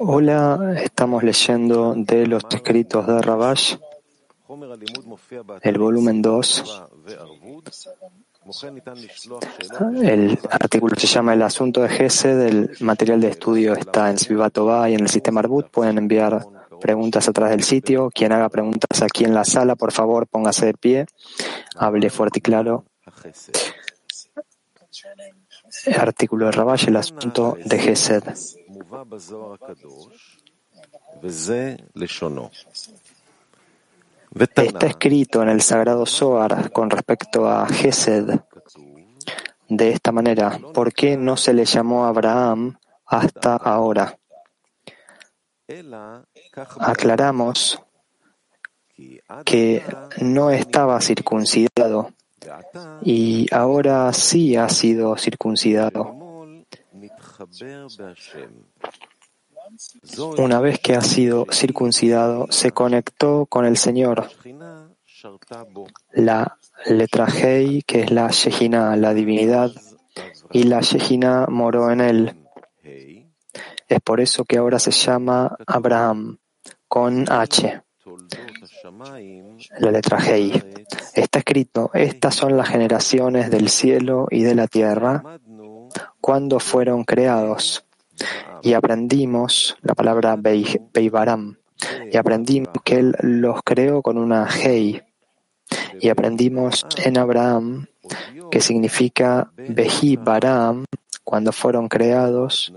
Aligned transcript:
Hola, 0.00 0.74
estamos 0.82 1.22
leyendo 1.22 1.94
de 1.96 2.26
los 2.26 2.42
escritos 2.50 3.06
de 3.06 3.22
Rabash, 3.22 3.76
el 5.62 5.78
volumen 5.78 6.20
2. 6.20 6.82
El 10.02 10.36
artículo 10.50 10.96
se 10.96 11.06
llama 11.06 11.34
El 11.34 11.42
asunto 11.42 11.82
de 11.82 11.88
Gesed. 11.88 12.40
El 12.40 12.70
material 12.80 13.20
de 13.20 13.28
estudio 13.28 13.74
está 13.74 14.10
en 14.10 14.18
Svivatova 14.18 14.90
y 14.90 14.94
en 14.94 15.02
el 15.02 15.08
sistema 15.08 15.38
Arbut. 15.38 15.68
Pueden 15.68 15.98
enviar 15.98 16.44
preguntas 16.80 17.28
atrás 17.28 17.50
del 17.50 17.62
sitio. 17.62 18.10
Quien 18.12 18.32
haga 18.32 18.48
preguntas 18.48 19.00
aquí 19.02 19.22
en 19.22 19.34
la 19.34 19.44
sala, 19.44 19.76
por 19.76 19.92
favor, 19.92 20.26
póngase 20.26 20.66
de 20.66 20.74
pie. 20.74 21.06
Hable 21.76 22.10
fuerte 22.10 22.40
y 22.40 22.42
claro. 22.42 22.84
Artículo 25.96 26.46
de 26.46 26.52
Rabash, 26.52 26.88
el 26.88 26.96
asunto 26.96 27.56
de 27.64 27.78
Gesed. 27.78 28.22
Está 34.56 34.86
escrito 34.86 35.42
en 35.42 35.48
el 35.48 35.60
sagrado 35.60 36.06
Zohar 36.06 36.70
con 36.72 36.90
respecto 36.90 37.48
a 37.48 37.66
Gesed 37.66 38.40
de 39.68 39.90
esta 39.90 40.12
manera. 40.12 40.58
¿Por 40.74 40.92
qué 40.92 41.16
no 41.16 41.36
se 41.36 41.52
le 41.52 41.64
llamó 41.64 42.04
Abraham 42.04 42.78
hasta 43.06 43.56
ahora? 43.56 44.18
Aclaramos 46.78 47.80
que 49.44 49.84
no 50.20 50.50
estaba 50.50 51.00
circuncidado 51.00 52.12
y 53.02 53.46
ahora 53.52 54.12
sí 54.12 54.56
ha 54.56 54.68
sido 54.68 55.16
circuncidado. 55.16 56.16
Una 60.38 60.60
vez 60.60 60.78
que 60.80 60.94
ha 60.94 61.00
sido 61.00 61.46
circuncidado, 61.50 62.46
se 62.50 62.72
conectó 62.72 63.46
con 63.46 63.64
el 63.64 63.76
Señor. 63.76 64.28
La 66.12 66.58
letra 66.86 67.26
Hei, 67.26 67.82
que 67.82 68.00
es 68.00 68.10
la 68.10 68.28
Shejina, 68.28 68.96
la 68.96 69.14
divinidad, 69.14 69.70
y 70.50 70.64
la 70.64 70.80
Shejina 70.80 71.46
moró 71.48 71.90
en 71.90 72.00
él. 72.00 72.36
Es 73.88 74.00
por 74.00 74.20
eso 74.20 74.44
que 74.44 74.58
ahora 74.58 74.78
se 74.78 74.92
llama 74.92 75.56
Abraham, 75.66 76.38
con 76.88 77.30
H. 77.30 77.82
La 79.78 79.90
letra 79.90 80.18
Hei. 80.18 80.52
Está 81.14 81.38
escrito, 81.38 81.90
estas 81.94 82.34
son 82.34 82.56
las 82.56 82.68
generaciones 82.68 83.50
del 83.50 83.68
cielo 83.68 84.26
y 84.30 84.42
de 84.42 84.54
la 84.54 84.66
tierra 84.66 85.22
cuando 86.20 86.60
fueron 86.60 87.04
creados. 87.04 87.84
Y 88.62 88.74
aprendimos 88.74 89.76
la 89.82 89.94
palabra 89.94 90.36
Beibaram. 90.36 91.56
Y 92.12 92.16
aprendimos 92.16 92.70
que 92.84 92.96
Él 92.96 93.14
los 93.20 93.62
creó 93.64 94.02
con 94.02 94.18
una 94.18 94.46
Hei. 94.46 95.02
Y 96.00 96.08
aprendimos 96.08 96.86
en 97.04 97.16
Abraham, 97.18 97.86
que 98.50 98.60
significa 98.60 99.50
Behi-Baram, 99.56 100.84
cuando 101.24 101.52
fueron 101.52 101.88
creados, 101.88 102.72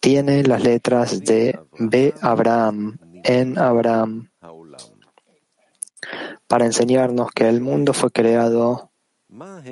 tiene 0.00 0.44
las 0.44 0.62
letras 0.62 1.20
de 1.20 1.58
Be 1.78 2.14
Abraham, 2.20 2.98
en 3.24 3.58
Abraham, 3.58 4.30
para 6.46 6.66
enseñarnos 6.66 7.30
que 7.32 7.48
el 7.48 7.60
mundo 7.60 7.92
fue 7.92 8.10
creado 8.10 8.90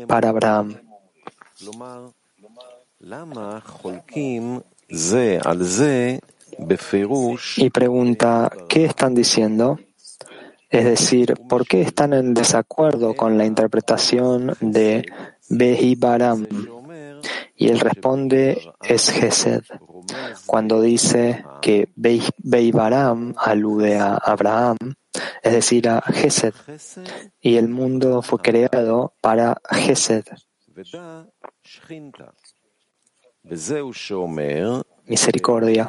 para 0.06 0.28
Abraham. 0.28 0.77
Y 7.56 7.70
pregunta, 7.70 8.50
¿qué 8.69 8.84
están 8.84 9.14
diciendo? 9.14 9.78
Es 10.71 10.84
decir, 10.84 11.34
¿por 11.48 11.66
qué 11.66 11.81
están 11.81 12.12
en 12.12 12.34
desacuerdo 12.34 13.15
con 13.15 13.38
la 13.38 13.47
interpretación 13.47 14.54
de 14.60 15.06
Behibaram? 15.48 16.47
Y 17.56 17.69
él 17.69 17.81
responde, 17.81 18.72
es 18.82 19.10
Gesed. 19.10 19.62
Cuando 20.47 20.81
dice 20.81 21.44
que 21.62 21.88
Behibaram 21.97 23.34
alude 23.37 23.98
a 23.98 24.15
Abraham, 24.15 24.77
es 25.43 25.53
decir, 25.53 25.89
a 25.89 26.01
Gesed, 26.03 26.55
y 27.41 27.57
el 27.57 27.69
mundo 27.69 28.23
fue 28.23 28.39
creado 28.39 29.15
para 29.21 29.61
Gesed 29.71 30.25
misericordia. 35.07 35.89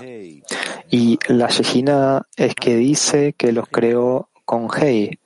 Y 0.90 1.20
la 1.28 1.48
Shejina 1.48 2.28
es 2.36 2.56
que 2.56 2.76
dice 2.76 3.34
que 3.34 3.52
los 3.52 3.68
creó 3.68 4.30
con 4.46 4.68
Hei, 4.74 5.20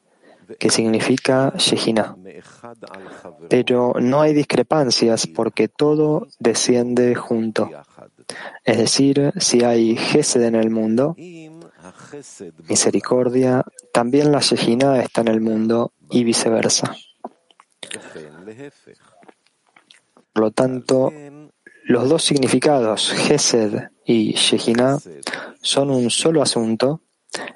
que 0.60 0.70
significa 0.70 1.54
Shejina. 1.58 2.18
Pero 3.50 3.94
no 4.00 4.22
hay 4.22 4.34
discrepancias 4.34 5.28
porque 5.28 5.68
todo 5.68 6.28
desciende 6.40 7.16
junto. 7.16 7.70
Es 8.66 8.78
decir, 8.78 9.31
si 9.40 9.64
hay 9.64 9.96
Gesed 9.96 10.42
en 10.42 10.56
el 10.56 10.70
mundo, 10.70 11.16
misericordia, 12.68 13.63
también 13.91 14.31
la 14.31 14.40
Shejina 14.40 15.01
está 15.01 15.22
en 15.22 15.28
el 15.29 15.41
mundo 15.41 15.94
y 16.09 16.24
viceversa. 16.24 16.96
Por 20.34 20.44
lo 20.44 20.51
tanto, 20.51 21.12
los 21.85 22.09
dos 22.09 22.24
significados, 22.24 23.12
Gesed 23.12 23.90
y 24.06 24.34
Shejina, 24.34 24.97
son 25.62 25.91
un 25.91 26.09
solo 26.09 26.41
asunto 26.41 27.01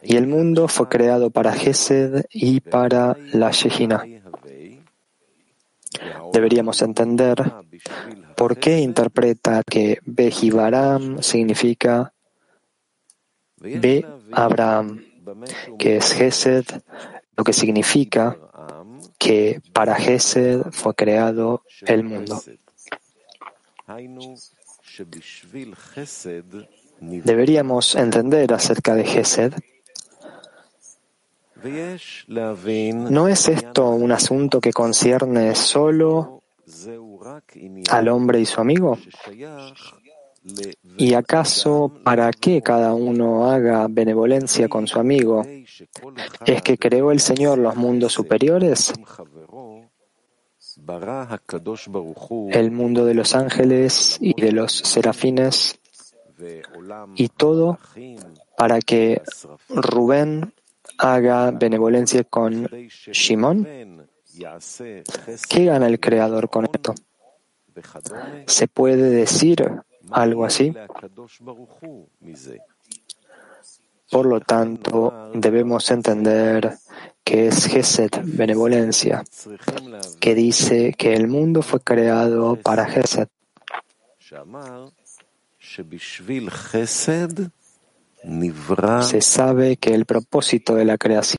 y 0.02 0.16
el 0.16 0.28
mundo 0.28 0.68
fue 0.68 0.90
creado 0.90 1.30
para 1.30 1.54
Gesed 1.54 2.26
y 2.32 2.60
para 2.60 3.18
la 3.34 3.52
Shejina. 3.52 4.04
Deberíamos 6.34 6.82
entender 6.82 7.38
por 8.36 8.58
qué 8.58 8.80
interpreta 8.80 9.64
que 9.64 10.00
Behibaram 10.06 11.22
significa 11.22 12.14
Be 13.60 14.06
Abraham, 14.32 15.04
que 15.78 15.98
es 15.98 16.14
Gesed, 16.14 16.66
lo 17.36 17.44
que 17.44 17.54
significa 17.54 18.38
que 19.18 19.62
para 19.74 19.96
Gesed 19.96 20.64
fue 20.72 20.94
creado 20.96 21.64
el 21.82 22.04
mundo. 22.04 22.42
Deberíamos 27.00 27.96
entender 27.96 28.54
acerca 28.54 28.96
de 28.96 29.04
Gesed. 29.06 29.54
¿No 33.10 33.28
es 33.28 33.48
esto 33.48 33.90
un 33.90 34.12
asunto 34.12 34.62
que 34.62 34.72
concierne 34.74 35.56
solo 35.56 36.44
al 37.90 38.08
hombre 38.10 38.40
y 38.40 38.46
su 38.46 38.62
amigo? 38.62 38.98
¿Y 40.98 41.14
acaso 41.14 41.92
para 42.04 42.32
qué 42.32 42.62
cada 42.62 42.94
uno 42.94 43.50
haga 43.50 43.88
benevolencia 43.90 44.68
con 44.68 44.88
su 44.88 45.00
amigo? 45.00 45.44
¿Es 46.46 46.62
que 46.62 46.78
creó 46.78 47.12
el 47.12 47.20
Señor 47.20 47.60
los 47.60 47.76
mundos 47.76 48.14
superiores? 48.14 48.94
el 52.52 52.72
mundo 52.72 53.06
de 53.06 53.14
los 53.14 53.36
ángeles 53.36 54.18
y 54.22 54.40
de 54.40 54.52
los 54.52 54.72
serafines, 54.72 55.80
y 57.16 57.30
todo 57.30 57.80
para 58.58 58.80
que 58.80 59.22
Rubén 59.70 60.54
haga 60.98 61.52
benevolencia 61.52 62.24
con 62.24 62.66
Shimon. 62.66 64.08
¿Qué 65.50 65.66
gana 65.66 65.88
el 65.88 66.00
Creador 66.00 66.50
con 66.50 66.66
esto? 66.66 66.94
¿Se 68.46 68.68
puede 68.68 69.10
decir 69.10 69.82
algo 70.12 70.46
así? 70.46 70.74
Por 74.10 74.26
lo 74.26 74.40
tanto, 74.40 75.32
debemos 75.34 75.92
entender 75.92 76.78
que 77.24 77.48
es 77.48 77.66
Gesed, 77.66 78.12
benevolencia, 78.24 79.24
que 80.20 80.34
dice 80.34 80.94
que 80.94 81.14
el 81.14 81.28
mundo 81.28 81.62
fue 81.62 81.82
creado 81.82 82.56
para 82.56 82.86
Gesed. 82.86 83.28
Se 89.02 89.22
sabe 89.22 89.78
que 89.78 89.94
el 89.94 90.06
propósito 90.06 90.76
de 90.76 90.86
la 90.86 90.98
creación 90.98 91.38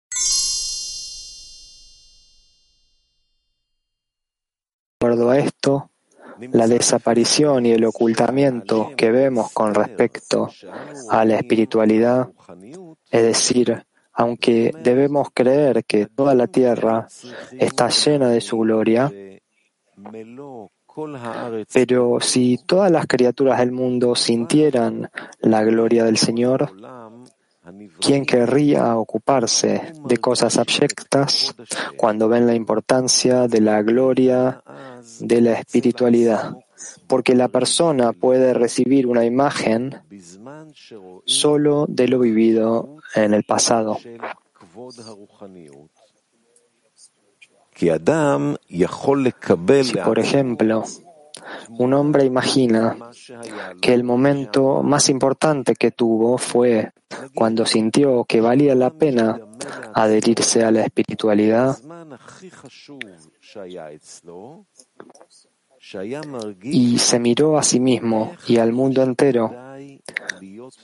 De 5.01 5.07
acuerdo 5.07 5.31
a 5.31 5.39
esto, 5.39 5.91
la 6.53 6.67
desaparición 6.67 7.67
y 7.67 7.73
el 7.73 7.85
ocultamiento 7.85 8.93
que 8.97 9.11
vemos 9.11 9.53
con 9.53 9.75
respecto 9.75 10.51
a 11.11 11.25
la 11.25 11.37
espiritualidad, 11.37 12.29
es 13.11 13.23
decir, 13.23 13.85
aunque 14.13 14.73
debemos 14.83 15.29
creer 15.33 15.85
que 15.85 16.07
toda 16.07 16.35
la 16.35 16.47
tierra 16.47 17.07
está 17.53 17.89
llena 17.89 18.31
de 18.31 18.41
su 18.41 18.59
gloria, 18.59 19.13
Pero 21.73 22.19
si 22.21 22.59
todas 22.67 22.91
las 22.91 23.07
criaturas 23.07 23.59
del 23.59 23.71
mundo 23.71 24.17
sintieran 24.17 25.09
la 25.41 25.63
gloria 25.63 26.05
del 26.05 26.17
Señor, 26.17 26.73
¿quién 28.01 28.25
querría 28.25 28.97
ocuparse 28.97 29.93
de 30.05 30.17
cosas 30.19 30.59
abyectas 30.59 31.55
cuando 31.97 32.29
ven 32.29 32.47
la 32.47 32.55
importancia 32.55 33.49
de 33.49 33.61
la 33.61 33.83
gloria 33.83 34.63
de 35.21 35.41
la 35.41 35.53
espiritualidad? 35.55 36.57
Porque 37.07 37.35
la 37.35 37.49
persona 37.49 38.13
puede 38.13 38.55
recibir 38.55 39.07
una 39.07 39.25
imagen 39.25 40.01
solo 41.25 41.87
de 41.89 42.09
lo 42.09 42.19
vivido 42.19 42.99
en 43.15 43.35
el 43.35 43.45
pasado. 43.45 43.99
Si, 49.85 49.97
por 50.05 50.19
ejemplo, 50.19 50.85
un 51.71 51.95
hombre 51.95 52.25
imagina 52.25 52.97
que 53.81 53.95
el 53.95 54.05
momento 54.05 54.83
más 54.83 55.09
importante 55.09 55.75
que 55.75 55.91
tuvo 55.91 56.39
fue 56.39 56.93
cuando 57.35 57.67
sintió 57.67 58.25
que 58.25 58.41
valía 58.41 58.75
la 58.75 58.91
pena 58.91 59.39
adherirse 59.95 60.65
a 60.65 60.71
la 60.71 60.83
espiritualidad 60.83 61.77
y 66.63 66.99
se 66.99 67.19
miró 67.19 67.59
a 67.59 67.63
sí 67.63 67.81
mismo 67.81 68.33
y 68.47 68.59
al 68.59 68.73
mundo 68.73 69.03
entero 69.03 69.55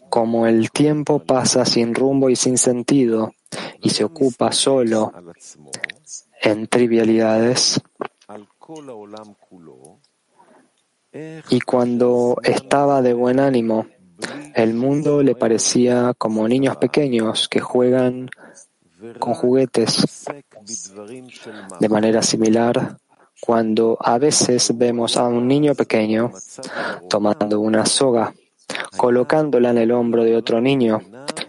como 0.08 0.46
el 0.46 0.70
tiempo 0.70 1.18
pasa 1.20 1.64
sin 1.64 1.94
rumbo 1.94 2.30
y 2.30 2.36
sin 2.36 2.58
sentido 2.58 3.32
y 3.80 3.90
se 3.90 4.04
ocupa 4.04 4.52
solo 4.52 5.12
en 6.42 6.66
trivialidades. 6.68 7.80
Y 11.48 11.60
cuando 11.60 12.36
estaba 12.42 13.00
de 13.00 13.14
buen 13.14 13.38
ánimo, 13.38 13.86
el 14.54 14.74
mundo 14.74 15.22
le 15.22 15.34
parecía 15.34 16.12
como 16.18 16.48
niños 16.48 16.76
pequeños 16.76 17.48
que 17.48 17.60
juegan 17.60 18.28
con 19.18 19.34
juguetes. 19.34 20.26
De 21.78 21.88
manera 21.88 22.22
similar, 22.22 22.96
cuando 23.40 23.96
a 24.00 24.18
veces 24.18 24.76
vemos 24.76 25.16
a 25.16 25.28
un 25.28 25.46
niño 25.46 25.74
pequeño 25.74 26.32
tomando 27.08 27.60
una 27.60 27.86
soga, 27.86 28.34
colocándola 28.96 29.70
en 29.70 29.78
el 29.78 29.92
hombro 29.92 30.24
de 30.24 30.36
otro 30.36 30.60
niño 30.60 31.00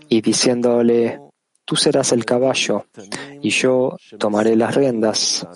y 0.09 0.21
diciéndole, 0.21 1.19
tú 1.65 1.75
serás 1.75 2.11
el 2.11 2.23
caballo 2.25 2.85
y 3.41 3.49
yo 3.49 3.97
tomaré 4.17 4.55
las 4.55 4.75
riendas. 4.75 5.47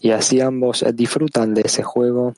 Y 0.00 0.10
así 0.10 0.40
ambos 0.40 0.84
disfrutan 0.94 1.54
de 1.54 1.62
ese 1.62 1.82
juego. 1.82 2.34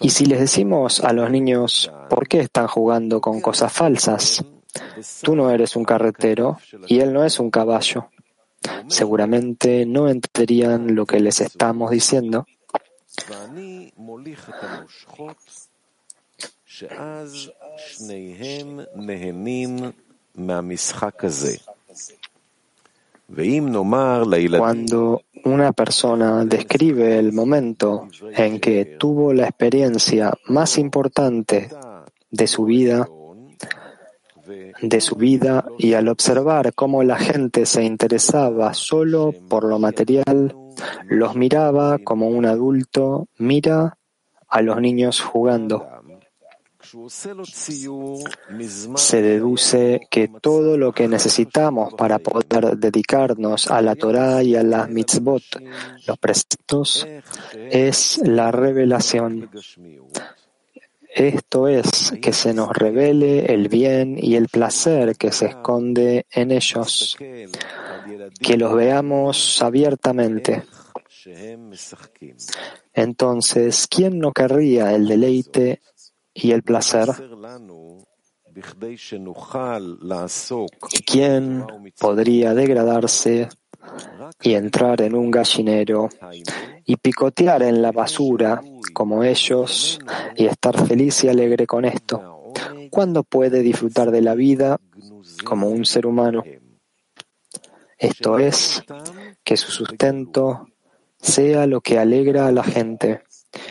Y 0.00 0.10
si 0.10 0.26
les 0.26 0.40
decimos 0.40 1.00
a 1.00 1.12
los 1.12 1.30
niños, 1.30 1.90
¿por 2.08 2.28
qué 2.28 2.40
están 2.40 2.68
jugando 2.68 3.20
con 3.20 3.40
cosas 3.40 3.72
falsas? 3.72 4.44
Tú 5.22 5.34
no 5.34 5.50
eres 5.50 5.76
un 5.76 5.84
carretero 5.84 6.58
y 6.86 7.00
él 7.00 7.12
no 7.12 7.24
es 7.24 7.40
un 7.40 7.50
caballo. 7.50 8.08
Seguramente 8.88 9.84
no 9.86 10.08
entenderían 10.08 10.94
lo 10.94 11.06
que 11.06 11.18
les 11.18 11.40
estamos 11.40 11.90
diciendo. 11.90 12.46
Cuando 24.58 25.22
una 25.44 25.72
persona 25.72 26.44
describe 26.44 27.18
el 27.18 27.32
momento 27.32 28.08
en 28.32 28.58
que 28.60 28.96
tuvo 28.98 29.32
la 29.32 29.44
experiencia 29.44 30.32
más 30.46 30.78
importante 30.78 31.70
de 32.30 32.46
su 32.46 32.64
vida, 32.64 33.08
de 34.82 35.00
su 35.00 35.14
vida 35.14 35.64
y 35.78 35.94
al 35.94 36.08
observar 36.08 36.74
cómo 36.74 37.02
la 37.02 37.18
gente 37.18 37.66
se 37.66 37.84
interesaba 37.84 38.74
solo 38.74 39.32
por 39.48 39.64
lo 39.64 39.78
material, 39.78 40.56
los 41.08 41.36
miraba 41.36 41.98
como 41.98 42.28
un 42.28 42.46
adulto 42.46 43.28
mira 43.38 43.96
a 44.48 44.62
los 44.62 44.80
niños 44.80 45.20
jugando. 45.20 45.86
Se 48.96 49.22
deduce 49.22 50.00
que 50.10 50.28
todo 50.40 50.76
lo 50.76 50.92
que 50.92 51.06
necesitamos 51.06 51.94
para 51.94 52.18
poder 52.18 52.76
dedicarnos 52.76 53.70
a 53.70 53.80
la 53.80 53.94
Torah 53.94 54.42
y 54.42 54.56
a 54.56 54.62
las 54.62 54.88
mitzvot, 54.88 55.42
los 56.06 56.18
preceptos, 56.18 57.06
es 57.54 58.18
la 58.24 58.50
revelación. 58.50 59.50
Esto 61.12 61.68
es, 61.68 62.12
que 62.20 62.32
se 62.32 62.54
nos 62.54 62.70
revele 62.70 63.52
el 63.52 63.68
bien 63.68 64.16
y 64.20 64.36
el 64.36 64.48
placer 64.48 65.16
que 65.16 65.32
se 65.32 65.46
esconde 65.46 66.26
en 66.30 66.50
ellos, 66.50 67.16
que 67.18 68.56
los 68.56 68.74
veamos 68.74 69.60
abiertamente. 69.62 70.64
Entonces, 72.94 73.86
¿quién 73.88 74.18
no 74.18 74.32
querría 74.32 74.94
el 74.94 75.06
deleite 75.06 75.80
y 76.34 76.52
el 76.52 76.62
placer. 76.62 77.08
¿Quién 81.06 81.66
podría 81.98 82.54
degradarse 82.54 83.48
y 84.42 84.54
entrar 84.54 85.02
en 85.02 85.14
un 85.14 85.30
gallinero 85.30 86.08
y 86.84 86.96
picotear 86.96 87.62
en 87.62 87.82
la 87.82 87.92
basura 87.92 88.60
como 88.92 89.22
ellos 89.22 89.98
y 90.36 90.46
estar 90.46 90.86
feliz 90.86 91.24
y 91.24 91.28
alegre 91.28 91.66
con 91.66 91.84
esto? 91.84 92.52
¿Cuándo 92.90 93.22
puede 93.22 93.62
disfrutar 93.62 94.10
de 94.10 94.20
la 94.20 94.34
vida 94.34 94.80
como 95.44 95.68
un 95.68 95.84
ser 95.84 96.06
humano? 96.06 96.42
Esto 97.96 98.38
es, 98.38 98.82
que 99.44 99.56
su 99.56 99.70
sustento 99.70 100.66
sea 101.18 101.66
lo 101.66 101.80
que 101.80 101.98
alegra 101.98 102.46
a 102.46 102.52
la 102.52 102.64
gente 102.64 103.22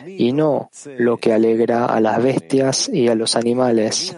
y 0.05 0.33
no 0.33 0.69
lo 0.97 1.17
que 1.17 1.33
alegra 1.33 1.85
a 1.85 1.99
las 1.99 2.21
bestias 2.21 2.89
y 2.89 3.07
a 3.07 3.15
los 3.15 3.35
animales. 3.35 4.15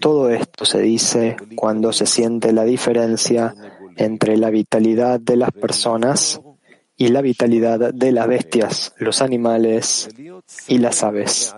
Todo 0.00 0.30
esto 0.30 0.64
se 0.64 0.80
dice 0.80 1.36
cuando 1.54 1.92
se 1.92 2.06
siente 2.06 2.52
la 2.52 2.64
diferencia 2.64 3.54
entre 3.96 4.36
la 4.36 4.50
vitalidad 4.50 5.20
de 5.20 5.36
las 5.36 5.52
personas 5.52 6.40
y 6.96 7.08
la 7.08 7.20
vitalidad 7.20 7.92
de 7.94 8.12
las 8.12 8.26
bestias, 8.26 8.94
los 8.98 9.22
animales 9.22 10.08
y 10.66 10.78
las 10.78 11.02
aves. 11.02 11.54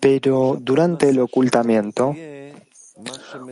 Pero 0.00 0.58
durante 0.60 1.08
el 1.08 1.20
ocultamiento, 1.20 2.14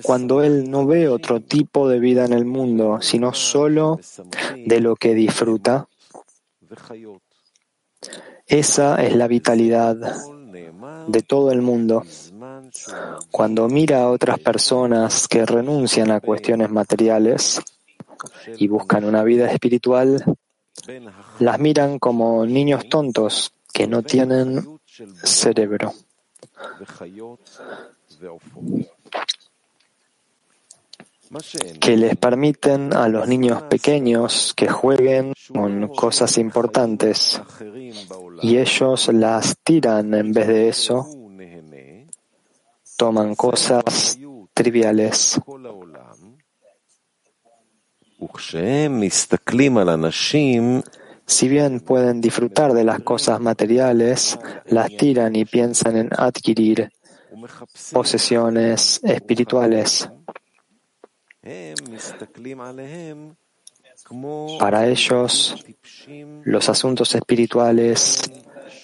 cuando 0.02 0.42
él 0.42 0.70
no 0.70 0.86
ve 0.86 1.08
otro 1.08 1.40
tipo 1.40 1.88
de 1.88 1.98
vida 1.98 2.24
en 2.24 2.32
el 2.32 2.44
mundo, 2.44 2.98
sino 3.00 3.34
solo 3.34 4.00
de 4.56 4.80
lo 4.80 4.96
que 4.96 5.14
disfruta, 5.14 5.88
esa 8.46 9.02
es 9.02 9.14
la 9.16 9.26
vitalidad 9.26 9.96
de 11.06 11.22
todo 11.22 11.50
el 11.50 11.62
mundo. 11.62 12.04
Cuando 13.30 13.68
mira 13.68 14.02
a 14.02 14.10
otras 14.10 14.38
personas 14.38 15.26
que 15.28 15.44
renuncian 15.44 16.10
a 16.10 16.20
cuestiones 16.20 16.70
materiales 16.70 17.60
y 18.56 18.68
buscan 18.68 19.04
una 19.04 19.24
vida 19.24 19.50
espiritual, 19.50 20.24
las 21.38 21.58
miran 21.58 21.98
como 21.98 22.46
niños 22.46 22.88
tontos 22.88 23.52
que 23.72 23.86
no 23.86 24.02
tienen 24.02 24.79
cerebro 25.22 25.92
que 31.80 31.96
les 31.96 32.16
permiten 32.16 32.92
a 32.92 33.08
los 33.08 33.28
niños 33.28 33.62
pequeños 33.62 34.52
que 34.54 34.68
jueguen 34.68 35.32
con 35.52 35.88
cosas 35.88 36.38
importantes 36.38 37.40
y 38.42 38.56
ellos 38.58 39.08
las 39.12 39.56
tiran 39.62 40.12
en 40.14 40.32
vez 40.32 40.48
de 40.48 40.68
eso, 40.68 41.06
toman 42.96 43.34
cosas 43.36 44.18
triviales. 44.52 45.40
Si 51.30 51.48
bien 51.48 51.78
pueden 51.78 52.20
disfrutar 52.20 52.72
de 52.72 52.82
las 52.82 53.02
cosas 53.02 53.38
materiales, 53.38 54.36
las 54.66 54.88
tiran 54.96 55.36
y 55.36 55.44
piensan 55.44 55.96
en 55.96 56.10
adquirir 56.12 56.90
posesiones 57.92 59.00
espirituales. 59.04 60.10
Para 64.58 64.88
ellos, 64.88 65.64
los 66.42 66.68
asuntos 66.68 67.14
espirituales 67.14 68.22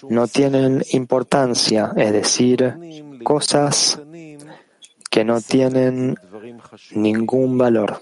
no 0.09 0.27
tienen 0.29 0.81
importancia, 0.93 1.91
es 1.97 2.13
decir, 2.13 2.77
cosas 3.25 3.99
que 5.11 5.25
no 5.25 5.41
tienen 5.41 6.15
ningún 6.91 7.57
valor. 7.57 8.01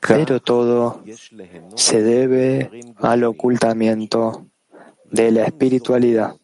Pero 0.00 0.40
todo 0.40 1.02
se 1.76 2.02
debe 2.02 2.70
al 2.96 3.24
ocultamiento 3.24 4.46
de 5.10 5.30
la 5.32 5.44
espiritualidad. 5.44 6.36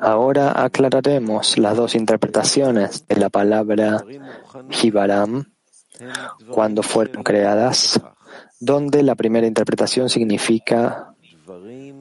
Ahora 0.00 0.62
aclararemos 0.64 1.58
las 1.58 1.76
dos 1.76 1.94
interpretaciones 1.94 3.06
de 3.06 3.16
la 3.16 3.28
palabra 3.28 4.04
Jibaram 4.70 5.44
cuando 6.50 6.82
fueron 6.82 7.22
creadas, 7.22 8.00
donde 8.60 9.02
la 9.02 9.14
primera 9.14 9.46
interpretación 9.46 10.08
significa 10.08 11.15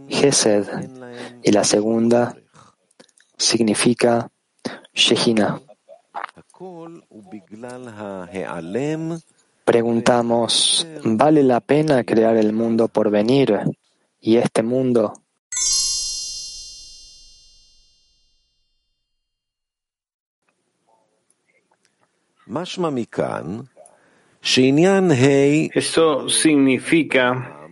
Gesed 0.07 0.67
y 1.43 1.51
la 1.51 1.63
segunda 1.63 2.35
significa 3.37 4.29
Shejina. 4.93 5.61
Preguntamos, 9.65 10.87
¿vale 11.03 11.43
la 11.43 11.59
pena 11.59 12.03
crear 12.03 12.37
el 12.37 12.53
mundo 12.53 12.87
por 12.87 13.09
venir 13.09 13.59
y 14.21 14.37
este 14.37 14.61
mundo? 14.61 15.13
Esto 25.73 26.29
significa 26.29 27.64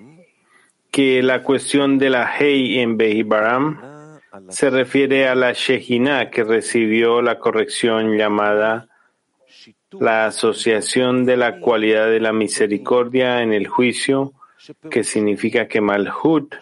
que 0.93 1.23
la 1.23 1.41
cuestión 1.41 1.97
de 1.97 2.11
la 2.11 2.31
Hei 2.37 2.77
en 2.77 2.97
Behibaram 2.97 4.19
se 4.49 4.69
refiere 4.69 5.27
a 5.27 5.33
la 5.33 5.51
Shejina 5.51 6.29
que 6.29 6.43
recibió 6.43 7.23
la 7.23 7.39
corrección 7.39 8.15
llamada 8.15 8.87
la 9.99 10.27
asociación 10.27 11.25
de 11.25 11.35
la 11.35 11.59
cualidad 11.59 12.11
de 12.11 12.19
la 12.19 12.31
misericordia 12.31 13.41
en 13.41 13.53
el 13.53 13.67
juicio, 13.67 14.33
que 14.91 15.03
significa 15.03 15.67
que 15.67 15.81
Malhut, 15.81 16.55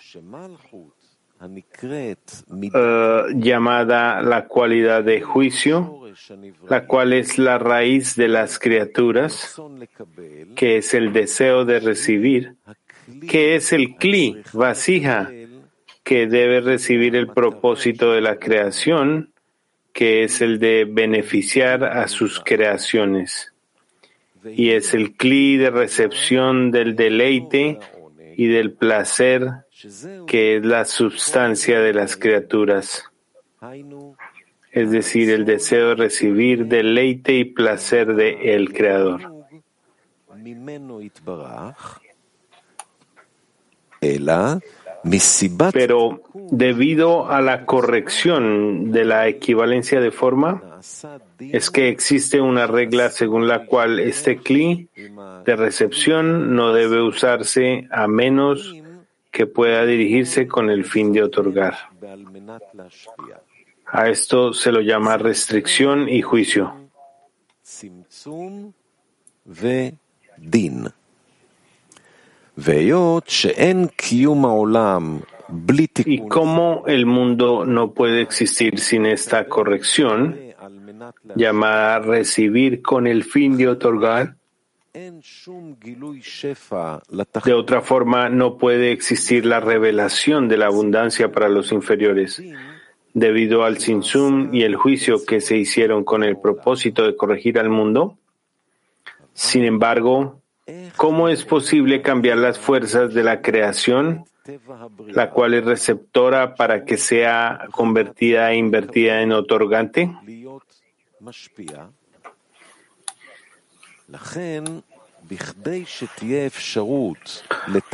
eh, 1.82 2.16
llamada 3.36 4.22
la 4.22 4.48
cualidad 4.48 5.04
de 5.04 5.22
juicio, 5.22 6.02
la 6.70 6.88
cual 6.88 7.14
es 7.14 7.38
la 7.38 7.58
raíz 7.58 8.16
de 8.16 8.30
las 8.30 8.60
criaturas, 8.60 9.62
que 10.56 10.78
es 10.78 10.94
el 10.94 11.12
deseo 11.12 11.66
de 11.66 11.80
recibir, 11.82 12.56
que 13.28 13.56
es 13.56 13.74
el 13.74 13.96
kli, 13.96 14.42
vasija, 14.54 15.32
que 16.04 16.28
debe 16.28 16.62
recibir 16.62 17.16
el 17.16 17.28
propósito 17.28 18.12
de 18.14 18.22
la 18.22 18.38
creación, 18.38 19.32
que 19.94 20.24
es 20.24 20.42
el 20.42 20.60
de 20.60 20.86
beneficiar 20.86 21.84
a 21.84 22.08
sus 22.08 22.40
creaciones. 22.40 23.54
Y 24.44 24.72
es 24.72 24.94
el 24.94 25.14
cli 25.14 25.58
de 25.58 25.70
recepción 25.70 26.72
del 26.72 26.96
deleite 26.96 27.80
y 28.36 28.48
del 28.48 28.72
placer, 28.72 29.48
que 30.28 30.58
es 30.58 30.66
la 30.66 30.86
substancia 30.86 31.80
de 31.80 31.94
las 31.94 32.16
criaturas. 32.16 33.04
Es 34.72 34.90
decir, 34.90 35.30
el 35.30 35.46
deseo 35.46 35.90
de 35.90 35.96
recibir 35.96 36.66
deleite 36.68 37.34
y 37.34 37.46
placer 37.46 38.16
de 38.16 38.56
el 38.56 38.74
Creador. 38.74 39.32
Pero 45.74 46.22
debido 46.34 47.30
a 47.30 47.42
la 47.42 47.66
corrección 47.66 48.92
de 48.92 49.06
la 49.06 49.28
equivalencia 49.28 50.00
de 50.00 50.12
forma, 50.12 50.80
es 51.40 51.72
que 51.72 51.90
existe 51.90 52.42
una 52.42 52.68
regla 52.68 53.10
según 53.10 53.48
la 53.48 53.66
cual 53.66 54.00
este 54.00 54.38
cli 54.38 54.90
de 55.46 55.56
recepción 55.56 56.56
no 56.56 56.74
debe 56.74 57.02
usarse 57.02 57.88
a 57.92 58.08
menos 58.08 58.76
que 59.32 59.48
pueda 59.48 59.86
dirigirse 59.86 60.48
con 60.48 60.70
el 60.70 60.86
fin 60.86 61.14
de 61.14 61.24
otorgar. 61.24 61.76
A 63.86 64.10
esto 64.10 64.54
se 64.54 64.72
lo 64.72 64.82
llama 64.82 65.18
restricción 65.18 66.08
y 66.10 66.22
juicio. 66.22 66.76
Y 76.06 76.28
como 76.28 76.84
el 76.88 77.06
mundo 77.06 77.66
no 77.66 77.94
puede 77.94 78.22
existir 78.22 78.80
sin 78.80 79.06
esta 79.06 79.48
corrección, 79.48 80.38
llamada 81.36 82.00
recibir 82.00 82.82
con 82.82 83.08
el 83.08 83.24
fin 83.24 83.58
de 83.58 83.68
otorgar, 83.68 84.36
de 87.46 87.54
otra 87.54 87.82
forma 87.82 88.30
no 88.30 88.58
puede 88.58 88.92
existir 88.92 89.46
la 89.46 89.60
revelación 89.62 90.50
de 90.50 90.58
la 90.58 90.66
abundancia 90.66 91.32
para 91.32 91.48
los 91.48 91.72
inferiores. 91.72 92.44
Debido 93.14 93.64
al 93.64 93.78
sinsum 93.78 94.54
y 94.54 94.64
el 94.64 94.76
juicio 94.76 95.26
que 95.26 95.42
se 95.42 95.58
hicieron 95.58 96.04
con 96.04 96.24
el 96.24 96.38
propósito 96.38 97.06
de 97.06 97.16
corregir 97.16 97.60
al 97.60 97.70
mundo, 97.70 98.18
sin 99.34 99.64
embargo, 99.64 100.41
¿Cómo 100.96 101.30
es 101.30 101.44
posible 101.46 102.02
cambiar 102.02 102.38
las 102.38 102.60
fuerzas 102.60 103.14
de 103.14 103.24
la 103.24 103.42
creación, 103.42 104.26
la 105.08 105.30
cual 105.30 105.54
es 105.54 105.66
receptora 105.66 106.56
para 106.56 106.86
que 106.86 106.98
sea 106.98 107.68
convertida 107.72 108.52
e 108.52 108.58
invertida 108.58 109.22
en 109.22 109.32
otorgante? 109.32 110.12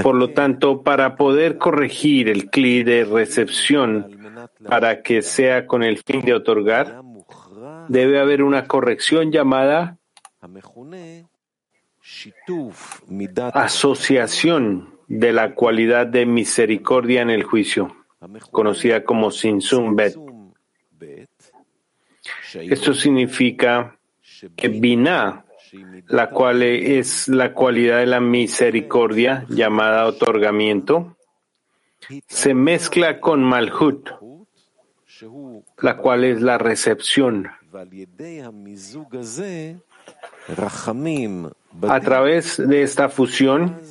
Por 0.02 0.16
lo 0.16 0.30
tanto, 0.32 0.82
para 0.82 1.16
poder 1.16 1.58
corregir 1.58 2.30
el 2.30 2.50
cli 2.50 2.84
de 2.84 3.06
recepción 3.06 4.18
para 4.68 5.02
que 5.02 5.22
sea 5.22 5.68
con 5.68 5.84
el 5.84 5.98
fin 6.00 6.22
de 6.22 6.34
otorgar, 6.34 7.02
debe 7.88 8.20
haber 8.20 8.44
una 8.44 8.66
corrección 8.68 9.32
llamada 9.32 9.98
asociación 13.54 14.98
de 15.08 15.34
la 15.34 15.54
cualidad 15.54 16.08
de 16.08 16.26
misericordia 16.26 17.22
en 17.22 17.30
el 17.30 17.44
juicio, 17.44 17.96
conocida 18.52 19.04
como 19.04 19.32
Sinsum 19.32 19.96
Bet. 19.96 20.18
Esto 22.54 22.94
significa 22.94 23.98
que 24.56 24.68
Binah, 24.70 25.46
la 26.08 26.30
cual 26.30 26.64
es 26.64 27.28
la 27.28 27.54
cualidad 27.54 28.00
de 28.00 28.06
la 28.06 28.20
misericordia 28.20 29.46
llamada 29.50 30.06
otorgamiento, 30.06 31.18
se 32.28 32.54
mezcla 32.54 33.20
con 33.20 33.44
Malhut, 33.44 34.10
la 35.82 35.98
cual 35.98 36.24
es 36.24 36.42
la 36.42 36.58
recepción. 36.58 37.50
A 41.90 42.00
través 42.00 42.58
de 42.58 42.82
esta 42.82 43.10
fusión 43.10 43.82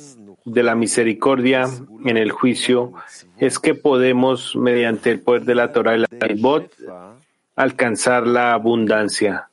de 0.43 0.63
la 0.63 0.75
misericordia 0.75 1.65
en 2.05 2.17
el 2.17 2.31
juicio 2.31 2.93
es 3.37 3.59
que 3.59 3.75
podemos, 3.75 4.55
mediante 4.55 5.11
el 5.11 5.21
poder 5.21 5.43
de 5.43 5.55
la 5.55 5.71
Torah 5.71 5.95
y 5.95 5.99
la 5.99 6.07
Talbot, 6.07 6.71
alcanzar 7.55 8.25
la 8.25 8.53
abundancia, 8.53 9.49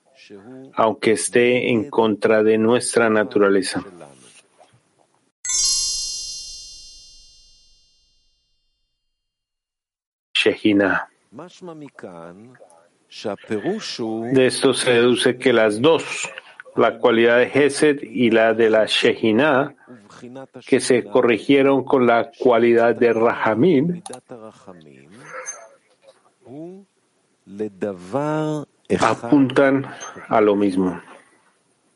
aunque 0.75 1.13
esté 1.13 1.71
en 1.71 1.91
contra 1.91 2.43
de 2.43 2.57
nuestra 2.59 3.11
naturaleza. 3.11 3.85
Shehina. 10.33 11.09
De 14.33 14.47
esto 14.47 14.75
se 14.75 14.91
deduce 14.93 15.39
que 15.39 15.53
las 15.53 15.81
dos 15.81 16.29
la 16.77 16.99
cualidad 16.99 17.39
de 17.39 17.49
Gesed 17.49 18.03
y 18.03 18.31
la 18.31 18.55
de 18.55 18.71
la 18.71 18.87
Shejina, 18.87 19.75
que 20.67 20.81
se 20.81 21.05
corrigieron 21.05 21.85
con 21.85 22.07
la 22.07 22.31
cualidad 22.39 22.95
de 22.97 23.13
Rahamim, 23.13 24.03
apuntan 29.01 29.87
a 30.29 30.41
lo 30.41 30.57
mismo, 30.57 31.01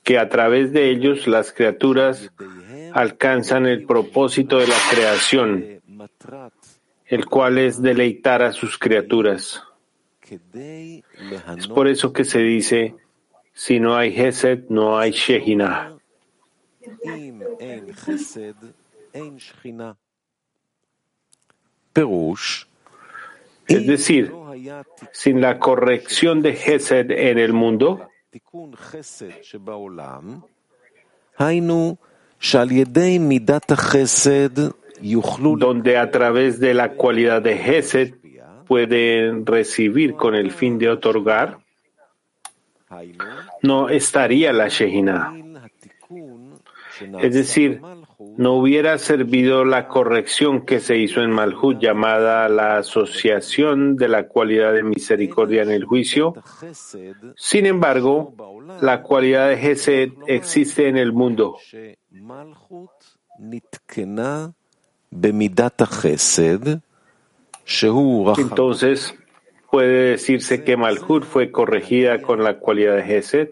que 0.03 0.19
a 0.19 0.29
través 0.29 0.73
de 0.73 0.91
ellos 0.91 1.27
las 1.27 1.53
criaturas 1.53 2.31
alcanzan 2.93 3.67
el 3.67 3.85
propósito 3.85 4.59
de 4.59 4.67
la 4.69 4.77
creación, 4.91 5.81
el 7.07 7.27
cual 7.27 7.59
es 7.59 7.81
deleitar 7.81 8.43
a 8.43 8.53
sus 8.53 8.79
criaturas. 8.79 9.63
Es 11.57 11.69
por 11.69 11.89
eso 11.89 12.13
que 12.13 12.25
se 12.25 12.41
dice, 12.41 12.95
si 13.59 13.81
no 13.81 13.97
hay 13.97 14.17
Hesed, 14.17 14.69
no 14.69 14.97
hay 14.97 15.11
Shehinah. 15.11 15.99
Es 23.67 23.87
decir, 23.87 24.33
sin 25.11 25.41
la 25.41 25.59
corrección 25.59 26.41
de 26.41 26.51
Hesed 26.51 27.11
en 27.11 27.39
el 27.39 27.53
mundo, 27.53 28.09
donde 35.59 35.97
a 35.97 36.11
través 36.13 36.61
de 36.61 36.75
la 36.75 36.93
cualidad 36.93 37.43
de 37.43 37.55
Hesed 37.55 38.15
pueden 38.69 39.45
recibir 39.45 40.15
con 40.15 40.37
el 40.37 40.53
fin 40.53 40.79
de 40.79 40.91
otorgar, 40.91 41.59
no 43.63 43.89
estaría 43.89 44.53
la 44.53 44.69
Shehinah. 44.69 45.35
Es 47.21 47.35
decir, 47.35 47.81
no 48.37 48.55
hubiera 48.55 48.99
servido 48.99 49.65
la 49.65 49.89
corrección 49.89 50.65
que 50.65 50.81
se 50.81 50.97
hizo 50.97 51.23
en 51.23 51.31
Malhut 51.31 51.79
llamada 51.81 52.49
la 52.49 52.79
asociación 52.79 53.97
de 53.97 54.09
la 54.09 54.27
cualidad 54.27 54.73
de 54.73 54.83
misericordia 54.83 55.63
en 55.63 55.71
el 55.71 55.85
juicio. 55.85 56.35
Sin 57.37 57.67
embargo, 57.67 58.35
la 58.81 59.03
cualidad 59.03 59.49
de 59.49 59.59
Gesed 59.59 60.13
existe 60.27 60.89
en 60.89 60.97
el 60.97 61.13
mundo. 61.13 61.57
Entonces, 68.37 69.15
puede 69.71 70.11
decirse 70.11 70.65
que 70.65 70.77
Malhut 70.77 71.25
fue 71.25 71.51
corregida 71.51 72.23
con 72.23 72.43
la 72.43 72.59
cualidad 72.59 72.97
de 72.97 73.03
Gesed 73.03 73.49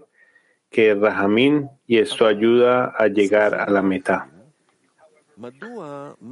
que 0.71 0.91
es 0.91 0.99
Rahamín, 0.99 1.71
y 1.87 1.99
esto 1.99 2.27
ayuda 2.27 2.95
a 2.99 3.07
llegar 3.07 3.55
a 3.55 3.71
la 3.71 3.83
meta. 3.83 4.29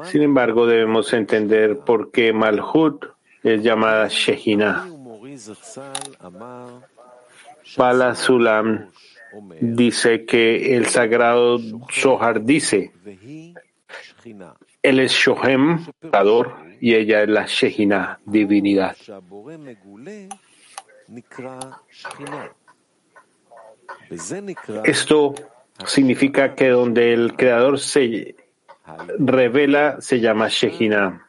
Sin 0.04 0.22
embargo, 0.22 0.66
debemos 0.66 1.12
entender 1.12 1.78
por 1.78 2.10
qué 2.10 2.32
Malhut 2.32 3.06
es 3.42 3.62
llamada 3.62 4.08
Shehinah. 4.08 4.86
Bala 7.76 8.14
Sulam 8.14 8.90
dice 9.60 10.24
que 10.24 10.76
el 10.76 10.86
sagrado 10.86 11.58
Zohar 11.90 12.44
dice, 12.44 12.92
él 14.82 15.00
es 15.00 15.12
Shohem, 15.12 15.86
y 16.84 16.94
ella 16.94 17.22
es 17.22 17.30
la 17.30 17.46
Shehinah, 17.46 18.18
divinidad. 18.26 18.94
Esto 24.84 25.34
significa 25.86 26.54
que 26.54 26.68
donde 26.68 27.14
el 27.14 27.36
creador 27.36 27.78
se 27.78 28.36
revela 29.18 29.98
se 30.02 30.20
llama 30.20 30.48
Shejina. 30.50 31.26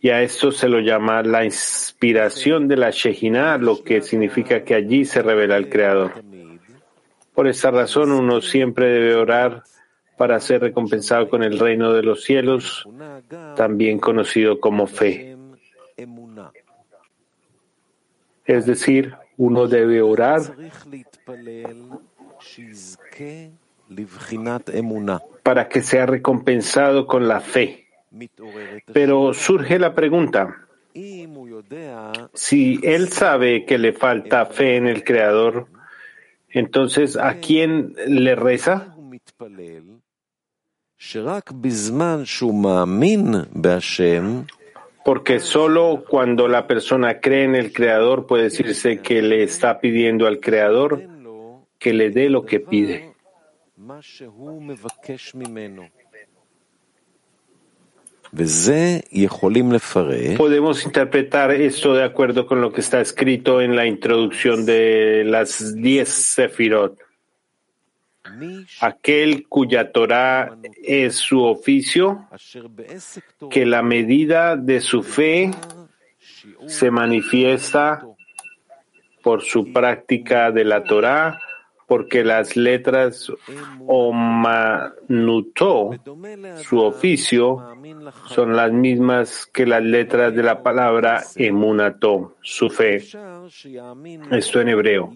Y 0.00 0.10
a 0.10 0.22
esto 0.22 0.52
se 0.52 0.68
lo 0.68 0.78
llama 0.78 1.24
la 1.24 1.44
inspiración 1.44 2.68
de 2.68 2.76
la 2.76 2.90
Shejina, 2.90 3.58
lo 3.58 3.82
que 3.82 4.02
significa 4.02 4.62
que 4.62 4.76
allí 4.76 5.04
se 5.04 5.20
revela 5.20 5.56
el 5.56 5.68
creador. 5.68 6.12
Por 7.34 7.48
esta 7.48 7.72
razón 7.72 8.12
uno 8.12 8.40
siempre 8.40 8.86
debe 8.86 9.16
orar 9.16 9.64
para 10.20 10.38
ser 10.38 10.60
recompensado 10.60 11.30
con 11.30 11.42
el 11.42 11.58
reino 11.58 11.94
de 11.94 12.02
los 12.02 12.24
cielos, 12.24 12.86
también 13.56 13.98
conocido 13.98 14.60
como 14.60 14.86
fe. 14.86 15.34
Es 18.44 18.66
decir, 18.66 19.14
uno 19.38 19.66
debe 19.66 20.02
orar 20.02 20.42
para 25.42 25.68
que 25.70 25.80
sea 25.80 26.04
recompensado 26.04 27.06
con 27.06 27.26
la 27.26 27.40
fe. 27.40 27.86
Pero 28.92 29.32
surge 29.32 29.78
la 29.78 29.94
pregunta, 29.94 30.68
si 32.34 32.78
él 32.82 33.08
sabe 33.08 33.64
que 33.64 33.78
le 33.78 33.94
falta 33.94 34.44
fe 34.44 34.76
en 34.76 34.86
el 34.86 35.02
Creador, 35.02 35.68
entonces 36.50 37.16
¿a 37.16 37.36
quién 37.36 37.94
le 38.06 38.34
reza? 38.34 38.94
Porque 45.02 45.40
solo 45.40 46.04
cuando 46.06 46.46
la 46.46 46.66
persona 46.66 47.20
cree 47.20 47.44
en 47.44 47.54
el 47.54 47.72
Creador 47.72 48.26
puede 48.26 48.44
decirse 48.44 48.98
que 49.00 49.22
le 49.22 49.42
está 49.42 49.80
pidiendo 49.80 50.26
al 50.26 50.40
Creador 50.40 51.02
que 51.78 51.94
le 51.94 52.10
dé 52.10 52.28
lo 52.28 52.44
que 52.44 52.60
pide. 52.60 53.14
Podemos 60.36 60.84
interpretar 60.84 61.50
esto 61.50 61.94
de 61.94 62.04
acuerdo 62.04 62.46
con 62.46 62.60
lo 62.60 62.72
que 62.72 62.82
está 62.82 63.00
escrito 63.00 63.62
en 63.62 63.74
la 63.74 63.86
introducción 63.86 64.66
de 64.66 65.24
las 65.24 65.74
diez 65.74 66.10
Sefirot. 66.10 66.98
Aquel 68.80 69.46
cuya 69.48 69.92
Torah 69.92 70.56
es 70.82 71.16
su 71.16 71.42
oficio, 71.42 72.28
que 73.50 73.66
la 73.66 73.82
medida 73.82 74.56
de 74.56 74.80
su 74.80 75.02
fe 75.02 75.50
se 76.66 76.90
manifiesta 76.90 78.04
por 79.22 79.42
su 79.42 79.72
práctica 79.72 80.50
de 80.50 80.64
la 80.64 80.82
Torah 80.82 81.38
porque 81.90 82.22
las 82.22 82.56
letras 82.56 83.32
Omanutó, 83.84 85.90
su 86.62 86.78
oficio, 86.78 87.74
son 88.28 88.54
las 88.54 88.70
mismas 88.70 89.50
que 89.52 89.66
las 89.66 89.82
letras 89.82 90.32
de 90.32 90.44
la 90.44 90.62
palabra 90.62 91.24
Emunato, 91.34 92.36
su 92.42 92.70
fe. 92.70 93.02
Esto 94.30 94.60
en 94.60 94.68
hebreo. 94.68 95.12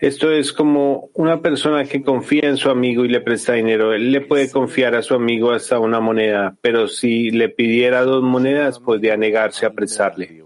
Esto 0.00 0.30
es 0.30 0.52
como 0.52 1.10
una 1.14 1.40
persona 1.40 1.84
que 1.84 2.04
confía 2.04 2.48
en 2.48 2.56
su 2.56 2.70
amigo 2.70 3.04
y 3.04 3.08
le 3.08 3.20
presta 3.20 3.54
dinero. 3.54 3.92
Él 3.92 4.12
le 4.12 4.20
puede 4.20 4.48
confiar 4.48 4.94
a 4.94 5.02
su 5.02 5.14
amigo 5.14 5.50
hasta 5.50 5.80
una 5.80 5.98
moneda, 5.98 6.54
pero 6.60 6.86
si 6.86 7.32
le 7.32 7.48
pidiera 7.48 8.02
dos 8.02 8.22
monedas, 8.22 8.78
podría 8.78 9.16
negarse 9.16 9.66
a 9.66 9.72
prestarle. 9.72 10.44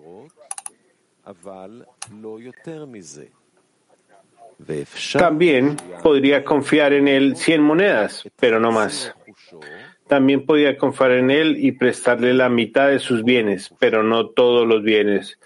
También 5.19 5.77
podría 6.03 6.45
confiar 6.45 6.93
en 6.93 7.09
él 7.09 7.37
cien 7.37 7.63
monedas, 7.63 8.29
pero 8.39 8.61
no 8.61 8.73
más. 8.73 9.15
También 10.07 10.45
podría 10.45 10.77
confiar 10.77 11.13
en 11.13 11.31
él 11.31 11.57
y 11.59 11.73
prestarle 11.73 12.35
la 12.35 12.49
mitad 12.49 12.89
de 12.89 12.99
sus 12.99 13.25
bienes, 13.25 13.73
pero 13.79 14.03
no 14.03 14.29
todos 14.29 14.67
los 14.67 14.83
bienes. 14.83 15.39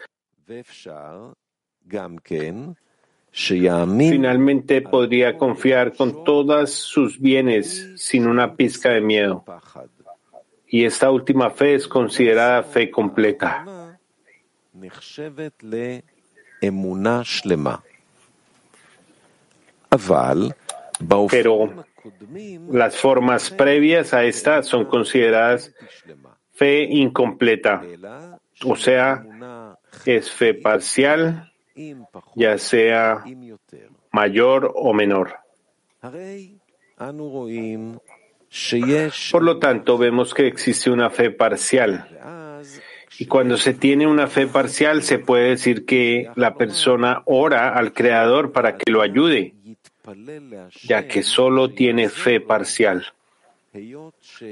Finalmente 4.11 4.83
podría 4.83 5.37
confiar 5.37 5.95
con 5.95 6.25
todos 6.25 6.71
sus 6.71 7.21
bienes 7.21 7.93
sin 7.97 8.27
una 8.27 8.57
pizca 8.57 8.91
de 8.91 9.01
miedo. 9.01 9.45
Y 10.67 10.85
esta 10.85 11.11
última 11.11 11.51
fe 11.51 11.75
es 11.75 11.87
considerada 11.87 12.63
fe 12.63 12.91
completa. 12.91 13.99
Pero 21.31 21.85
las 22.71 22.97
formas 22.97 23.51
previas 23.51 24.15
a 24.15 24.25
esta 24.25 24.63
son 24.63 24.87
consideradas 24.87 25.73
fe 26.53 26.83
incompleta, 26.83 27.83
o 28.65 28.75
sea, 28.75 29.25
es 30.05 30.31
fe 30.31 30.55
parcial, 30.55 31.53
ya 32.35 32.59
sea 32.59 33.25
mayor 34.11 34.73
o 34.75 34.93
menor. 34.93 35.37
Por 39.31 39.43
lo 39.43 39.59
tanto, 39.59 39.99
vemos 39.99 40.35
que 40.35 40.47
existe 40.49 40.91
una 40.91 41.11
fe 41.11 41.31
parcial. 41.31 42.09
Y 43.21 43.27
cuando 43.27 43.57
se 43.57 43.75
tiene 43.75 44.07
una 44.07 44.27
fe 44.27 44.47
parcial, 44.47 45.03
se 45.03 45.19
puede 45.19 45.51
decir 45.51 45.85
que 45.87 46.31
la 46.35 46.55
persona 46.55 47.23
ora 47.25 47.75
al 47.77 47.93
Creador 47.93 48.53
para 48.53 48.77
que 48.77 48.91
lo 48.91 49.03
ayude 49.03 49.55
ya 50.83 51.07
que 51.07 51.23
solo 51.23 51.71
tiene 51.71 52.09
fe 52.09 52.41
parcial. 52.41 53.07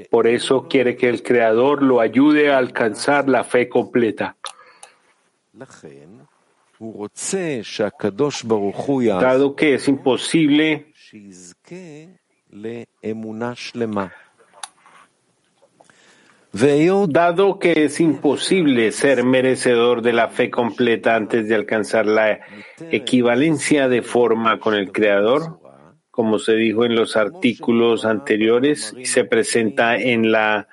Por 0.09 0.27
eso 0.27 0.67
quiere 0.67 0.95
que 0.95 1.09
el 1.09 1.23
Creador 1.23 1.81
lo 1.81 1.99
ayude 1.99 2.51
a 2.51 2.57
alcanzar 2.57 3.27
la 3.27 3.43
fe 3.43 3.67
completa. 3.67 4.35
Dado 9.19 9.55
que 9.55 9.73
es 9.73 9.87
imposible 9.87 10.93
Dado 16.53 17.59
que 17.59 17.85
es 17.85 17.99
imposible 17.99 18.91
ser 18.91 19.23
merecedor 19.23 20.01
de 20.01 20.13
la 20.13 20.29
fe 20.29 20.49
completa 20.49 21.15
antes 21.15 21.47
de 21.47 21.55
alcanzar 21.55 22.05
la 22.05 22.39
equivalencia 22.91 23.87
de 23.87 24.01
forma 24.01 24.59
con 24.59 24.73
el 24.73 24.91
Creador, 24.91 25.59
como 26.09 26.39
se 26.39 26.53
dijo 26.53 26.85
en 26.85 26.95
los 26.95 27.15
artículos 27.15 28.05
anteriores 28.05 28.95
y 28.97 29.05
se 29.05 29.23
presenta 29.23 29.97
en 29.97 30.31
la 30.31 30.67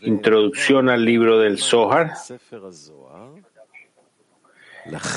introducción 0.00 0.88
al 0.88 1.04
libro 1.04 1.38
del 1.38 1.58
Zohar, 1.58 2.12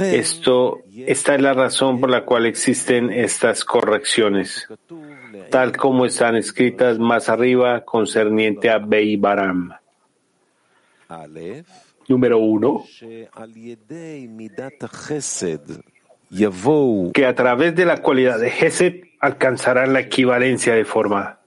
esto, 0.02 0.80
esta 1.06 1.36
es 1.36 1.42
la 1.42 1.54
razón 1.54 2.00
por 2.00 2.10
la 2.10 2.26
cual 2.26 2.46
existen 2.48 3.12
estas 3.12 3.64
correcciones, 3.64 4.68
tal 5.52 5.78
como 5.78 6.06
están 6.06 6.36
escritas 6.36 6.98
más 6.98 7.30
arriba 7.30 7.86
concerniente 7.86 8.70
a 8.70 8.80
Beibaram. 8.80 9.79
Número 12.08 12.38
uno, 12.38 12.86
que 17.14 17.26
a 17.26 17.36
través 17.36 17.76
de 17.76 17.86
la 17.86 18.02
cualidad 18.02 18.40
de 18.40 18.50
Gesed 18.52 19.04
alcanzarán 19.20 19.94
la 19.94 20.02
equivalencia 20.02 20.74
de 20.74 20.86
forma, 20.86 21.40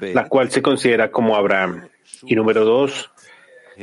la 0.00 0.28
cual 0.28 0.50
se 0.50 0.62
considera 0.62 1.10
como 1.10 1.36
Abraham. 1.36 1.88
Y 2.22 2.34
número 2.36 2.64
dos, 2.64 3.10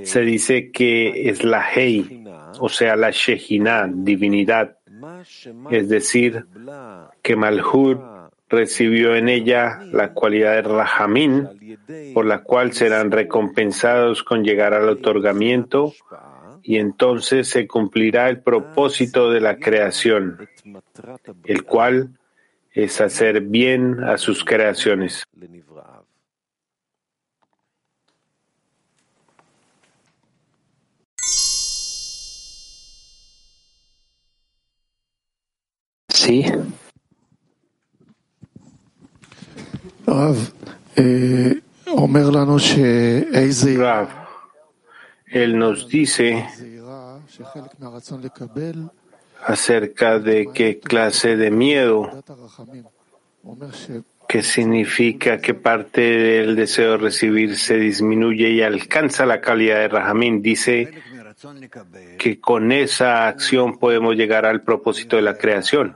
se 0.04 0.22
dice 0.22 0.72
que 0.72 1.30
es 1.30 1.44
la 1.44 1.63
Hei, 1.74 2.24
o 2.60 2.70
sea, 2.70 2.96
la 2.96 3.12
Shejina, 3.12 3.88
divinidad, 3.92 4.78
es 5.70 5.89
decir, 5.89 6.46
que 7.22 7.36
Malhud 7.36 7.98
recibió 8.54 9.16
en 9.16 9.30
ella 9.30 9.82
la 9.92 10.13
cualidad 10.13 10.54
de 10.54 10.62
Rahamín, 10.62 11.76
por 12.13 12.26
la 12.26 12.44
cual 12.44 12.72
serán 12.72 13.12
recompensados 13.12 14.24
con 14.24 14.44
llegar 14.44 14.74
al 14.74 14.88
otorgamiento 14.88 15.94
y 16.62 16.78
entonces 16.78 17.50
se 17.50 17.68
cumplirá 17.68 18.30
el 18.30 18.42
propósito 18.42 19.32
de 19.32 19.42
la 19.42 19.58
creación, 19.58 20.48
el 21.44 21.63
cual 21.63 22.12
es 22.72 23.02
hacer 23.02 23.42
bien 23.42 24.04
a 24.04 24.18
sus 24.18 24.46
creaciones. 24.46 25.24
Sí. 36.10 36.46
Rav, 43.78 44.10
él 45.28 45.58
nos 45.58 45.88
dice 45.88 46.46
acerca 49.46 50.20
de 50.20 50.50
qué 50.54 50.80
clase 50.80 51.36
de 51.36 51.52
miedo, 51.52 52.24
que 54.28 54.42
significa 54.42 55.39
que 55.39 55.54
parte 55.54 56.02
del 56.02 56.56
deseo 56.56 56.92
de 56.92 56.98
recibir 56.98 57.58
se 57.58 57.78
disminuye 57.78 58.50
y 58.50 58.62
alcanza 58.62 59.26
la 59.26 59.42
calidad 59.42 59.78
de 59.78 59.88
Rahamín. 59.89 60.42
Dice 60.42 60.92
que 62.18 62.39
con 62.39 62.72
esa 62.72 63.28
acción 63.28 63.78
podemos 63.78 64.16
llegar 64.16 64.46
al 64.46 64.62
propósito 64.62 65.16
de 65.16 65.24
la 65.24 65.38
creación 65.38 65.96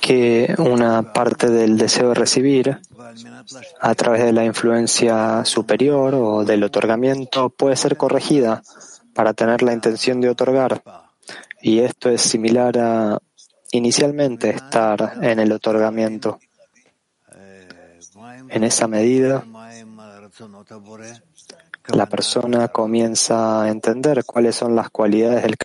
que 0.00 0.54
una 0.58 1.12
parte 1.12 1.50
del 1.50 1.76
deseo 1.76 2.10
de 2.10 2.14
recibir 2.14 2.78
a 3.80 3.94
través 3.94 4.22
de 4.24 4.32
la 4.32 4.44
influencia 4.44 5.44
superior 5.44 6.14
o 6.14 6.44
del 6.44 6.64
otorgamiento 6.64 7.50
puede 7.50 7.76
ser 7.76 7.96
corregida 7.96 8.62
para 9.14 9.34
tener 9.34 9.62
la 9.62 9.72
intención 9.72 10.20
de 10.20 10.28
otorgar. 10.28 10.82
Y 11.60 11.80
esto 11.80 12.10
es 12.10 12.20
similar 12.22 12.78
a 12.78 13.18
inicialmente 13.72 14.50
estar 14.50 15.18
en 15.22 15.40
el 15.40 15.52
otorgamiento. 15.52 16.38
En 18.48 18.62
esa 18.64 18.86
medida, 18.86 19.44
la 21.88 22.06
persona 22.06 22.68
comienza 22.68 23.62
a 23.62 23.68
entender 23.68 24.24
cuáles 24.24 24.54
son 24.54 24.76
las 24.76 24.90
cualidades 24.90 25.42
del 25.42 25.56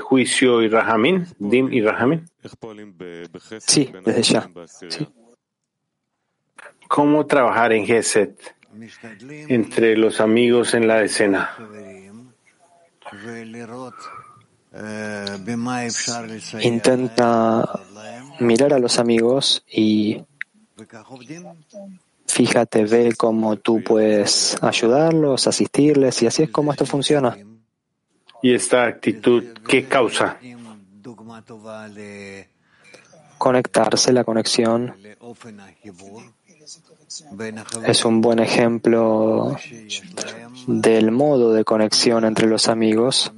juicio 0.00 0.62
y 0.62 0.68
Rahamín, 0.68 1.26
Dim 1.38 1.72
y 1.72 1.80
Rahamín? 1.80 2.28
Sí, 3.58 3.92
desde 4.04 4.22
ya. 4.22 4.50
¿Cómo 6.88 7.26
trabajar 7.26 7.72
en 7.72 7.86
Geset 7.86 8.54
entre 9.48 9.96
los 9.96 10.20
amigos 10.20 10.74
en 10.74 10.86
la 10.86 11.02
escena? 11.02 11.56
Intenta 16.60 17.80
mirar 18.40 18.72
a 18.72 18.78
los 18.78 18.98
amigos 18.98 19.64
y 19.70 20.22
fíjate, 22.26 22.84
ve 22.84 23.14
cómo 23.16 23.56
tú 23.56 23.82
puedes 23.82 24.56
ayudarlos, 24.62 25.46
asistirles 25.46 26.22
y 26.22 26.26
así 26.26 26.44
es 26.44 26.50
como 26.50 26.72
esto 26.72 26.86
funciona. 26.86 27.36
¿Y 28.42 28.54
esta 28.54 28.84
actitud 28.84 29.44
qué 29.66 29.86
causa? 29.86 30.36
Conectarse, 33.38 34.12
la 34.12 34.24
conexión. 34.24 34.94
Es 37.86 38.04
un 38.04 38.20
buen 38.20 38.38
ejemplo 38.38 39.56
del 40.66 41.10
modo 41.10 41.52
de 41.52 41.64
conexión 41.64 42.24
entre 42.24 42.46
los 42.46 42.68
amigos 42.68 43.32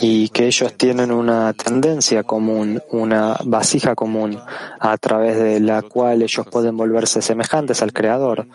y 0.00 0.28
que 0.30 0.46
ellos 0.46 0.74
tienen 0.76 1.12
una 1.12 1.52
tendencia 1.52 2.24
común, 2.24 2.82
una 2.90 3.36
vasija 3.44 3.94
común, 3.94 4.40
a 4.80 4.98
través 4.98 5.38
de 5.38 5.60
la 5.60 5.82
cual 5.82 6.22
ellos 6.22 6.46
pueden 6.50 6.76
volverse 6.76 7.22
semejantes 7.22 7.82
al 7.82 7.92
Creador 7.92 8.46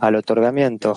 al 0.00 0.16
otorgamiento. 0.16 0.96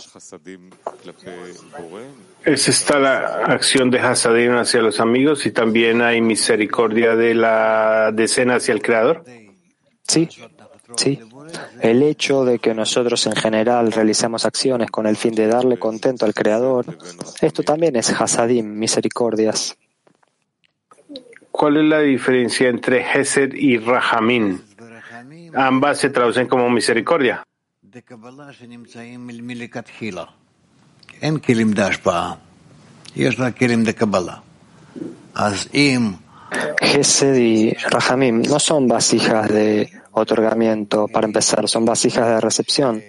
Es 2.44 2.68
esta 2.68 3.00
la 3.00 3.46
acción 3.46 3.90
de 3.90 4.00
Hasadim 4.00 4.56
hacia 4.56 4.82
los 4.82 5.00
amigos 5.00 5.46
y 5.46 5.52
también 5.52 6.02
hay 6.02 6.22
misericordia 6.22 7.16
de 7.16 7.34
la 7.34 8.12
decena 8.14 8.56
hacia 8.56 8.74
el 8.74 8.82
Creador. 8.82 9.24
Sí, 10.08 10.30
sí. 10.96 11.20
El 11.82 12.04
hecho 12.04 12.46
de 12.46 12.60
que 12.60 12.74
nosotros 12.74 13.26
en 13.28 13.36
general 13.36 13.92
realizamos 13.92 14.46
acciones 14.46 14.92
con 14.92 15.08
el 15.08 15.16
fin 15.16 15.34
de 15.34 15.48
darle 15.48 15.78
contento 15.78 16.26
al 16.26 16.34
Creador, 16.34 16.86
esto 17.42 17.64
también 17.64 17.96
es 17.96 18.10
Hasadim, 18.10 18.78
misericordias. 18.78 19.78
¿Cuál 21.52 21.78
es 21.78 21.86
la 21.86 22.02
diferencia 22.02 22.68
entre 22.68 23.00
Hesed 23.02 23.54
y 23.54 23.78
Rahamin? 23.78 24.62
Ambas 25.54 26.00
se 26.00 26.10
traducen 26.10 26.48
como 26.48 26.70
misericordia. 26.70 27.45
Gesed 36.82 37.36
y 37.36 37.72
Rahamim 37.72 38.42
no 38.42 38.60
son 38.60 38.90
vasijas 38.90 39.48
de 39.48 39.90
otorgamiento 40.12 41.08
para 41.08 41.26
empezar, 41.26 41.70
son 41.70 41.86
vasijas 41.86 42.28
de 42.28 42.42
recepción. 42.42 43.02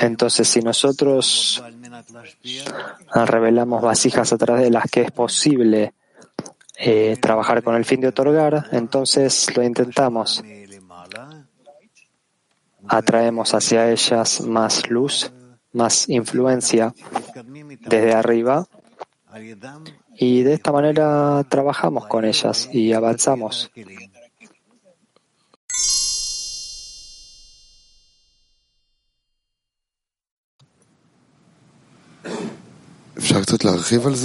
Entonces, 0.00 0.46
si 0.46 0.60
nosotros 0.60 1.64
revelamos 3.14 3.80
vasijas 3.80 4.30
a 4.30 4.36
través 4.36 4.64
de 4.64 4.70
las 4.70 4.90
que 4.90 5.00
es 5.00 5.10
posible 5.10 5.94
eh, 6.76 7.16
trabajar 7.18 7.62
con 7.62 7.76
el 7.76 7.86
fin 7.86 8.02
de 8.02 8.08
otorgar, 8.08 8.66
entonces 8.72 9.56
lo 9.56 9.62
intentamos 9.62 10.44
atraemos 12.88 13.54
hacia 13.54 13.90
ellas 13.90 14.40
más 14.42 14.88
luz, 14.88 15.32
más 15.72 16.08
influencia 16.08 16.94
desde 17.80 18.14
arriba 18.14 18.66
y 20.16 20.42
de 20.42 20.54
esta 20.54 20.72
manera 20.72 21.44
trabajamos 21.48 22.06
con 22.06 22.24
ellas 22.24 22.68
y 22.72 22.92
avanzamos. 22.92 23.70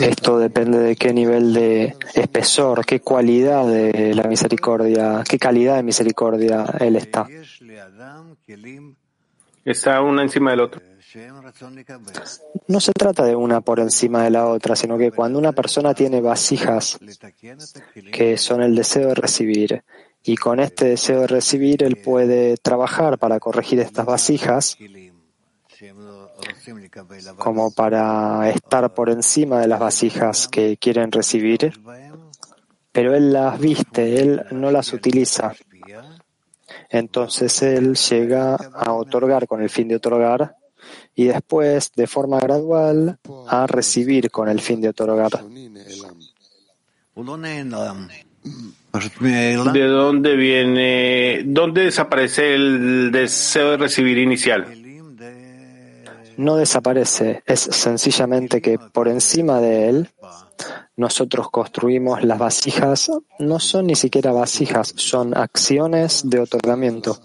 Esto 0.01 0.39
depende 0.39 0.79
de 0.79 0.95
qué 0.95 1.13
nivel 1.13 1.53
de 1.53 1.95
espesor, 2.13 2.85
qué 2.85 2.99
cualidad 2.99 3.65
de 3.65 4.13
la 4.13 4.23
misericordia, 4.23 5.23
qué 5.27 5.39
calidad 5.39 5.77
de 5.77 5.83
misericordia 5.83 6.65
él 6.79 6.95
está. 6.95 7.27
Está 9.65 10.01
una 10.01 10.23
encima 10.23 10.51
del 10.51 10.61
otro. 10.61 10.81
No 12.67 12.79
se 12.79 12.91
trata 12.93 13.23
de 13.23 13.35
una 13.35 13.61
por 13.61 13.79
encima 13.79 14.23
de 14.23 14.29
la 14.29 14.47
otra, 14.47 14.75
sino 14.75 14.97
que 14.97 15.11
cuando 15.11 15.37
una 15.37 15.51
persona 15.51 15.93
tiene 15.93 16.21
vasijas 16.21 16.99
que 18.11 18.37
son 18.37 18.61
el 18.61 18.75
deseo 18.75 19.09
de 19.09 19.15
recibir, 19.15 19.83
y 20.23 20.35
con 20.37 20.59
este 20.59 20.85
deseo 20.89 21.21
de 21.21 21.27
recibir 21.27 21.83
él 21.83 21.97
puede 21.97 22.57
trabajar 22.57 23.17
para 23.17 23.39
corregir 23.39 23.79
estas 23.79 24.05
vasijas, 24.05 24.77
como 27.37 27.71
para 27.71 28.49
estar 28.49 28.93
por 28.93 29.09
encima 29.09 29.61
de 29.61 29.67
las 29.67 29.79
vasijas 29.79 30.47
que 30.47 30.77
quieren 30.77 31.11
recibir, 31.11 31.73
pero 32.91 33.15
él 33.15 33.33
las 33.33 33.59
viste, 33.59 34.21
él 34.21 34.45
no 34.51 34.71
las 34.71 34.93
utiliza. 34.93 35.53
Entonces 36.89 37.61
él 37.61 37.95
llega 37.95 38.55
a 38.55 38.93
otorgar 38.93 39.47
con 39.47 39.61
el 39.61 39.69
fin 39.69 39.87
de 39.87 39.95
otorgar 39.95 40.55
y 41.15 41.25
después, 41.25 41.91
de 41.95 42.07
forma 42.07 42.39
gradual, 42.39 43.19
a 43.47 43.67
recibir 43.67 44.31
con 44.31 44.49
el 44.49 44.59
fin 44.59 44.81
de 44.81 44.89
otorgar. 44.89 45.31
¿De 49.19 49.87
dónde 49.87 50.35
viene, 50.35 51.43
dónde 51.45 51.83
desaparece 51.83 52.55
el 52.55 53.11
deseo 53.11 53.71
de 53.71 53.77
recibir 53.77 54.17
inicial? 54.17 54.65
No 56.37 56.55
desaparece, 56.55 57.43
es 57.45 57.59
sencillamente 57.59 58.61
que 58.61 58.79
por 58.79 59.09
encima 59.09 59.59
de 59.59 59.89
él 59.89 60.09
nosotros 60.99 61.49
construimos 61.49 62.23
las 62.23 62.37
vasijas, 62.37 63.09
no 63.39 63.59
son 63.59 63.87
ni 63.87 63.95
siquiera 63.95 64.31
vasijas, 64.31 64.93
son 64.97 65.35
acciones 65.35 66.29
de 66.29 66.39
otorgamiento. 66.41 67.17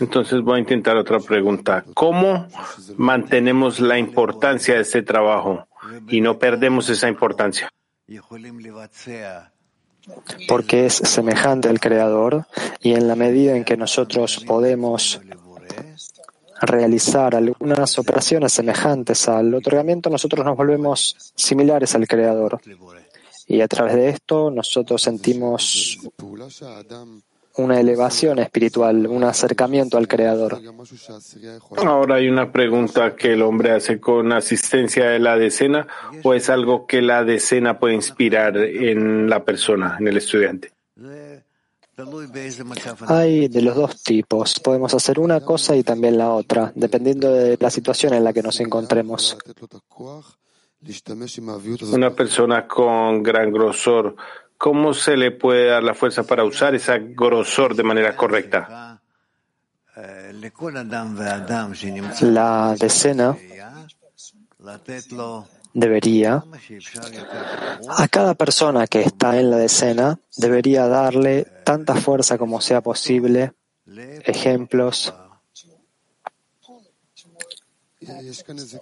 Entonces 0.00 0.40
voy 0.42 0.56
a 0.56 0.60
intentar 0.60 0.96
otra 0.96 1.18
pregunta. 1.20 1.84
¿Cómo 1.94 2.48
mantenemos 2.96 3.80
la 3.80 3.98
importancia 3.98 4.74
de 4.74 4.80
este 4.82 5.02
trabajo 5.02 5.66
y 6.08 6.20
no 6.20 6.38
perdemos 6.38 6.88
esa 6.88 7.08
importancia? 7.08 7.68
Porque 10.48 10.86
es 10.86 10.94
semejante 10.94 11.68
al 11.68 11.78
Creador 11.78 12.46
y 12.80 12.94
en 12.94 13.06
la 13.06 13.16
medida 13.16 13.56
en 13.56 13.64
que 13.64 13.76
nosotros 13.76 14.42
podemos 14.46 15.20
realizar 16.62 17.34
algunas 17.34 17.98
operaciones 17.98 18.52
semejantes 18.52 19.28
al 19.28 19.52
otorgamiento, 19.54 20.08
nosotros 20.08 20.44
nos 20.46 20.56
volvemos 20.56 21.32
similares 21.34 21.94
al 21.94 22.06
Creador. 22.06 22.60
Y 23.46 23.60
a 23.60 23.68
través 23.68 23.94
de 23.94 24.08
esto 24.08 24.50
nosotros 24.50 25.02
sentimos 25.02 25.98
una 27.56 27.78
elevación 27.78 28.38
espiritual, 28.38 29.06
un 29.06 29.24
acercamiento 29.24 29.98
al 29.98 30.08
Creador. 30.08 30.58
Ahora 31.76 32.14
hay 32.14 32.28
una 32.28 32.50
pregunta 32.50 33.14
que 33.14 33.32
el 33.34 33.42
hombre 33.42 33.72
hace 33.72 34.00
con 34.00 34.32
asistencia 34.32 35.10
de 35.10 35.18
la 35.18 35.36
decena 35.36 35.86
o 36.22 36.32
es 36.32 36.48
algo 36.48 36.86
que 36.86 37.02
la 37.02 37.24
decena 37.24 37.78
puede 37.78 37.94
inspirar 37.94 38.56
en 38.56 39.28
la 39.28 39.44
persona, 39.44 39.96
en 39.98 40.08
el 40.08 40.16
estudiante. 40.16 40.72
Hay 43.08 43.48
de 43.48 43.62
los 43.62 43.76
dos 43.76 44.02
tipos. 44.02 44.60
Podemos 44.60 44.94
hacer 44.94 45.18
una 45.18 45.40
cosa 45.40 45.76
y 45.76 45.82
también 45.82 46.18
la 46.18 46.32
otra, 46.32 46.72
dependiendo 46.74 47.32
de 47.32 47.56
la 47.60 47.70
situación 47.70 48.14
en 48.14 48.24
la 48.24 48.32
que 48.32 48.42
nos 48.42 48.60
encontremos. 48.60 49.36
Una 51.92 52.10
persona 52.10 52.66
con 52.66 53.22
gran 53.22 53.52
grosor 53.52 54.16
¿Cómo 54.62 54.94
se 54.94 55.16
le 55.16 55.32
puede 55.32 55.70
dar 55.70 55.82
la 55.82 55.92
fuerza 55.92 56.22
para 56.22 56.44
usar 56.44 56.72
ese 56.76 56.96
grosor 57.16 57.74
de 57.74 57.82
manera 57.82 58.14
correcta? 58.14 59.00
La 62.20 62.76
decena 62.78 63.36
debería, 65.74 66.44
a 67.88 68.08
cada 68.08 68.34
persona 68.34 68.86
que 68.86 69.00
está 69.00 69.38
en 69.38 69.50
la 69.50 69.56
decena, 69.56 70.18
debería 70.36 70.86
darle 70.86 71.46
tanta 71.64 71.94
fuerza 71.94 72.38
como 72.38 72.60
sea 72.60 72.80
posible, 72.80 73.52
ejemplos, 74.24 75.12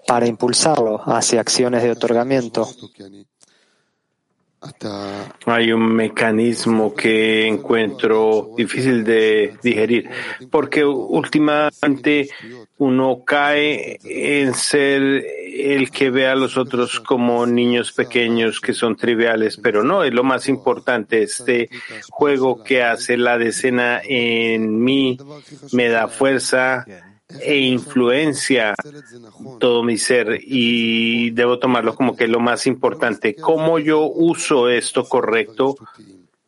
para 0.07 0.27
impulsarlo 0.27 1.03
hacia 1.05 1.41
acciones 1.41 1.83
de 1.83 1.91
otorgamiento. 1.91 2.69
Hay 5.47 5.73
un 5.73 5.95
mecanismo 5.95 6.95
que 6.95 7.47
encuentro 7.47 8.51
difícil 8.57 9.05
de 9.05 9.57
digerir, 9.63 10.11
porque 10.51 10.85
últimamente 10.85 12.29
uno 12.81 13.25
cae 13.27 13.99
en 14.05 14.55
ser 14.55 15.03
el 15.03 15.91
que 15.91 16.09
ve 16.09 16.27
a 16.27 16.35
los 16.35 16.57
otros 16.57 16.99
como 16.99 17.45
niños 17.45 17.93
pequeños 17.93 18.59
que 18.59 18.73
son 18.73 18.97
triviales, 18.97 19.59
pero 19.59 19.85
no, 19.85 20.03
es 20.03 20.15
lo 20.15 20.25
más 20.25 20.49
importante. 20.49 21.23
Este 21.23 21.69
juego 22.09 22.65
que 22.65 22.83
hace 22.83 23.19
la 23.19 23.37
decena 23.37 24.01
en 24.03 24.83
mí 24.83 25.19
me 25.73 25.89
da 25.89 26.09
fuerza, 26.09 26.87
e 27.39 27.59
influencia 27.59 28.75
todo 29.61 29.85
mi 29.85 29.99
ser 29.99 30.41
y 30.43 31.31
debo 31.31 31.61
tomarlo 31.61 31.95
como 31.95 32.17
que 32.17 32.25
es 32.25 32.31
lo 32.31 32.41
más 32.41 32.67
importante. 32.67 33.37
¿Cómo 33.37 33.79
yo 33.79 34.05
uso 34.07 34.71
esto 34.71 35.05
correcto 35.05 35.77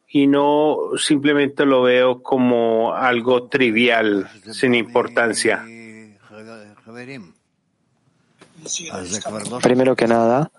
y 0.09 0.27
no 0.27 0.93
simplemente 0.97 1.67
lo 1.67 1.83
veo 1.83 2.23
como 2.23 2.95
algo 2.95 3.49
trivial, 3.49 4.29
sin 4.51 4.75
importancia? 4.75 5.65
Primero 9.63 9.97
que 9.97 10.07
nada, 10.07 10.51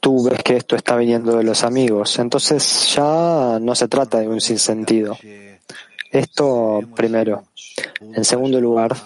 tú 0.00 0.28
ves 0.28 0.42
que 0.42 0.56
esto 0.56 0.76
está 0.76 0.96
viniendo 0.96 1.36
de 1.36 1.44
los 1.44 1.64
amigos, 1.64 2.18
entonces 2.18 2.94
ya 2.94 3.58
no 3.60 3.74
se 3.74 3.88
trata 3.88 4.18
de 4.18 4.28
un 4.28 4.40
sinsentido. 4.40 5.16
Esto 6.10 6.80
primero. 6.94 7.44
En 8.00 8.24
segundo 8.24 8.60
lugar, 8.60 8.96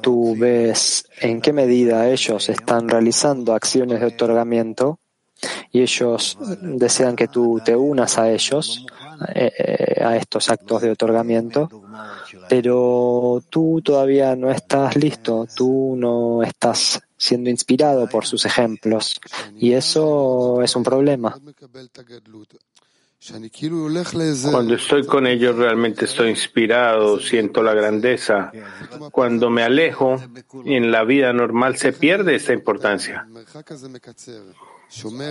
tú 0.00 0.34
ves 0.36 1.08
en 1.20 1.40
qué 1.40 1.52
medida 1.52 2.08
ellos 2.08 2.48
están 2.48 2.88
realizando 2.88 3.54
acciones 3.54 4.00
de 4.00 4.06
otorgamiento 4.06 4.98
y 5.70 5.80
ellos 5.80 6.38
desean 6.60 7.16
que 7.16 7.28
tú 7.28 7.60
te 7.64 7.74
unas 7.74 8.18
a 8.18 8.30
ellos, 8.30 8.86
eh, 9.34 9.52
eh, 9.56 10.04
a 10.04 10.16
estos 10.16 10.48
actos 10.50 10.82
de 10.82 10.90
otorgamiento, 10.90 11.68
pero 12.48 13.42
tú 13.48 13.80
todavía 13.84 14.36
no 14.36 14.50
estás 14.50 14.96
listo, 14.96 15.46
tú 15.54 15.94
no 15.96 16.42
estás 16.42 17.00
siendo 17.16 17.50
inspirado 17.50 18.08
por 18.08 18.26
sus 18.26 18.44
ejemplos 18.44 19.20
y 19.56 19.72
eso 19.72 20.60
es 20.62 20.74
un 20.74 20.82
problema. 20.82 21.38
Cuando 24.50 24.74
estoy 24.74 25.06
con 25.06 25.28
ellos 25.28 25.54
realmente 25.54 26.06
estoy 26.06 26.30
inspirado, 26.30 27.20
siento 27.20 27.62
la 27.62 27.72
grandeza. 27.72 28.50
Cuando 29.12 29.48
me 29.48 29.62
alejo, 29.62 30.20
en 30.64 30.90
la 30.90 31.04
vida 31.04 31.32
normal 31.32 31.76
se 31.76 31.92
pierde 31.92 32.34
esta 32.34 32.52
importancia. 32.52 33.24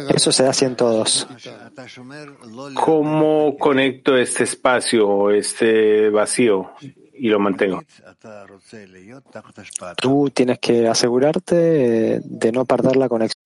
Eso 0.09 0.31
se 0.31 0.47
hace 0.47 0.65
en 0.65 0.75
todos. 0.75 1.27
¿Cómo 2.73 3.57
conecto 3.57 4.17
este 4.17 4.43
espacio, 4.43 5.29
este 5.29 6.09
vacío 6.09 6.71
y 7.13 7.29
lo 7.29 7.39
mantengo? 7.39 7.83
Tú 9.97 10.31
tienes 10.33 10.57
que 10.59 10.87
asegurarte 10.87 12.21
de 12.23 12.51
no 12.51 12.65
perder 12.65 12.95
la 12.95 13.07
conexión. 13.07 13.37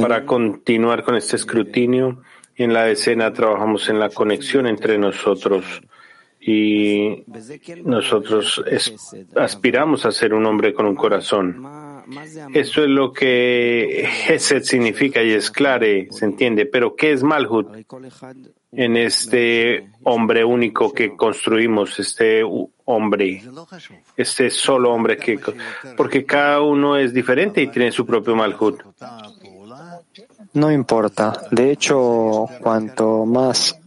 Para 0.00 0.24
continuar 0.24 1.04
con 1.04 1.14
este 1.14 1.36
escrutinio, 1.36 2.22
en 2.58 2.72
la 2.72 2.90
escena 2.90 3.32
trabajamos 3.32 3.88
en 3.88 3.98
la 3.98 4.10
conexión 4.10 4.66
entre 4.66 4.98
nosotros 4.98 5.64
y 6.40 7.24
nosotros 7.84 8.62
aspiramos 9.36 10.06
a 10.06 10.12
ser 10.12 10.34
un 10.34 10.46
hombre 10.46 10.72
con 10.72 10.86
un 10.86 10.94
corazón. 10.94 11.66
Esto 12.54 12.82
es 12.82 12.88
lo 12.88 13.12
que 13.12 14.08
Hesed 14.28 14.62
significa 14.62 15.22
y 15.22 15.32
es 15.32 15.50
claro, 15.50 15.86
se 16.10 16.24
entiende. 16.24 16.64
Pero 16.66 16.96
¿qué 16.96 17.12
es 17.12 17.22
Malhut 17.22 17.68
en 18.72 18.96
este 18.96 19.90
hombre 20.04 20.44
único 20.44 20.92
que 20.92 21.14
construimos, 21.16 21.98
este 22.00 22.42
hombre, 22.86 23.42
este 24.16 24.48
solo 24.50 24.92
hombre 24.92 25.18
que, 25.18 25.38
porque 25.96 26.24
cada 26.24 26.62
uno 26.62 26.96
es 26.96 27.12
diferente 27.12 27.60
y 27.60 27.66
tiene 27.68 27.92
su 27.92 28.06
propio 28.06 28.34
Malhut? 28.34 28.82
No 30.54 30.72
importa. 30.72 31.32
De 31.50 31.70
hecho, 31.70 32.46
cuanto 32.60 33.24
más 33.24 33.78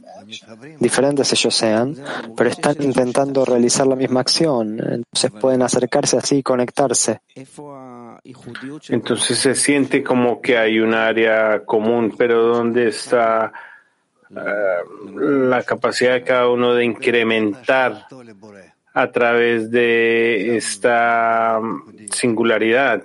diferentes 0.80 1.32
ellos 1.34 1.54
sean, 1.56 1.96
pero 2.36 2.50
están 2.50 2.76
intentando 2.82 3.44
realizar 3.46 3.86
la 3.88 3.96
misma 3.96 4.22
acción, 4.22 4.80
entonces 4.80 5.32
pueden 5.40 5.62
acercarse 5.62 6.18
así 6.18 6.38
y 6.38 6.44
conectarse. 6.44 7.22
Entonces 8.90 9.38
se 9.38 9.56
siente 9.56 10.04
como 10.04 10.42
que 10.42 10.58
hay 10.58 10.80
un 10.80 10.94
área 10.94 11.64
común, 11.66 12.16
pero 12.18 12.44
¿dónde 12.48 12.90
está 12.90 13.52
uh, 14.30 15.20
la 15.20 15.64
capacidad 15.64 16.14
de 16.14 16.24
cada 16.24 16.50
uno 16.50 16.74
de 16.74 16.86
incrementar 16.86 18.08
a 18.94 19.12
través 19.12 19.72
de 19.72 20.58
esta 20.58 21.60
singularidad? 22.12 23.04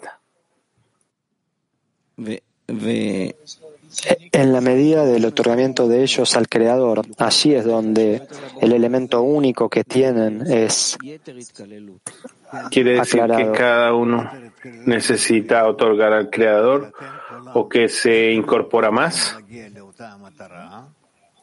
En 2.69 4.53
la 4.53 4.61
medida 4.61 5.05
del 5.05 5.25
otorgamiento 5.25 5.89
de 5.89 6.03
ellos 6.03 6.37
al 6.37 6.49
Creador, 6.49 7.03
allí 7.19 7.55
es 7.55 7.65
donde 7.65 8.23
el 8.61 8.73
elemento 8.73 9.23
único 9.23 9.69
que 9.69 9.85
tienen 9.85 10.43
es 10.47 10.99
Quiere 12.71 12.95
decir 12.95 13.23
que 13.37 13.53
cada 13.53 13.95
uno 13.95 14.31
necesita 14.85 15.67
otorgar 15.67 16.13
al 16.13 16.31
Creador 16.31 16.93
o 17.55 17.69
que 17.69 17.89
se 17.89 18.33
incorpora 18.33 18.91
más. 18.91 19.37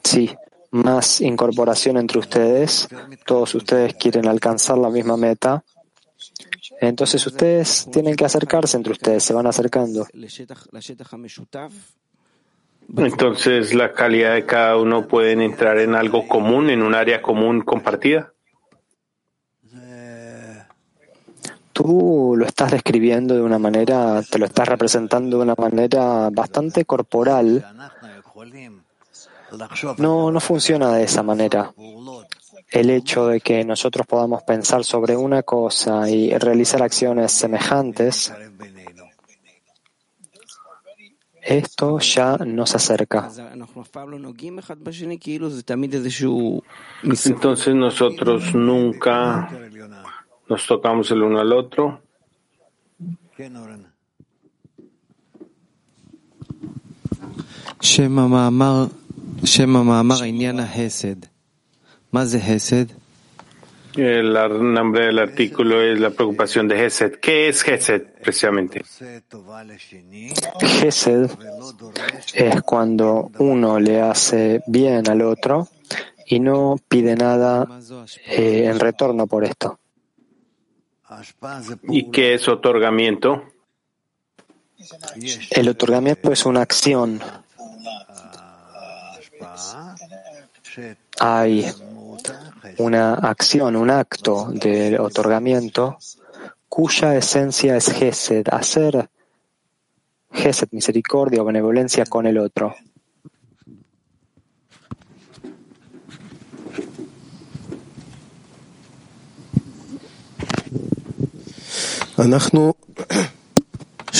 Sí, 0.02 0.30
más 0.70 1.20
incorporación 1.20 1.96
entre 1.98 2.18
ustedes. 2.18 2.88
Todos 3.26 3.54
ustedes 3.54 3.94
quieren 3.94 4.26
alcanzar 4.26 4.78
la 4.78 4.90
misma 4.90 5.16
meta. 5.16 5.64
Entonces 6.80 7.26
ustedes 7.26 7.88
tienen 7.92 8.16
que 8.16 8.24
acercarse 8.24 8.76
entre 8.76 8.92
ustedes, 8.92 9.22
se 9.22 9.32
van 9.32 9.46
acercando. 9.46 10.06
Entonces 12.96 13.74
la 13.74 13.92
calidad 13.92 14.34
de 14.34 14.44
cada 14.44 14.76
uno 14.76 15.06
pueden 15.06 15.40
entrar 15.40 15.78
en 15.78 15.94
algo 15.94 16.28
común, 16.28 16.70
en 16.70 16.82
un 16.82 16.94
área 16.94 17.22
común 17.22 17.62
compartida. 17.62 18.32
Tú 21.72 22.34
lo 22.36 22.46
estás 22.46 22.70
describiendo 22.70 23.34
de 23.34 23.42
una 23.42 23.58
manera, 23.58 24.22
te 24.22 24.38
lo 24.38 24.46
estás 24.46 24.68
representando 24.68 25.38
de 25.38 25.42
una 25.42 25.54
manera 25.58 26.30
bastante 26.30 26.84
corporal. 26.84 27.66
No, 29.98 30.30
no 30.30 30.40
funciona 30.40 30.92
de 30.92 31.02
esa 31.02 31.22
manera. 31.24 31.74
El 32.74 32.90
hecho 32.90 33.28
de 33.28 33.40
que 33.40 33.64
nosotros 33.64 34.06
podamos 34.06 34.42
pensar 34.42 34.84
sobre 34.84 35.16
una 35.16 35.42
cosa 35.42 36.10
y 36.10 36.36
realizar 36.36 36.82
acciones 36.82 37.30
semejantes 37.32 38.32
esto 41.44 41.98
ya 41.98 42.38
nos 42.38 42.74
acerca. 42.74 43.30
Entonces 47.02 47.74
nosotros 47.74 48.54
nunca 48.54 49.50
nos 50.48 50.66
tocamos 50.66 51.10
el 51.10 51.22
uno 51.22 51.40
al 51.40 51.52
otro. 51.52 52.00
El 63.96 64.32
nombre 64.72 65.06
del 65.06 65.18
artículo 65.18 65.82
es 65.82 65.98
la 65.98 66.10
preocupación 66.10 66.68
de 66.68 66.76
Gesed. 66.76 67.16
¿Qué 67.16 67.48
es 67.48 67.62
Gesed 67.62 68.02
precisamente? 68.22 68.84
Gesed 70.60 71.30
es 72.34 72.62
cuando 72.62 73.32
uno 73.38 73.80
le 73.80 74.00
hace 74.00 74.62
bien 74.68 75.08
al 75.08 75.22
otro 75.22 75.68
y 76.26 76.38
no 76.38 76.76
pide 76.88 77.16
nada 77.16 77.66
eh, 78.26 78.66
en 78.66 78.78
retorno 78.78 79.26
por 79.26 79.44
esto. 79.44 79.80
¿Y 81.88 82.12
qué 82.12 82.34
es 82.34 82.46
otorgamiento? 82.46 83.44
El 85.50 85.68
otorgamiento 85.68 86.30
es 86.30 86.46
una 86.46 86.62
acción. 86.62 87.20
Hay 91.20 91.72
una 92.78 93.14
acción, 93.14 93.76
un 93.76 93.90
acto 93.90 94.48
de 94.50 94.98
otorgamiento 94.98 95.98
cuya 96.68 97.16
esencia 97.16 97.76
es 97.76 97.90
Gesed, 97.90 98.46
hacer 98.50 99.08
Gesed, 100.32 100.68
misericordia 100.72 101.42
o 101.42 101.44
benevolencia 101.44 102.04
con 102.06 102.26
el 102.26 102.38
otro. 102.38 102.74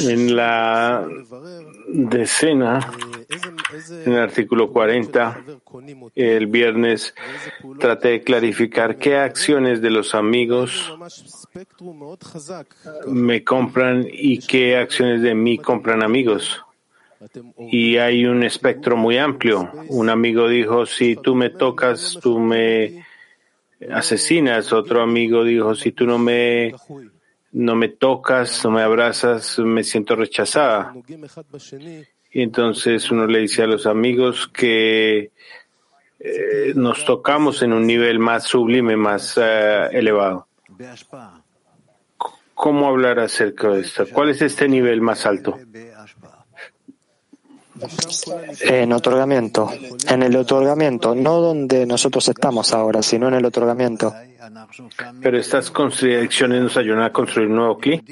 En 0.00 0.36
la 0.36 1.06
decena, 1.88 2.92
en 4.04 4.12
el 4.12 4.18
artículo 4.18 4.70
40, 4.70 5.44
el 6.14 6.46
viernes 6.46 7.14
traté 7.78 8.08
de 8.08 8.22
clarificar 8.22 8.96
qué 8.96 9.16
acciones 9.16 9.80
de 9.80 9.90
los 9.90 10.14
amigos 10.14 10.96
me 13.06 13.44
compran 13.44 14.06
y 14.10 14.38
qué 14.38 14.76
acciones 14.76 15.22
de 15.22 15.34
mí 15.34 15.58
compran 15.58 16.02
amigos. 16.02 16.64
Y 17.70 17.96
hay 17.96 18.26
un 18.26 18.42
espectro 18.42 18.96
muy 18.96 19.18
amplio. 19.18 19.70
Un 19.88 20.10
amigo 20.10 20.48
dijo, 20.48 20.86
si 20.86 21.16
tú 21.16 21.34
me 21.34 21.50
tocas, 21.50 22.18
tú 22.20 22.38
me 22.38 23.04
asesinas. 23.90 24.72
Otro 24.72 25.02
amigo 25.02 25.44
dijo, 25.44 25.74
si 25.74 25.92
tú 25.92 26.06
no 26.06 26.18
me 26.18 26.74
no 27.54 27.76
me 27.76 27.88
tocas, 27.88 28.64
no 28.64 28.72
me 28.72 28.82
abrazas, 28.82 29.58
me 29.60 29.84
siento 29.84 30.16
rechazada. 30.16 30.92
Y 32.32 32.42
entonces 32.42 33.10
uno 33.12 33.26
le 33.26 33.38
dice 33.40 33.62
a 33.62 33.66
los 33.68 33.86
amigos 33.86 34.48
que 34.48 35.30
eh, 36.18 36.72
nos 36.74 37.04
tocamos 37.04 37.62
en 37.62 37.72
un 37.72 37.86
nivel 37.86 38.18
más 38.18 38.44
sublime, 38.44 38.96
más 38.96 39.36
uh, 39.36 39.88
elevado. 39.92 40.48
¿Cómo 42.54 42.88
hablar 42.88 43.20
acerca 43.20 43.68
de 43.68 43.82
esto? 43.82 44.04
¿Cuál 44.12 44.30
es 44.30 44.42
este 44.42 44.68
nivel 44.68 45.00
más 45.00 45.24
alto? 45.24 45.56
En 48.60 48.92
otorgamiento. 48.92 49.70
En 50.08 50.22
el 50.22 50.36
otorgamiento, 50.36 51.14
no 51.14 51.40
donde 51.40 51.86
nosotros 51.86 52.28
estamos 52.28 52.72
ahora, 52.72 53.02
sino 53.02 53.28
en 53.28 53.34
el 53.34 53.44
otorgamiento. 53.44 54.14
Pero 55.20 55.38
estas 55.38 55.70
contradicciones 55.70 56.62
nos 56.62 56.76
ayudan 56.76 57.02
a 57.02 57.12
construir 57.12 57.48
un 57.48 57.56
nuevo 57.56 57.78
clic. 57.78 58.04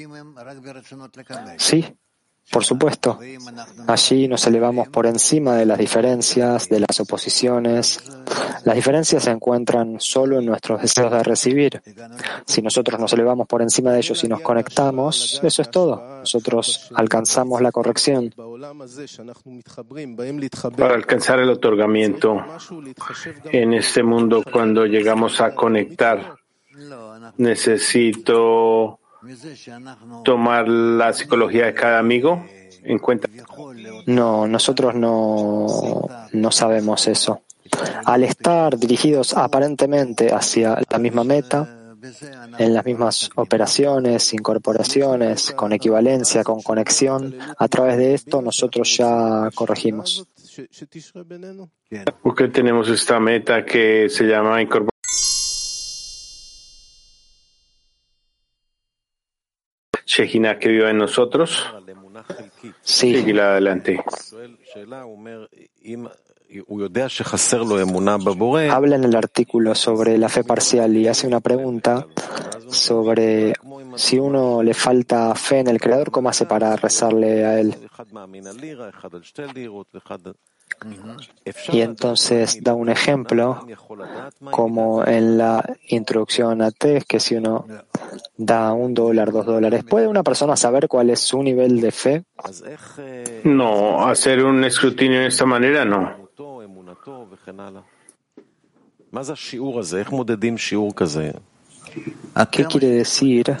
Sí, 1.57 1.85
por 2.51 2.63
supuesto. 2.63 3.19
Allí 3.87 4.27
nos 4.27 4.45
elevamos 4.45 4.87
por 4.89 5.05
encima 5.05 5.55
de 5.55 5.65
las 5.65 5.77
diferencias, 5.77 6.69
de 6.69 6.79
las 6.79 6.99
oposiciones. 6.99 8.03
Las 8.63 8.75
diferencias 8.75 9.23
se 9.23 9.31
encuentran 9.31 9.99
solo 9.99 10.39
en 10.39 10.45
nuestros 10.45 10.81
deseos 10.81 11.11
de 11.11 11.23
recibir. 11.23 11.81
Si 12.45 12.61
nosotros 12.61 12.99
nos 12.99 13.13
elevamos 13.13 13.47
por 13.47 13.61
encima 13.61 13.91
de 13.91 13.99
ellos 13.99 14.23
y 14.23 14.27
nos 14.27 14.41
conectamos, 14.41 15.41
eso 15.43 15.61
es 15.61 15.71
todo. 15.71 16.19
Nosotros 16.19 16.89
alcanzamos 16.95 17.61
la 17.61 17.71
corrección. 17.71 18.33
Para 20.77 20.95
alcanzar 20.95 21.39
el 21.39 21.49
otorgamiento 21.49 22.45
en 23.45 23.73
este 23.73 24.03
mundo, 24.03 24.43
cuando 24.49 24.85
llegamos 24.85 25.41
a 25.41 25.55
conectar, 25.55 26.35
necesito 27.37 28.99
tomar 30.23 30.67
la 30.67 31.13
psicología 31.13 31.65
de 31.65 31.73
cada 31.73 31.99
amigo 31.99 32.45
en 32.83 32.99
cuenta? 32.99 33.29
No, 34.05 34.47
nosotros 34.47 34.95
no, 34.95 35.67
no 36.31 36.51
sabemos 36.51 37.07
eso. 37.07 37.41
Al 38.05 38.23
estar 38.23 38.77
dirigidos 38.77 39.35
aparentemente 39.35 40.33
hacia 40.33 40.79
la 40.89 40.99
misma 40.99 41.23
meta, 41.23 41.79
en 42.57 42.73
las 42.73 42.85
mismas 42.85 43.29
operaciones, 43.35 44.33
incorporaciones, 44.33 45.51
con 45.51 45.71
equivalencia, 45.71 46.43
con 46.43 46.61
conexión, 46.61 47.35
a 47.57 47.67
través 47.67 47.97
de 47.97 48.13
esto 48.13 48.41
nosotros 48.41 48.97
ya 48.97 49.49
corregimos. 49.55 50.27
Porque 52.21 52.49
tenemos 52.49 52.89
esta 52.89 53.19
meta 53.19 53.63
que 53.63 54.09
se 54.09 54.25
llama 54.25 54.61
incorporación 54.61 54.92
Shejina 60.15 60.59
que 60.59 60.69
viva 60.69 60.91
en 60.91 60.99
nosotros. 60.99 61.65
Sí. 62.83 63.15
adelante. 63.39 64.03
Habla 68.69 68.95
en 68.95 69.05
el 69.05 69.15
artículo 69.15 69.73
sobre 69.73 70.19
la 70.19 70.29
fe 70.29 70.43
parcial 70.43 70.95
y 70.95 71.07
hace 71.07 71.25
una 71.25 71.39
pregunta 71.39 72.05
sobre 72.67 73.53
si 73.95 74.19
uno 74.19 74.61
le 74.61 74.75
falta 74.75 75.33
fe 75.33 75.59
en 75.59 75.67
el 75.67 75.81
Creador, 75.81 76.11
¿cómo 76.11 76.29
hace 76.29 76.45
para 76.45 76.75
rezarle 76.75 77.43
a 77.43 77.59
Él? 77.59 77.75
Y 81.71 81.81
entonces 81.81 82.59
da 82.61 82.73
un 82.73 82.89
ejemplo, 82.89 83.65
como 84.51 85.05
en 85.05 85.37
la 85.37 85.77
introducción 85.89 86.61
a 86.61 86.71
TES, 86.71 87.05
que 87.05 87.19
si 87.19 87.35
uno 87.35 87.65
da 88.37 88.73
un 88.73 88.93
dólar, 88.93 89.31
dos 89.31 89.45
dólares, 89.45 89.83
¿puede 89.83 90.07
una 90.07 90.23
persona 90.23 90.55
saber 90.55 90.87
cuál 90.87 91.09
es 91.09 91.19
su 91.19 91.43
nivel 91.43 91.81
de 91.81 91.91
fe? 91.91 92.23
No, 93.43 94.07
hacer 94.07 94.43
un 94.43 94.63
escrutinio 94.63 95.19
de 95.19 95.27
esta 95.27 95.45
manera 95.45 95.85
no. 95.85 96.29
¿Qué 102.51 102.65
quiere 102.65 102.87
decir 102.87 103.55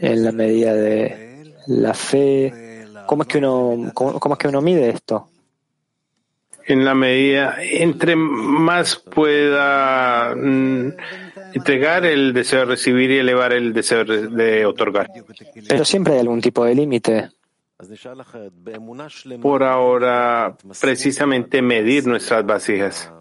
en 0.00 0.24
la 0.24 0.32
medida 0.32 0.72
de 0.72 1.54
la 1.66 1.92
fe? 1.92 2.86
¿Cómo 3.06 3.22
es 3.22 3.28
que 3.28 3.38
uno, 3.38 3.90
cómo, 3.92 4.34
es 4.34 4.38
que 4.38 4.48
uno 4.48 4.62
mide 4.62 4.88
esto? 4.88 5.28
En 6.66 6.84
la 6.84 6.94
medida, 6.94 7.56
entre 7.60 8.16
más 8.16 8.96
pueda 8.96 10.34
mm, 10.34 10.92
entregar 11.54 12.06
el 12.06 12.32
deseo 12.32 12.60
de 12.60 12.64
recibir 12.66 13.10
y 13.10 13.18
elevar 13.18 13.52
el 13.52 13.72
deseo 13.72 14.04
de 14.04 14.64
otorgar. 14.64 15.10
Pero 15.68 15.84
siempre 15.84 16.14
hay 16.14 16.20
algún 16.20 16.40
tipo 16.40 16.64
de 16.64 16.74
límite. 16.74 17.30
Por 19.42 19.62
ahora, 19.62 20.56
precisamente 20.80 21.60
medir 21.60 22.06
nuestras 22.06 22.46
vasijas. 22.46 23.12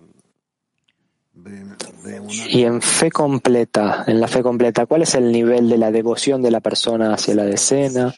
Y 2.48 2.64
en 2.64 2.82
fe 2.82 3.12
completa, 3.12 4.04
en 4.08 4.20
la 4.20 4.28
fe 4.28 4.44
completa, 4.44 4.86
¿cuál 4.86 5.02
es 5.02 5.16
el 5.16 5.32
nivel 5.32 5.70
de 5.70 5.78
la 5.78 5.92
devoción 5.92 6.42
de 6.42 6.52
la 6.52 6.60
persona 6.60 7.14
hacia 7.14 7.36
la 7.36 7.44
decena? 7.44 8.14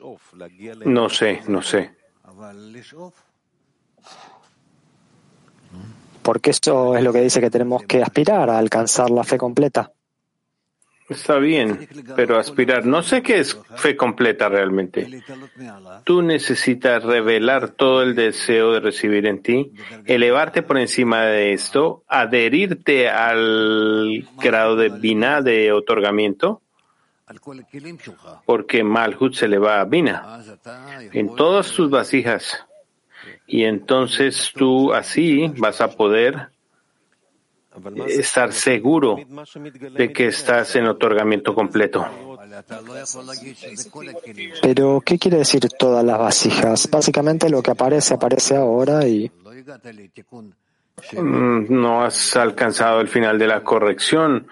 No 0.85 1.09
sé, 1.09 1.41
no 1.47 1.61
sé. 1.61 1.91
Porque 6.25 6.49
eso 6.49 6.97
es 6.97 7.03
lo 7.03 7.13
que 7.13 7.21
dice 7.21 7.39
que 7.39 7.51
tenemos 7.51 7.83
que 7.83 8.01
aspirar 8.01 8.49
a 8.49 8.57
alcanzar 8.57 9.11
la 9.11 9.23
fe 9.23 9.37
completa. 9.37 9.91
Está 11.07 11.37
bien, 11.37 11.87
pero 12.15 12.39
aspirar, 12.39 12.83
no 12.87 13.03
sé 13.03 13.21
qué 13.21 13.37
es 13.37 13.55
fe 13.75 13.95
completa 13.95 14.49
realmente. 14.49 15.21
Tú 16.03 16.23
necesitas 16.23 17.03
revelar 17.03 17.69
todo 17.69 18.01
el 18.01 18.15
deseo 18.15 18.71
de 18.71 18.79
recibir 18.79 19.27
en 19.27 19.43
ti, 19.43 19.71
elevarte 20.05 20.63
por 20.63 20.79
encima 20.79 21.25
de 21.25 21.53
esto, 21.53 22.03
adherirte 22.07 23.07
al 23.07 24.27
grado 24.41 24.77
de 24.77 24.89
Bina 24.89 25.43
de 25.43 25.71
otorgamiento, 25.73 26.63
porque 28.47 28.83
Malhut 28.83 29.35
se 29.35 29.47
le 29.47 29.59
va 29.59 29.81
a 29.81 29.85
Bina 29.85 30.43
en 31.13 31.35
todas 31.35 31.71
tus 31.71 31.87
vasijas. 31.91 32.64
Y 33.47 33.63
entonces 33.63 34.51
tú 34.55 34.93
así 34.93 35.51
vas 35.57 35.81
a 35.81 35.89
poder 35.89 36.49
estar 38.07 38.53
seguro 38.53 39.17
de 39.93 40.13
que 40.13 40.27
estás 40.27 40.75
en 40.75 40.87
otorgamiento 40.87 41.53
completo. 41.53 42.05
Pero, 44.61 45.01
¿qué 45.05 45.19
quiere 45.19 45.37
decir 45.37 45.67
todas 45.77 46.03
las 46.03 46.17
vasijas? 46.17 46.89
Básicamente 46.89 47.49
lo 47.49 47.61
que 47.61 47.71
aparece, 47.71 48.13
aparece 48.13 48.55
ahora 48.55 49.05
y... 49.05 49.29
Mm, 51.11 51.65
no 51.69 52.03
has 52.03 52.35
alcanzado 52.37 53.01
el 53.01 53.09
final 53.09 53.37
de 53.37 53.47
la 53.47 53.61
corrección. 53.63 54.47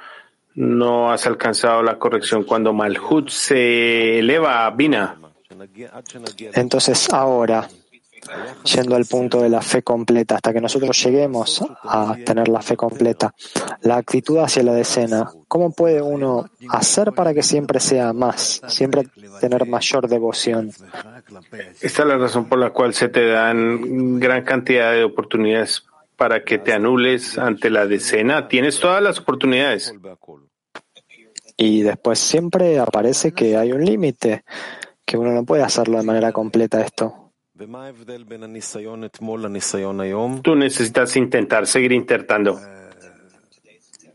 No 0.56 1.12
has 1.12 1.26
alcanzado 1.26 1.82
la 1.82 1.98
corrección 1.98 2.44
cuando 2.44 2.74
Malhut 2.74 3.30
se 3.30 4.20
eleva 4.20 4.66
a 4.66 4.72
Bina. 4.72 5.18
Entonces, 6.54 7.12
ahora, 7.12 7.68
yendo 8.64 8.96
al 8.96 9.06
punto 9.06 9.42
de 9.42 9.50
la 9.50 9.62
fe 9.62 9.82
completa, 9.82 10.36
hasta 10.36 10.54
que 10.54 10.62
nosotros 10.62 11.02
lleguemos 11.04 11.64
a 11.84 12.16
tener 12.26 12.48
la 12.48 12.62
fe 12.62 12.76
completa. 12.76 13.34
La 13.82 13.98
actitud 13.98 14.40
hacia 14.40 14.64
la 14.64 14.74
decena, 14.74 15.32
¿cómo 15.48 15.72
puede 15.72 16.02
uno 16.02 16.50
hacer 16.70 17.14
para 17.14 17.34
que 17.34 17.44
siempre 17.44 17.80
sea 17.80 18.14
más, 18.14 18.62
siempre 18.68 19.04
tener 19.40 19.68
mayor 19.68 20.08
devoción? 20.08 20.72
Esta 21.82 22.02
es 22.04 22.08
la 22.08 22.18
razón 22.18 22.48
por 22.48 22.60
la 22.60 22.72
cual 22.72 22.94
se 22.94 23.10
te 23.10 23.28
dan 23.28 24.20
gran 24.20 24.44
cantidad 24.44 24.92
de 24.92 25.04
oportunidades 25.04 25.86
para 26.16 26.44
que 26.44 26.58
te 26.58 26.74
anules 26.74 27.38
ante 27.38 27.70
la 27.70 27.86
decena. 27.86 28.48
Tienes 28.48 28.80
todas 28.80 29.02
las 29.02 29.20
oportunidades. 29.20 29.94
Y 31.58 31.82
después 31.82 32.20
siempre 32.20 32.80
aparece 32.80 33.32
que 33.32 33.58
hay 33.58 33.72
un 33.72 33.84
límite, 33.86 34.44
que 35.06 35.18
uno 35.18 35.32
no 35.32 35.44
puede 35.46 35.64
hacerlo 35.64 35.98
de 35.98 36.04
manera 36.04 36.32
completa 36.32 36.82
esto. 36.82 37.23
Tú 40.42 40.56
necesitas 40.56 41.16
intentar, 41.16 41.68
seguir 41.68 41.92
intentando. 41.92 42.60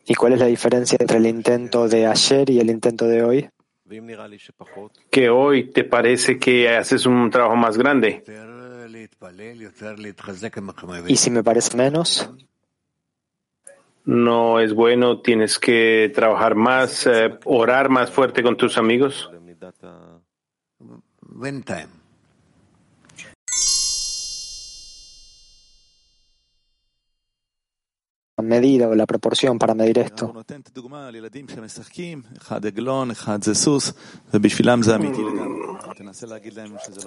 ¿Y 0.07 0.15
cuál 0.15 0.33
es 0.33 0.41
la 0.41 0.47
diferencia 0.47 0.97
entre 0.99 1.19
el 1.19 1.27
intento 1.27 1.87
de 1.87 2.07
ayer 2.07 2.51
y 2.51 2.61
el 2.61 2.71
intento 2.71 3.07
de 3.07 3.23
hoy? 3.23 3.51
Que 5.11 5.31
hoy 5.31 5.71
te 5.71 5.85
parece 5.85 6.39
que 6.39 6.69
haces 6.69 7.07
un 7.07 7.31
trabajo 7.31 7.57
más 7.57 7.79
grande. 7.79 8.25
¿Y 11.07 11.17
si 11.17 11.31
me 11.31 11.45
parece 11.45 11.77
menos? 11.77 12.31
No 14.05 14.61
es 14.61 14.73
bueno, 14.73 15.21
tienes 15.21 15.59
que 15.59 16.11
trabajar 16.15 16.55
más, 16.55 17.07
eh, 17.07 17.39
orar 17.45 17.91
más 17.91 18.11
fuerte 18.11 18.43
con 18.43 18.57
tus 18.57 18.79
amigos. 18.79 19.31
Medida 28.43 28.89
o 28.89 28.95
la 28.95 29.07
proporción 29.07 29.59
para 29.59 29.75
medir 29.75 29.99
esto. 29.99 30.33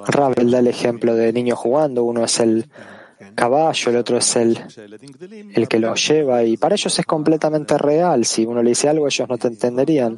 Ravel 0.08 0.52
da 0.52 0.60
el 0.60 0.68
ejemplo 0.68 1.16
de 1.16 1.34
niños 1.34 1.58
jugando, 1.58 2.04
uno 2.04 2.24
es 2.24 2.40
el 2.40 2.70
caballo, 3.36 3.92
el 3.92 3.98
otro 3.98 4.18
es 4.18 4.36
el, 4.36 4.60
el 5.54 5.68
que 5.68 5.80
lo 5.80 5.94
lleva 5.96 6.44
y 6.44 6.58
para 6.58 6.76
ellos 6.76 6.98
es 6.98 7.06
completamente 7.06 7.78
real. 7.78 8.26
Si 8.26 8.46
uno 8.46 8.64
le 8.64 8.70
dice 8.70 8.90
algo, 8.90 9.08
ellos 9.08 9.28
no 9.30 9.38
te 9.38 9.48
entenderían. 9.48 10.18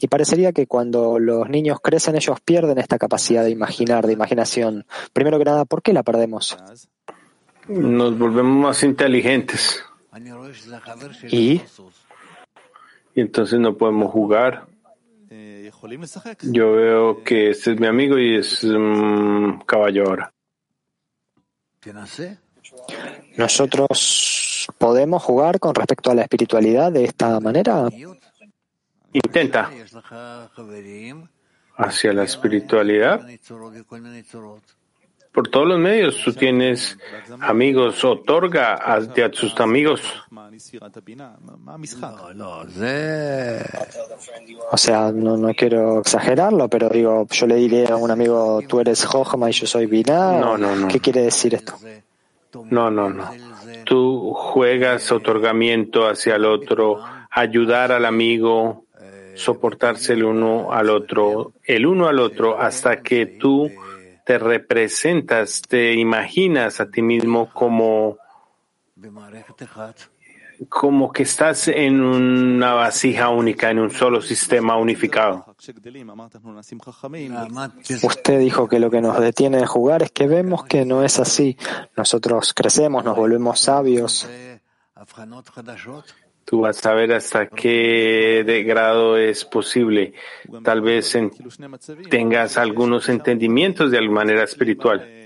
Y 0.00 0.08
parecería 0.08 0.52
que 0.52 0.66
cuando 0.66 1.18
los 1.18 1.48
niños 1.48 1.78
crecen, 1.82 2.16
ellos 2.16 2.40
pierden 2.40 2.78
esta 2.78 2.98
capacidad 2.98 3.44
de 3.44 3.50
imaginar, 3.50 4.06
de 4.06 4.12
imaginación. 4.12 4.86
Primero 5.12 5.38
que 5.38 5.44
nada, 5.44 5.64
¿por 5.64 5.82
qué 5.82 5.92
la 5.92 6.02
perdemos? 6.02 6.56
Nos 7.68 8.18
volvemos 8.18 8.56
más 8.56 8.82
inteligentes. 8.82 9.82
¿Y? 11.30 11.62
entonces 13.14 13.58
no 13.58 13.76
podemos 13.76 14.12
jugar. 14.12 14.66
Yo 16.42 16.72
veo 16.72 17.24
que 17.24 17.50
este 17.50 17.72
es 17.72 17.80
mi 17.80 17.86
amigo 17.86 18.18
y 18.18 18.36
es 18.36 18.62
un 18.64 19.62
caballo 19.66 20.04
ahora. 20.06 20.32
¿Nosotros 23.36 24.68
podemos 24.78 25.22
jugar 25.22 25.58
con 25.58 25.74
respecto 25.74 26.10
a 26.10 26.14
la 26.14 26.22
espiritualidad 26.22 26.92
de 26.92 27.04
esta 27.04 27.40
manera? 27.40 27.88
Intenta. 29.12 29.70
Hacia 31.76 32.12
la 32.12 32.24
espiritualidad 32.24 33.26
por 35.32 35.48
todos 35.48 35.66
los 35.66 35.78
medios. 35.78 36.20
Tú 36.22 36.32
tienes 36.32 36.98
amigos, 37.40 38.04
otorga 38.04 38.74
a, 38.74 38.96
a 38.96 39.30
tus 39.30 39.58
amigos. 39.60 40.02
O 44.70 44.76
sea, 44.76 45.10
no, 45.12 45.36
no 45.36 45.54
quiero 45.54 46.00
exagerarlo, 46.00 46.68
pero 46.68 46.88
digo, 46.88 47.26
yo 47.30 47.46
le 47.46 47.56
diré 47.56 47.88
a 47.88 47.96
un 47.96 48.10
amigo, 48.10 48.60
tú 48.68 48.80
eres 48.80 49.04
Jochma 49.04 49.48
y 49.50 49.52
yo 49.52 49.66
soy 49.66 49.86
Binah. 49.86 50.38
No, 50.38 50.58
no, 50.58 50.76
no. 50.76 50.88
¿Qué 50.88 51.00
quiere 51.00 51.22
decir 51.22 51.54
esto? 51.54 51.74
No, 52.70 52.90
no, 52.90 53.08
no. 53.08 53.30
Tú 53.84 54.32
juegas 54.34 55.10
otorgamiento 55.10 56.06
hacia 56.06 56.36
el 56.36 56.44
otro, 56.44 57.02
ayudar 57.30 57.92
al 57.92 58.04
amigo, 58.04 58.84
soportarse 59.34 60.12
el 60.12 60.24
uno 60.24 60.72
al 60.72 60.90
otro, 60.90 61.52
el 61.64 61.86
uno 61.86 62.08
al 62.08 62.18
otro, 62.18 62.60
hasta 62.60 63.00
que 63.00 63.26
tú 63.26 63.70
te 64.24 64.38
representas, 64.38 65.62
te 65.62 65.94
imaginas 65.94 66.80
a 66.80 66.90
ti 66.90 67.02
mismo 67.02 67.50
como, 67.52 68.18
como 70.68 71.12
que 71.12 71.22
estás 71.24 71.68
en 71.68 72.00
una 72.00 72.74
vasija 72.74 73.28
única, 73.30 73.70
en 73.70 73.78
un 73.78 73.90
solo 73.90 74.20
sistema 74.20 74.76
unificado. 74.76 75.44
Usted 78.02 78.38
dijo 78.38 78.68
que 78.68 78.78
lo 78.78 78.90
que 78.90 79.00
nos 79.00 79.20
detiene 79.20 79.58
de 79.58 79.66
jugar 79.66 80.02
es 80.02 80.10
que 80.12 80.26
vemos 80.26 80.64
que 80.64 80.84
no 80.84 81.02
es 81.02 81.18
así. 81.18 81.56
Nosotros 81.96 82.52
crecemos, 82.54 83.04
nos 83.04 83.16
volvemos 83.16 83.60
sabios. 83.60 84.28
Tú 86.44 86.60
vas 86.60 86.84
a 86.84 86.94
ver 86.94 87.12
hasta 87.12 87.46
qué 87.46 88.42
de 88.44 88.62
grado 88.62 89.16
es 89.16 89.44
posible. 89.44 90.12
Tal 90.62 90.80
vez 90.80 91.16
tengas 92.10 92.58
algunos 92.58 93.08
entendimientos 93.08 93.90
de 93.90 93.98
alguna 93.98 94.20
manera 94.20 94.44
espiritual. 94.44 95.22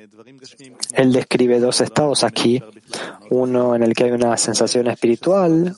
Él 0.95 1.13
describe 1.13 1.61
dos 1.61 1.81
estados 1.81 2.25
aquí, 2.25 2.63
uno 3.31 3.75
en 3.75 3.83
el 3.83 3.95
que 3.95 4.05
hay 4.05 4.13
una 4.13 4.37
sensación 4.37 4.87
espiritual. 4.89 5.77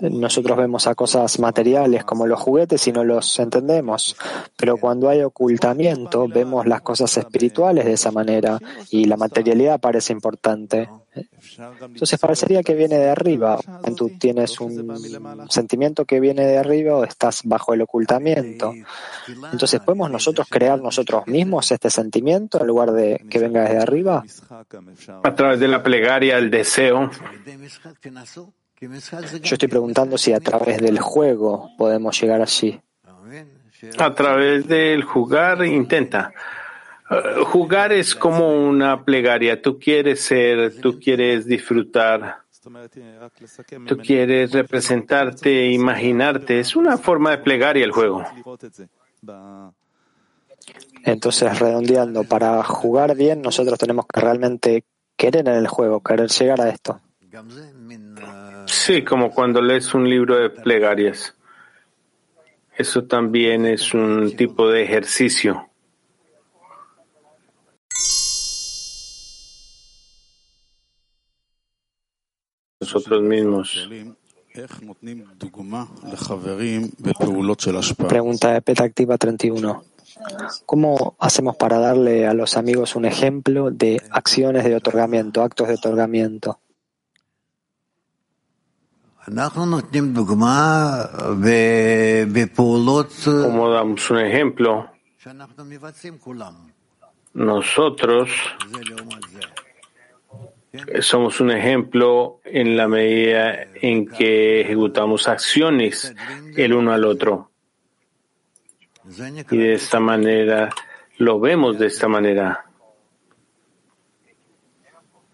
Nosotros 0.00 0.56
vemos 0.56 0.86
a 0.86 0.94
cosas 0.94 1.38
materiales 1.38 2.04
como 2.04 2.26
los 2.26 2.40
juguetes 2.40 2.86
y 2.88 2.92
no 2.92 3.04
los 3.04 3.38
entendemos, 3.38 4.16
pero 4.56 4.76
cuando 4.78 5.08
hay 5.08 5.22
ocultamiento 5.22 6.28
vemos 6.28 6.66
las 6.66 6.80
cosas 6.80 7.16
espirituales 7.16 7.84
de 7.84 7.92
esa 7.92 8.10
manera 8.10 8.58
y 8.90 9.04
la 9.04 9.16
materialidad 9.16 9.80
parece 9.80 10.12
importante. 10.12 10.88
Entonces 11.80 12.18
parecería 12.18 12.62
que 12.62 12.74
viene 12.74 12.98
de 12.98 13.10
arriba. 13.10 13.58
Tú 13.96 14.10
tienes 14.18 14.60
un 14.60 15.48
sentimiento 15.48 16.04
que 16.04 16.20
viene 16.20 16.44
de 16.46 16.58
arriba 16.58 16.96
o 16.96 17.04
estás 17.04 17.42
bajo 17.44 17.74
el 17.74 17.82
ocultamiento. 17.82 18.74
Entonces, 19.52 19.80
¿podemos 19.80 20.10
nosotros 20.10 20.46
crear 20.50 20.80
nosotros 20.80 21.26
mismos 21.26 21.70
este 21.72 21.90
sentimiento 21.90 22.60
en 22.60 22.66
lugar 22.66 22.92
de 22.92 23.24
que 23.30 23.38
venga 23.38 23.62
desde 23.62 23.78
arriba? 23.78 24.24
A 25.22 25.34
través 25.34 25.60
de 25.60 25.68
la 25.68 25.82
plegaria, 25.82 26.38
el 26.38 26.50
deseo. 26.50 27.10
Yo 28.80 29.54
estoy 29.54 29.68
preguntando 29.68 30.16
si 30.16 30.32
a 30.32 30.40
través 30.40 30.78
del 30.78 31.00
juego 31.00 31.70
podemos 31.76 32.20
llegar 32.20 32.40
allí. 32.40 32.80
A 33.98 34.14
través 34.14 34.66
del 34.66 35.02
jugar, 35.04 35.64
intenta. 35.64 36.32
Uh, 37.10 37.44
jugar 37.44 37.92
es 37.92 38.14
como 38.14 38.50
una 38.68 39.04
plegaria. 39.04 39.60
Tú 39.62 39.78
quieres 39.78 40.20
ser, 40.20 40.80
tú 40.80 40.98
quieres 41.00 41.46
disfrutar, 41.46 42.42
tú 43.86 43.96
quieres 43.96 44.52
representarte, 44.52 45.70
imaginarte. 45.70 46.60
Es 46.60 46.76
una 46.76 46.98
forma 46.98 47.30
de 47.30 47.38
plegaria 47.38 47.84
el 47.84 47.92
juego. 47.92 48.24
Entonces, 51.04 51.58
redondeando, 51.58 52.24
para 52.24 52.62
jugar 52.62 53.16
bien, 53.16 53.40
nosotros 53.40 53.78
tenemos 53.78 54.06
que 54.06 54.20
realmente 54.20 54.84
querer 55.16 55.48
en 55.48 55.56
el 55.56 55.66
juego, 55.66 56.02
querer 56.02 56.28
llegar 56.28 56.60
a 56.60 56.68
esto. 56.68 57.00
Sí, 58.66 59.02
como 59.02 59.30
cuando 59.30 59.62
lees 59.62 59.94
un 59.94 60.08
libro 60.08 60.36
de 60.36 60.50
plegarias. 60.50 61.34
Eso 62.76 63.04
también 63.04 63.66
es 63.66 63.94
un 63.94 64.36
tipo 64.36 64.68
de 64.68 64.82
ejercicio. 64.82 65.67
Nosotros 72.94 73.22
mismos. 73.22 73.88
Pregunta 78.08 78.52
de 78.52 78.62
Peta 78.62 78.84
Activa 78.84 79.18
31. 79.18 79.84
¿Cómo 80.64 81.16
hacemos 81.18 81.56
para 81.56 81.78
darle 81.78 82.26
a 82.26 82.32
los 82.32 82.56
amigos 82.56 82.96
un 82.96 83.04
ejemplo 83.04 83.70
de 83.70 84.00
acciones 84.10 84.64
de 84.64 84.74
otorgamiento, 84.74 85.42
actos 85.42 85.68
de 85.68 85.74
otorgamiento? 85.74 86.58
¿Cómo 93.42 93.70
damos 93.70 94.10
un 94.10 94.18
ejemplo? 94.18 94.90
Nosotros 97.34 98.30
somos 101.00 101.40
un 101.40 101.50
ejemplo 101.50 102.40
en 102.44 102.76
la 102.76 102.88
medida 102.88 103.66
en 103.80 104.06
que 104.06 104.60
ejecutamos 104.60 105.28
acciones 105.28 106.14
el 106.56 106.74
uno 106.74 106.92
al 106.92 107.04
otro. 107.04 107.50
Y 109.50 109.56
de 109.56 109.74
esta 109.74 110.00
manera 110.00 110.68
lo 111.18 111.40
vemos 111.40 111.78
de 111.78 111.86
esta 111.86 112.08
manera. 112.08 112.64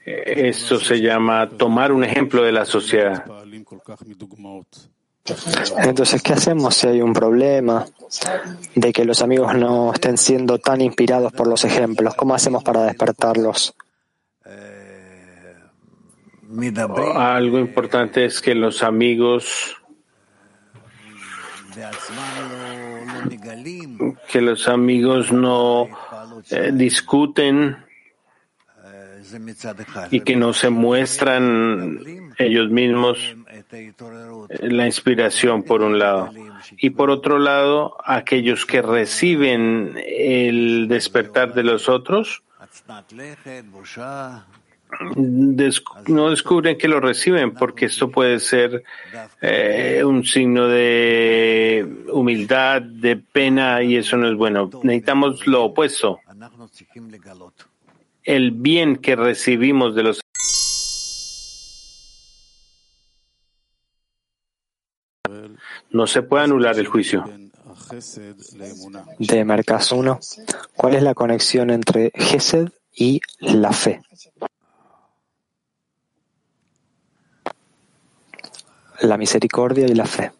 Esto 0.04 0.78
se 0.78 1.00
llama 1.00 1.48
tomar 1.48 1.90
un 1.90 2.04
ejemplo 2.04 2.42
de 2.42 2.52
la 2.52 2.64
sociedad. 2.64 3.24
Entonces, 5.78 6.22
¿qué 6.22 6.34
hacemos 6.34 6.74
si 6.74 6.86
hay 6.86 7.00
un 7.00 7.14
problema 7.14 7.86
de 8.74 8.92
que 8.92 9.06
los 9.06 9.22
amigos 9.22 9.54
no 9.54 9.92
estén 9.92 10.18
siendo 10.18 10.58
tan 10.58 10.82
inspirados 10.82 11.32
por 11.32 11.46
los 11.46 11.64
ejemplos? 11.64 12.14
¿Cómo 12.14 12.34
hacemos 12.34 12.62
para 12.62 12.84
despertarlos? 12.84 13.74
Algo 17.16 17.58
importante 17.58 18.24
es 18.24 18.40
que 18.40 18.54
los 18.54 18.82
amigos 18.82 19.76
que 24.28 24.40
los 24.40 24.68
amigos 24.68 25.32
no 25.32 25.88
eh, 26.50 26.70
discuten 26.72 27.76
y 30.10 30.20
que 30.20 30.36
no 30.36 30.52
se 30.52 30.70
muestran 30.70 31.98
ellos 32.38 32.70
mismos 32.70 33.36
la 34.60 34.86
inspiración 34.86 35.62
por 35.62 35.82
un 35.82 35.98
lado. 35.98 36.30
Y 36.78 36.90
por 36.90 37.10
otro 37.10 37.38
lado 37.38 37.96
aquellos 38.04 38.66
que 38.66 38.82
reciben 38.82 39.98
el 40.06 40.86
despertar 40.88 41.54
de 41.54 41.64
los 41.64 41.88
otros 41.88 42.42
no 45.16 46.30
descubren 46.30 46.78
que 46.78 46.88
lo 46.88 47.00
reciben, 47.00 47.54
porque 47.54 47.86
esto 47.86 48.10
puede 48.10 48.40
ser 48.40 48.84
eh, 49.40 50.02
un 50.04 50.24
signo 50.24 50.68
de 50.68 51.86
humildad, 52.12 52.82
de 52.82 53.16
pena, 53.16 53.82
y 53.82 53.96
eso 53.96 54.16
no 54.16 54.28
es 54.28 54.36
bueno. 54.36 54.70
Necesitamos 54.82 55.46
lo 55.46 55.64
opuesto. 55.64 56.20
El 58.22 58.52
bien 58.52 58.96
que 58.96 59.16
recibimos 59.16 59.94
de 59.94 60.02
los 60.02 60.20
no 65.90 66.06
se 66.06 66.22
puede 66.22 66.44
anular 66.44 66.78
el 66.78 66.86
juicio. 66.86 67.24
De 69.18 69.44
Marcas 69.44 69.92
1, 69.92 70.18
¿cuál 70.76 70.94
es 70.94 71.02
la 71.02 71.14
conexión 71.14 71.70
entre 71.70 72.12
Gesed 72.14 72.68
y 72.94 73.20
la 73.40 73.72
fe? 73.72 74.00
La 79.06 79.16
misericordia 79.16 79.86
y 79.86 79.94
la 79.94 80.06
fe. 80.06 80.32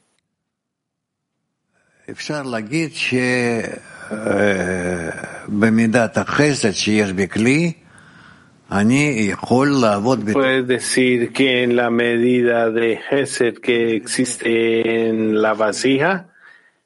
Puedes 10.35 10.67
decir 10.67 11.33
que 11.33 11.63
en 11.63 11.77
la 11.77 11.91
medida 11.91 12.71
de 12.71 12.97
Gesed 12.97 13.59
que 13.59 13.95
existe 13.97 15.09
en 15.09 15.41
la 15.41 15.55
vasija, 15.55 16.29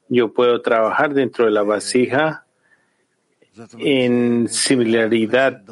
yo 0.07 0.33
puedo 0.33 0.61
trabajar 0.61 1.13
dentro 1.13 1.45
de 1.45 1.51
la 1.51 1.63
vasija 1.63 2.45
en 3.77 4.47
similaridad 4.47 5.63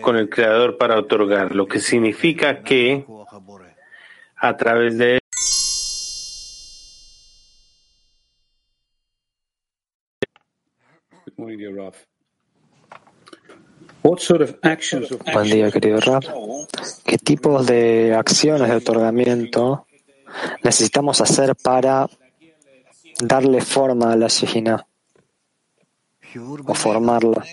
con 0.00 0.16
el 0.16 0.28
Creador 0.30 0.78
para 0.78 0.98
otorgar, 0.98 1.54
lo 1.54 1.66
que 1.66 1.80
significa 1.80 2.62
que 2.62 3.04
a 4.36 4.56
través 4.56 4.96
de 4.96 5.17
Buen 15.32 15.48
día, 15.48 15.70
querido 15.70 16.00
Rab. 16.00 16.24
¿Qué 17.04 17.16
tipos 17.16 17.64
de 17.64 18.12
acciones 18.14 18.68
de 18.68 18.74
otorgamiento 18.74 19.86
necesitamos 20.64 21.20
hacer 21.20 21.54
para 21.54 22.08
darle 23.20 23.60
forma 23.60 24.12
a 24.12 24.16
la 24.16 24.26
Shejina 24.26 24.84
o 26.66 26.74
formarla? 26.74 27.44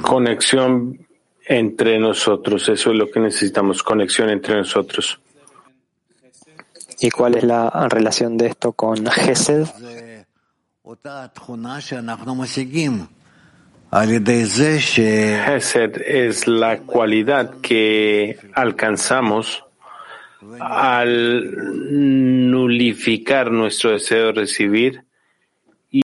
Conexión 0.00 1.06
entre 1.44 1.98
nosotros, 1.98 2.68
eso 2.68 2.90
es 2.90 2.96
lo 2.96 3.10
que 3.10 3.18
necesitamos, 3.18 3.82
conexión 3.82 4.30
entre 4.30 4.54
nosotros. 4.54 5.20
¿Y 7.02 7.10
cuál 7.10 7.36
es 7.36 7.44
la 7.44 7.88
relación 7.88 8.36
de 8.36 8.48
esto 8.48 8.72
con 8.72 9.06
Gesed? 9.06 9.66
Gesed 15.44 16.02
es 16.02 16.46
la 16.46 16.80
cualidad 16.80 17.60
que 17.60 18.38
alcanzamos 18.54 19.64
al 20.60 22.50
nulificar 22.50 23.50
nuestro 23.50 23.92
deseo 23.92 24.26
de 24.26 24.32
recibir 24.32 25.04
y 25.90 26.02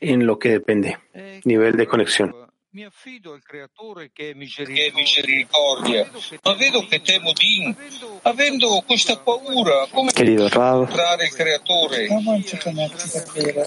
en 0.00 0.26
lo 0.26 0.38
que 0.38 0.50
depende, 0.50 0.98
nivel 1.44 1.76
de 1.76 1.86
conexión. 1.86 2.41
Mi 2.74 2.84
affido 2.84 3.34
al 3.34 3.42
creatore 3.42 4.12
che 4.14 4.30
è 4.30 4.34
misericordia, 4.34 6.10
ma 6.42 6.54
vedo 6.54 6.86
che 6.86 7.02
temo 7.02 7.32
Din. 7.34 7.76
Avendo 8.22 8.82
questa 8.86 9.18
paura, 9.18 9.86
come 9.90 10.10
Querido 10.10 10.48
Rab, 10.48 10.80
incontrare 10.80 11.24
il 11.24 11.32
creatore? 11.34 12.08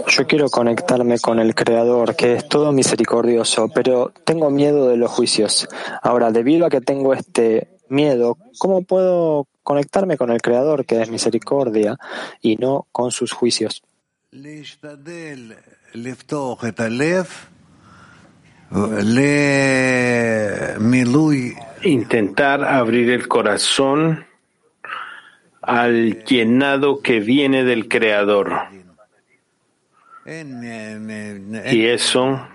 yo 0.08 0.26
quiero 0.26 0.50
conectarme 0.50 1.20
con 1.20 1.40
el 1.40 1.54
Creador, 1.54 2.16
que 2.16 2.34
es 2.34 2.48
todo 2.48 2.72
misericordioso, 2.72 3.70
pero 3.70 4.12
tengo 4.24 4.50
miedo 4.50 4.88
de 4.88 4.98
los 4.98 5.12
juicios. 5.12 5.68
Ahora, 6.02 6.32
debido 6.32 6.66
a 6.66 6.70
que 6.72 6.82
tengo 6.82 7.14
este 7.14 7.78
miedo, 7.90 8.40
¿cómo 8.58 8.82
puedo 8.82 9.48
conectarme 9.62 10.18
con 10.18 10.32
el 10.32 10.42
Creador, 10.42 10.84
que 10.84 11.00
es 11.00 11.12
misericordia, 11.12 11.96
y 12.42 12.56
no 12.56 12.88
con 12.92 13.12
sus 13.12 13.34
juicios? 13.34 13.84
intentar 21.84 22.64
abrir 22.64 23.10
el 23.12 23.28
corazón 23.28 24.26
al 25.62 26.24
llenado 26.24 27.02
que 27.02 27.20
viene 27.20 27.64
del 27.64 27.88
Creador. 27.88 28.54
Y 30.26 31.86
eso 31.86 32.48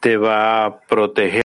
te 0.00 0.16
va 0.16 0.64
a 0.64 0.80
proteger. 0.80 1.45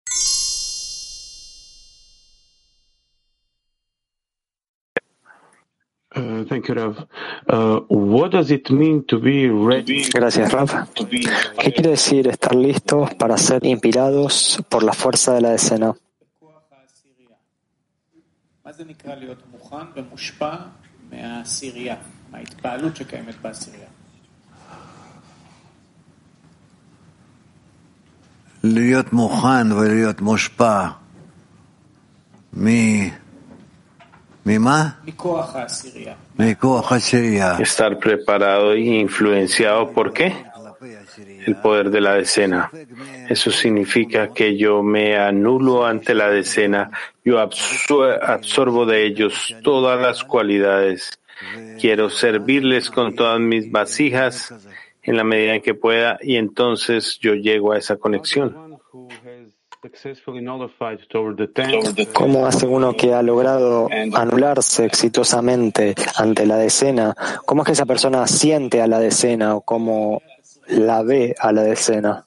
Uh, 6.17 6.45
thank 6.45 6.69
you, 6.69 6.75
Rav. 6.75 7.07
Uh, 7.49 7.81
what 7.89 8.33
does 8.33 8.51
it 8.51 8.71
mean 8.71 9.03
to 9.11 9.19
be 9.19 9.49
ready? 9.49 10.05
Gracias, 10.13 10.53
Rab. 10.53 10.69
¿Qué 10.95 11.73
quiere 11.73 11.91
decir 11.91 12.29
estar 12.29 12.55
listos 12.55 13.15
para 13.15 13.39
ser 13.39 13.65
inspirados 13.65 14.63
por 14.69 14.83
la 14.83 14.93
fuerza 14.93 15.35
de 15.35 15.41
la 15.41 15.51
decena? 15.51 15.93
מה 18.65 18.73
זה 18.73 18.85
נקרא 18.85 19.15
להיות 19.15 19.39
מוכן 19.53 19.87
ומושפע 19.97 20.55
מהעשירייה, 21.11 21.97
מההתפעלות 22.33 22.97
שקיימת 22.97 23.35
בעשירייה? 23.43 23.89
להיות 28.65 29.13
מוכן 29.13 29.73
ולהיות 29.73 30.21
מושפע 30.21 30.89
מ- 32.57 33.09
Estar 37.60 38.00
preparado 38.00 38.72
e 38.72 38.80
influenciado 38.80 39.92
por 39.92 40.14
qué? 40.14 40.34
El 41.46 41.58
poder 41.58 41.90
de 41.90 42.00
la 42.00 42.14
decena. 42.14 42.72
Eso 43.28 43.52
significa 43.52 44.30
que 44.30 44.56
yo 44.56 44.84
me 44.84 45.18
anulo 45.18 45.86
ante 45.86 46.14
la 46.14 46.30
decena, 46.30 46.92
yo 47.26 47.40
absorbo 47.40 48.86
de 48.86 49.06
ellos 49.06 49.54
todas 49.64 50.00
las 50.00 50.24
cualidades. 50.24 51.20
Quiero 51.80 52.10
servirles 52.10 52.90
con 52.90 53.16
todas 53.16 53.42
mis 53.42 53.70
vasijas 53.70 54.54
en 55.04 55.18
la 55.18 55.26
medida 55.26 55.56
en 55.56 55.62
que 55.62 55.74
pueda 55.74 56.20
y 56.22 56.38
entonces 56.38 57.20
yo 57.20 57.34
llego 57.34 57.74
a 57.74 57.78
esa 57.78 57.98
conexión. 57.98 58.80
¿Cómo 62.14 62.48
hace 62.48 62.66
uno 62.66 62.96
que 62.96 63.14
ha 63.14 63.22
logrado 63.22 63.88
anularse 64.14 64.86
exitosamente 64.86 65.94
ante 66.16 66.46
la 66.46 66.58
decena? 66.58 67.16
¿Cómo 67.46 67.62
es 67.62 67.66
que 67.68 67.72
esa 67.74 67.86
persona 67.86 68.26
siente 68.28 68.82
a 68.82 68.88
la 68.88 69.00
decena 69.00 69.56
o 69.56 69.62
cómo 69.62 70.22
la 70.68 71.04
ve 71.04 71.36
a 71.40 71.52
la 71.52 71.64
decena? 71.64 72.26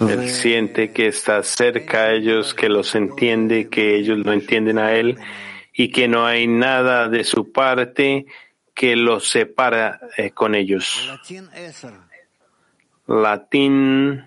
Él 0.00 0.28
siente 0.28 0.92
que 0.92 1.08
está 1.08 1.42
cerca 1.42 2.04
a 2.04 2.12
ellos, 2.12 2.54
que 2.54 2.68
los 2.68 2.94
entiende, 2.94 3.68
que 3.68 3.96
ellos 3.96 4.18
lo 4.18 4.32
entienden 4.32 4.78
a 4.78 4.92
él 4.92 5.18
y 5.72 5.90
que 5.90 6.08
no 6.08 6.26
hay 6.26 6.46
nada 6.46 7.08
de 7.08 7.24
su 7.24 7.50
parte 7.50 8.26
que 8.79 8.95
los 8.95 9.29
separa 9.29 9.99
eh, 10.17 10.31
con 10.31 10.55
ellos. 10.55 10.85
לטין 11.13 11.47
עשר. 11.53 11.93
Latín 13.07 14.23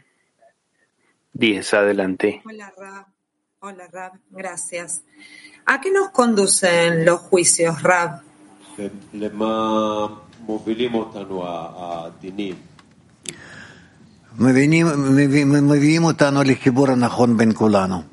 10, 1.32 1.74
adelante. 1.74 2.42
Hola 2.44 2.72
Rab. 2.76 3.06
Hola 3.60 3.88
Rab, 3.92 4.12
gracias. 4.30 5.02
¿A 5.66 5.80
qué 5.80 5.90
nos 5.90 6.10
conducen 6.10 7.04
los 7.04 7.20
juicios, 7.20 7.82
Rab? 7.82 8.22
למה 9.14 10.06
מובילים 10.40 10.94
אותנו 10.94 11.44
הדינים? 11.46 12.54
מבינים, 14.38 14.86
מביאים, 15.16 15.52
מביאים 15.68 16.04
אותנו 16.04 16.42
לחיבור 16.42 16.90
הנכון 16.90 17.36
בין 17.36 17.52
כולנו. 17.54 18.11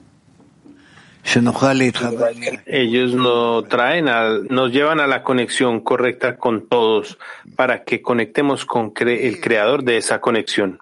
Ellos 2.67 3.15
nos 3.15 3.69
traen, 3.69 4.07
nos 4.49 4.73
llevan 4.73 5.01
a 5.01 5.07
la 5.07 5.23
conexión 5.23 5.81
correcta 5.81 6.37
con 6.37 6.69
todos 6.69 7.19
para 7.57 7.85
que 7.85 8.03
conectemos 8.03 8.65
con 8.65 8.93
el 8.97 9.41
creador 9.41 9.85
de 9.85 9.97
esa 9.97 10.21
conexión. 10.21 10.81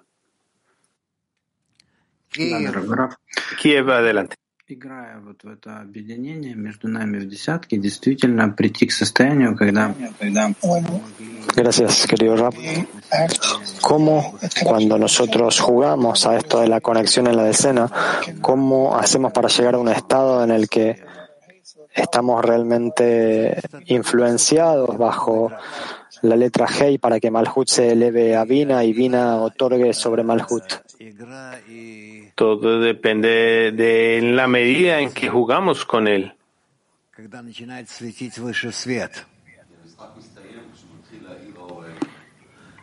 Kiev, 3.59 3.91
adelante 3.91 4.35
Играя 4.68 5.20
вот 5.20 5.44
в 5.44 5.48
это 5.48 5.80
объединение 5.80 6.54
между 6.54 6.88
нами 6.88 7.18
в 7.18 7.28
десятке, 7.28 7.76
действительно 7.76 8.48
прийти 8.48 8.86
к 8.86 8.92
состоянию, 8.92 9.54
когда 9.54 9.94
Gracias, 11.54 12.06
querido 12.06 12.34
Rab. 12.34 12.54
¿Cómo, 13.82 14.38
cuando 14.64 14.96
nosotros 14.96 15.60
jugamos 15.60 16.26
a 16.26 16.38
esto 16.38 16.60
de 16.60 16.68
la 16.68 16.80
conexión 16.80 17.26
en 17.26 17.36
la 17.36 17.44
decena, 17.44 17.90
cómo 18.40 18.96
hacemos 18.96 19.32
para 19.32 19.48
llegar 19.48 19.74
a 19.74 19.78
un 19.78 19.88
estado 19.88 20.42
en 20.42 20.50
el 20.50 20.68
que 20.68 21.04
estamos 21.94 22.44
realmente 22.44 23.60
influenciados 23.86 24.96
bajo 24.96 25.52
la 26.21 26.35
letra 26.35 26.65
Hei 26.67 26.97
para 26.97 27.19
que 27.19 27.31
Malhut 27.31 27.67
se 27.67 27.91
eleve 27.91 28.35
a 28.35 28.43
Vina 28.45 28.83
y 28.83 28.93
Vina 28.93 29.37
otorgue 29.37 29.93
sobre 29.93 30.23
Malhut. 30.23 30.63
Todo 32.35 32.79
depende 32.79 33.71
de 33.71 34.21
la 34.21 34.47
medida 34.47 34.99
en 34.99 35.11
que 35.11 35.29
jugamos 35.29 35.85
con 35.85 36.07
él. 36.07 36.33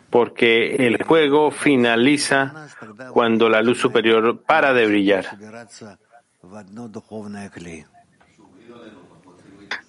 Porque 0.09 0.75
el 0.75 1.03
juego 1.03 1.51
finaliza 1.51 2.67
cuando 3.11 3.49
la 3.49 3.61
luz 3.61 3.79
superior 3.79 4.41
para 4.41 4.73
de 4.73 4.87
brillar. 4.87 5.25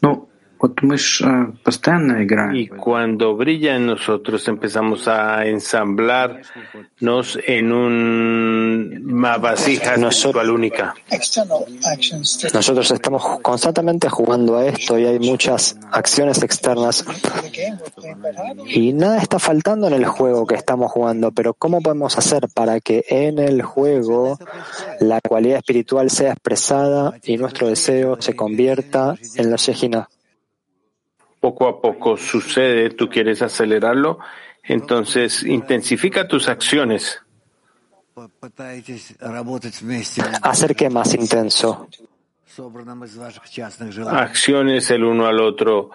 No, 0.01 0.29
y 2.55 2.69
cuando 2.69 3.37
brilla 3.37 3.77
en 3.77 3.87
nosotros 3.87 4.47
empezamos 4.49 5.07
a 5.09 5.47
ensamblarnos 5.47 7.39
en 7.47 7.73
una 7.73 9.37
vasija 9.39 9.97
espiritual 9.97 10.51
única. 10.51 10.95
Nosotros 12.53 12.91
estamos 12.91 13.41
constantemente 13.41 14.09
jugando 14.09 14.59
a 14.59 14.67
esto 14.67 14.99
y 14.99 15.07
hay 15.07 15.19
muchas 15.19 15.79
acciones 15.93 16.43
externas 16.43 17.05
y 18.67 18.93
nada 18.93 19.19
está 19.19 19.39
faltando 19.39 19.87
en 19.87 19.95
el 19.95 20.07
juego 20.07 20.47
que 20.47 20.55
estamos 20.55 20.91
jugando, 20.91 21.31
pero 21.33 21.55
¿cómo 21.55 21.81
podemos 21.81 22.19
hacer 22.19 22.49
para 22.53 22.81
que 22.81 23.05
en 23.09 23.39
el 23.39 23.63
juego 23.63 24.39
la 25.01 25.21
cualidad 25.21 25.59
espiritual 25.59 26.11
sea 26.11 26.33
expresada 26.33 27.15
y 27.25 27.37
nuestro 27.37 27.69
deseo 27.69 28.21
se 28.21 28.35
convierta 28.35 29.15
en 29.37 29.51
la 29.51 29.57
Shejina? 29.57 30.09
poco 31.41 31.69
a 31.69 31.81
poco 31.81 32.17
sucede, 32.17 32.91
tú 32.91 33.09
quieres 33.09 33.43
acelerarlo, 33.43 34.19
entonces 34.63 35.43
intensifica 35.43 36.27
tus 36.27 36.49
acciones. 36.49 37.21
Hacer 40.43 40.77
que 40.77 40.91
más 40.91 41.15
intenso. 41.15 41.89
Acciones 44.11 44.91
el 44.91 45.05
uno 45.05 45.27
al 45.27 45.41
otro. 45.41 45.91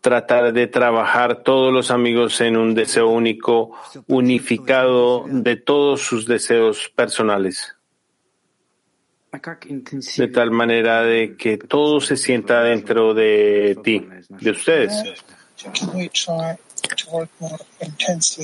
Tratar 0.00 0.52
de 0.52 0.66
trabajar 0.66 1.42
todos 1.42 1.72
los 1.72 1.90
amigos 1.90 2.40
en 2.40 2.56
un 2.56 2.74
deseo 2.74 3.08
único, 3.08 3.76
unificado 4.08 5.24
de 5.28 5.56
todos 5.56 6.00
sus 6.00 6.26
deseos 6.26 6.90
personales 6.96 7.76
de 10.16 10.28
tal 10.28 10.50
manera 10.50 11.02
de 11.02 11.36
que 11.36 11.58
todo 11.58 12.00
se 12.00 12.16
sienta 12.16 12.62
dentro 12.62 13.14
de 13.14 13.78
ti, 13.82 14.06
de 14.28 14.50
ustedes. 14.50 14.92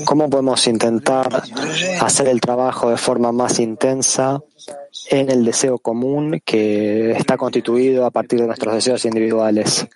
¿Cómo 0.05 0.31
podemos 0.31 0.67
intentar 0.67 1.43
hacer 2.01 2.29
el 2.29 2.41
trabajo 2.41 2.91
de 2.91 2.97
forma 2.97 3.33
más 3.33 3.59
intensa 3.59 4.41
en 5.11 5.31
el 5.31 5.45
deseo 5.45 5.79
común 5.79 6.41
que 6.45 7.13
está 7.13 7.37
constituido 7.37 8.05
a 8.07 8.11
partir 8.11 8.41
de 8.41 8.47
nuestros 8.47 8.75
deseos 8.75 9.05
individuales? 9.05 9.89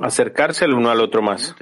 Acercarse 0.00 0.64
el 0.64 0.74
uno 0.74 0.90
al 0.90 1.00
otro 1.00 1.22
más 1.22 1.54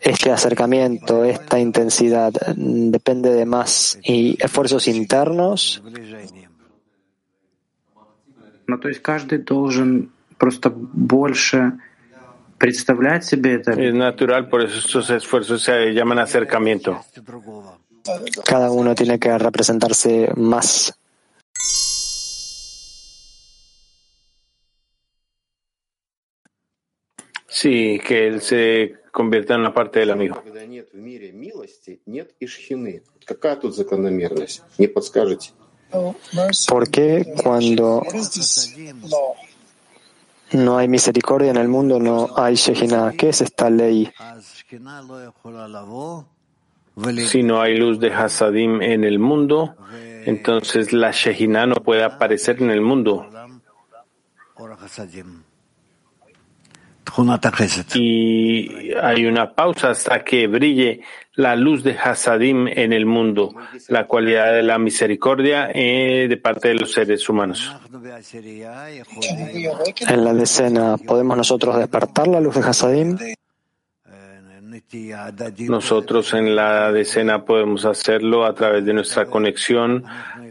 este 0.00 0.30
acercamiento, 0.30 1.24
esta 1.24 1.58
intensidad, 1.58 2.32
mm, 2.56 2.90
depende 2.90 3.30
de 3.30 3.44
más 3.46 3.98
y 4.02 4.36
esfuerzos 4.42 4.88
internos. 4.88 5.82
Es 13.78 13.94
natural, 13.94 14.48
por 14.48 14.62
eso 14.62 14.78
estos 14.78 15.10
esfuerzos 15.10 15.62
se 15.62 15.92
llaman 15.92 16.18
acercamiento. 16.18 17.00
Cada 18.44 18.70
uno 18.70 18.94
tiene 18.94 19.18
que 19.18 19.36
representarse 19.36 20.30
más 20.36 20.94
Sí, 27.60 28.00
que 28.06 28.26
él 28.26 28.40
se 28.40 28.94
convierta 29.12 29.54
en 29.54 29.62
la 29.62 29.74
parte 29.74 29.98
del 29.98 30.12
amigo. 30.12 30.42
¿Por 36.68 36.90
qué 36.90 37.34
cuando 37.42 38.02
no 40.52 40.78
hay 40.78 40.88
misericordia 40.88 41.50
en 41.50 41.58
el 41.58 41.68
mundo 41.68 42.00
no 42.00 42.30
hay 42.34 42.56
¿Qué 43.18 43.28
es 43.28 43.42
esta 43.42 43.68
ley? 43.68 44.10
Si 47.26 47.42
no 47.42 47.60
hay 47.60 47.76
luz 47.76 48.00
de 48.00 48.10
Hasadim 48.10 48.80
en 48.80 49.04
el 49.04 49.18
mundo, 49.18 49.76
entonces 50.24 50.94
la 50.94 51.10
Shejina 51.10 51.66
no 51.66 51.74
puede 51.74 52.04
aparecer 52.04 52.62
en 52.62 52.70
el 52.70 52.80
mundo. 52.80 53.26
Y 57.98 58.92
hay 59.00 59.26
una 59.26 59.52
pausa 59.52 59.90
hasta 59.90 60.22
que 60.22 60.46
brille 60.46 61.00
la 61.34 61.56
luz 61.56 61.82
de 61.82 61.96
Hasadim 61.98 62.68
en 62.68 62.92
el 62.92 63.06
mundo, 63.06 63.54
la 63.88 64.06
cualidad 64.06 64.52
de 64.52 64.62
la 64.62 64.78
misericordia 64.78 65.70
eh, 65.72 66.26
de 66.28 66.36
parte 66.36 66.68
de 66.68 66.74
los 66.74 66.92
seres 66.92 67.28
humanos. 67.28 67.72
En 70.08 70.24
la 70.24 70.34
decena, 70.34 70.96
¿podemos 70.98 71.36
nosotros 71.36 71.78
despertar 71.78 72.28
la 72.28 72.40
luz 72.40 72.54
de 72.54 72.60
Hasadim? 72.60 73.18
Nosotros 75.68 76.34
en 76.34 76.56
la 76.56 76.90
decena 76.92 77.44
podemos 77.44 77.84
hacerlo 77.84 78.44
a 78.44 78.54
través 78.54 78.84
de 78.84 78.92
nuestra 78.92 79.26
conexión, 79.26 80.04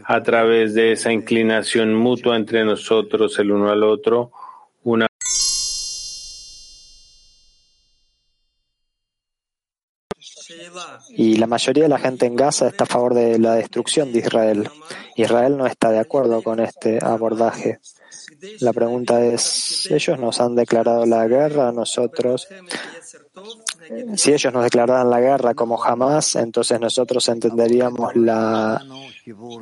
a 0.04 0.22
través 0.22 0.74
de 0.74 0.92
esa 0.92 1.12
inclinación 1.12 1.94
mutua 1.94 2.36
entre 2.36 2.64
nosotros 2.64 3.38
el 3.38 3.52
uno 3.52 3.70
al 3.70 3.82
otro, 3.82 4.32
Y 11.16 11.36
la 11.36 11.46
mayoría 11.46 11.84
de 11.84 11.88
la 11.88 11.98
gente 11.98 12.26
en 12.26 12.36
Gaza 12.36 12.68
está 12.68 12.84
a 12.84 12.86
favor 12.86 13.14
de 13.14 13.38
la 13.38 13.54
destrucción 13.54 14.12
de 14.12 14.20
Israel. 14.20 14.68
Israel 15.16 15.56
no 15.56 15.66
está 15.66 15.90
de 15.90 15.98
acuerdo 15.98 16.42
con 16.42 16.60
este 16.60 16.98
abordaje. 17.02 17.80
La 18.60 18.72
pregunta 18.72 19.24
es, 19.24 19.88
¿ellos 19.90 20.18
nos 20.18 20.40
han 20.40 20.54
declarado 20.54 21.04
la 21.06 21.26
guerra 21.26 21.68
a 21.68 21.72
nosotros? 21.72 22.48
Si 24.16 24.32
ellos 24.32 24.52
nos 24.52 24.64
declararan 24.64 25.10
la 25.10 25.20
guerra 25.20 25.54
como 25.54 25.76
jamás, 25.76 26.36
entonces 26.36 26.80
nosotros 26.80 27.28
entenderíamos 27.28 28.14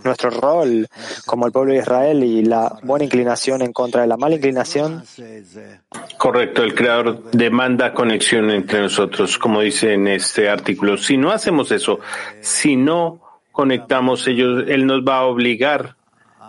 nuestro 0.05 0.31
rol 0.31 0.87
como 1.26 1.47
el 1.47 1.53
pueblo 1.53 1.72
de 1.72 1.79
Israel 1.79 2.22
y 2.22 2.45
la 2.45 2.79
buena 2.83 3.05
inclinación 3.05 3.62
en 3.62 3.72
contra 3.72 4.03
de 4.03 4.07
la 4.07 4.16
mala 4.16 4.37
inclinación. 4.37 5.03
Correcto, 6.18 6.62
el 6.62 6.74
creador 6.74 7.31
demanda 7.31 7.95
conexión 7.95 8.51
entre 8.51 8.83
nosotros, 8.83 9.39
como 9.39 9.61
dice 9.61 9.95
en 9.95 10.09
este 10.09 10.49
artículo. 10.49 10.97
Si 10.97 11.16
no 11.16 11.31
hacemos 11.31 11.70
eso, 11.72 12.01
si 12.41 12.76
no 12.76 13.20
conectamos 13.53 14.26
ellos, 14.29 14.64
él 14.68 14.87
nos 14.87 15.01
va 15.01 15.18
a 15.18 15.24
obligar 15.24 15.97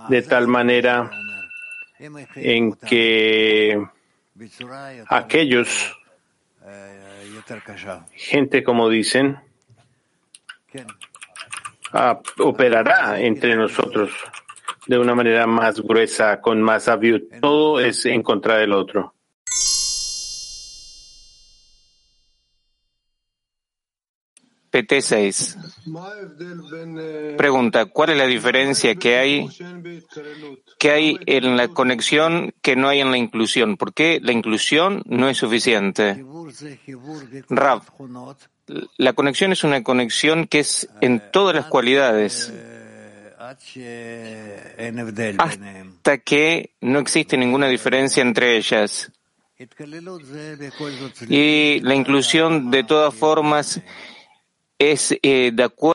de 0.09 0.21
tal 0.21 0.47
manera 0.47 1.09
en 2.35 2.73
que 2.73 3.85
aquellos, 5.09 5.97
gente 8.13 8.63
como 8.63 8.89
dicen, 8.89 9.37
operará 12.37 13.19
entre 13.19 13.55
nosotros 13.55 14.11
de 14.87 14.97
una 14.97 15.13
manera 15.13 15.45
más 15.45 15.81
gruesa, 15.81 16.41
con 16.41 16.61
más 16.61 16.87
aviud. 16.87 17.21
Todo 17.41 17.79
es 17.79 18.05
en 18.05 18.23
contra 18.23 18.57
del 18.57 18.73
otro. 18.73 19.13
PT6. 24.71 25.57
Pregunta, 27.37 27.85
¿cuál 27.85 28.11
es 28.11 28.17
la 28.17 28.27
diferencia 28.27 28.95
que 28.95 29.17
hay, 29.17 29.47
que 30.77 30.91
hay 30.91 31.17
en 31.25 31.57
la 31.57 31.67
conexión 31.69 32.53
que 32.61 32.75
no 32.75 32.89
hay 32.89 32.99
en 33.01 33.11
la 33.11 33.17
inclusión? 33.17 33.77
¿Por 33.77 33.93
qué 33.93 34.19
la 34.21 34.31
inclusión 34.31 35.03
no 35.05 35.29
es 35.29 35.37
suficiente? 35.37 36.23
Rav, 37.49 37.83
la 38.97 39.13
conexión 39.13 39.51
es 39.51 39.63
una 39.63 39.83
conexión 39.83 40.47
que 40.47 40.59
es 40.59 40.89
en 41.01 41.21
todas 41.31 41.55
las 41.55 41.65
cualidades 41.65 42.53
hasta 45.37 46.17
que 46.19 46.71
no 46.81 46.99
existe 46.99 47.37
ninguna 47.37 47.67
diferencia 47.67 48.21
entre 48.21 48.57
ellas. 48.57 49.11
Y 51.27 51.79
la 51.81 51.95
inclusión, 51.95 52.71
de 52.71 52.83
todas 52.83 53.13
formas, 53.13 53.81
es 54.79 55.13
eh, 55.21 55.51
de 55.53 55.63
acuerdo 55.63 55.93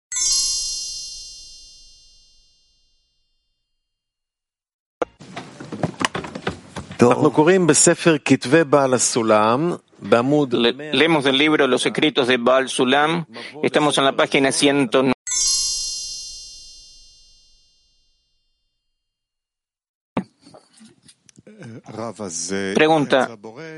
Le- 10.53 10.93
leemos 10.95 11.27
el 11.27 11.39
libro 11.39 11.67
Los 11.67 11.83
secretos 11.83 12.29
de 12.29 12.37
Baal 12.37 12.69
Sulam. 12.69 13.27
Estamos 13.63 13.97
en 13.99 14.05
la 14.05 14.13
página 14.13 14.53
109. 14.53 15.14
Pregunta, 22.75 23.31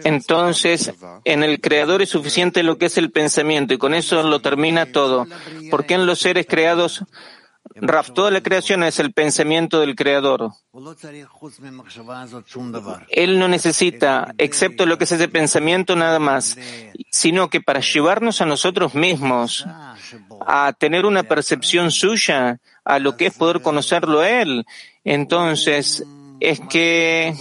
entonces, 0.05 0.93
en 1.25 1.43
el 1.43 1.61
creador 1.61 2.03
es 2.03 2.09
suficiente 2.09 2.63
lo 2.63 2.79
que 2.79 2.87
es 2.87 2.97
el 2.99 3.11
pensamiento 3.11 3.75
y 3.75 3.79
con 3.79 3.95
eso 3.95 4.23
lo 4.23 4.41
termina 4.41 4.87
todo. 4.87 5.27
¿Por 5.71 5.85
qué 5.87 5.95
en 5.95 6.07
los 6.07 6.21
seres 6.21 6.47
creados, 6.49 7.05
Raf, 7.75 8.13
toda 8.13 8.31
la 8.31 8.43
creación 8.43 8.85
es 8.85 8.99
el 9.01 9.13
pensamiento 9.13 9.81
del 9.81 9.97
creador? 9.97 10.51
Él 13.11 13.39
no 13.39 13.49
necesita, 13.49 14.35
excepto 14.39 14.87
lo 14.87 14.97
que 14.97 15.05
es 15.05 15.13
ese 15.13 15.29
pensamiento, 15.29 15.95
nada 15.95 16.19
más, 16.19 16.57
sino 17.11 17.51
que 17.51 17.61
para 17.61 17.81
llevarnos 17.81 18.41
a 18.41 18.47
nosotros 18.47 18.95
mismos 18.95 19.67
a 20.47 20.73
tener 20.73 21.05
una 21.05 21.25
percepción 21.25 21.91
suya 21.91 22.61
a 22.85 22.99
lo 22.99 23.17
que 23.17 23.27
es 23.27 23.35
poder 23.35 23.61
conocerlo 23.61 24.21
a 24.21 24.31
Él, 24.31 24.65
entonces 25.05 26.05
es 26.47 26.61
que 26.61 27.35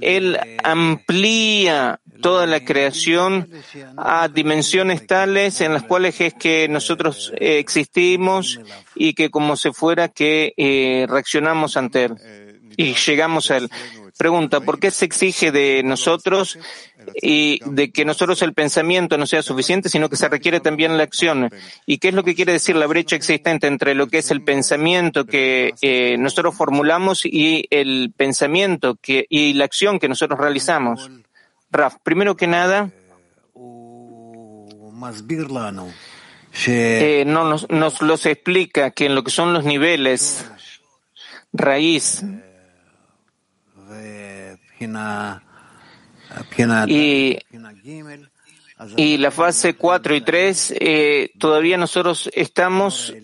Él 0.00 0.38
amplía 0.62 2.00
toda 2.20 2.46
la 2.46 2.64
creación 2.64 3.48
a 3.96 4.28
dimensiones 4.28 5.06
tales 5.06 5.60
en 5.60 5.72
las 5.72 5.82
cuales 5.82 6.20
es 6.20 6.34
que 6.34 6.68
nosotros 6.68 7.32
eh, 7.36 7.58
existimos 7.58 8.60
y 8.94 9.14
que 9.14 9.30
como 9.30 9.56
se 9.56 9.72
fuera 9.72 10.08
que 10.08 10.54
eh, 10.56 11.06
reaccionamos 11.08 11.76
ante 11.76 12.04
Él 12.04 12.49
y 12.76 12.94
llegamos 12.94 13.50
a 13.50 13.58
Él. 13.58 13.70
Pregunta, 14.16 14.60
¿por 14.60 14.78
qué 14.78 14.90
se 14.90 15.06
exige 15.06 15.50
de 15.50 15.82
nosotros 15.82 16.58
y 17.22 17.60
de 17.64 17.90
que 17.90 18.04
nosotros 18.04 18.42
el 18.42 18.52
pensamiento 18.52 19.16
no 19.16 19.26
sea 19.26 19.42
suficiente, 19.42 19.88
sino 19.88 20.08
que 20.08 20.16
se 20.16 20.28
requiere 20.28 20.60
también 20.60 20.98
la 20.98 21.04
acción? 21.04 21.48
¿Y 21.86 21.98
qué 21.98 22.08
es 22.08 22.14
lo 22.14 22.22
que 22.22 22.34
quiere 22.34 22.52
decir 22.52 22.76
la 22.76 22.86
brecha 22.86 23.16
existente 23.16 23.66
entre 23.66 23.94
lo 23.94 24.08
que 24.08 24.18
es 24.18 24.30
el 24.30 24.42
pensamiento 24.42 25.24
que 25.24 25.72
eh, 25.80 26.16
nosotros 26.18 26.54
formulamos 26.54 27.24
y 27.24 27.66
el 27.70 28.12
pensamiento 28.16 28.96
que, 29.00 29.26
y 29.28 29.54
la 29.54 29.64
acción 29.64 29.98
que 29.98 30.08
nosotros 30.08 30.38
realizamos? 30.38 31.10
Raf, 31.70 31.96
primero 32.02 32.36
que 32.36 32.46
nada, 32.46 32.90
eh, 36.66 37.24
no, 37.26 37.48
nos, 37.48 37.70
nos 37.70 38.02
los 38.02 38.26
explica 38.26 38.90
que 38.90 39.06
en 39.06 39.14
lo 39.14 39.24
que 39.24 39.30
son 39.30 39.54
los 39.54 39.64
niveles 39.64 40.44
raíz 41.52 42.22
y, 46.88 47.38
y 48.96 49.18
la 49.18 49.30
fase 49.30 49.74
4 49.74 50.14
y 50.16 50.20
3, 50.22 50.74
eh, 50.80 51.30
todavía 51.38 51.76
nosotros 51.76 52.30
estamos 52.32 53.14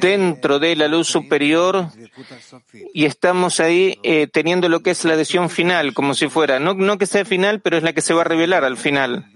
dentro 0.00 0.58
de 0.58 0.76
la 0.76 0.88
luz 0.88 1.08
superior 1.08 1.88
y 2.92 3.04
estamos 3.04 3.60
ahí 3.60 3.98
eh, 4.02 4.26
teniendo 4.26 4.68
lo 4.68 4.80
que 4.80 4.90
es 4.90 5.04
la 5.04 5.14
adhesión 5.14 5.48
final, 5.48 5.94
como 5.94 6.14
si 6.14 6.28
fuera, 6.28 6.58
no, 6.58 6.74
no 6.74 6.98
que 6.98 7.06
sea 7.06 7.24
final, 7.24 7.60
pero 7.60 7.78
es 7.78 7.82
la 7.82 7.92
que 7.92 8.02
se 8.02 8.12
va 8.12 8.22
a 8.22 8.24
revelar 8.24 8.64
al 8.64 8.76
final. 8.76 9.26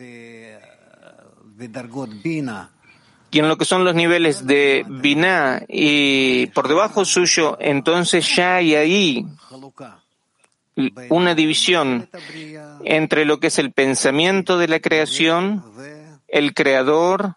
Y 3.30 3.38
en 3.40 3.48
lo 3.48 3.56
que 3.56 3.64
son 3.64 3.84
los 3.84 3.94
niveles 3.94 4.46
de 4.46 4.84
Binah 4.86 5.62
y 5.68 6.46
por 6.48 6.68
debajo 6.68 7.04
suyo, 7.04 7.56
entonces 7.60 8.36
ya 8.36 8.56
hay 8.56 8.74
ahí 8.74 9.26
una 11.08 11.34
división 11.34 12.08
entre 12.84 13.24
lo 13.24 13.38
que 13.38 13.48
es 13.48 13.58
el 13.58 13.72
pensamiento 13.72 14.58
de 14.58 14.68
la 14.68 14.80
creación, 14.80 15.64
el 16.28 16.54
creador 16.54 17.36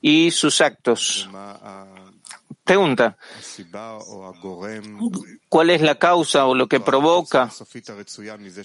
y 0.00 0.30
sus 0.30 0.60
actos. 0.60 1.28
Pregunta, 2.64 3.16
¿cuál 5.48 5.70
es 5.70 5.80
la 5.80 5.96
causa 5.96 6.46
o 6.46 6.54
lo 6.54 6.68
que 6.68 6.78
provoca 6.78 7.50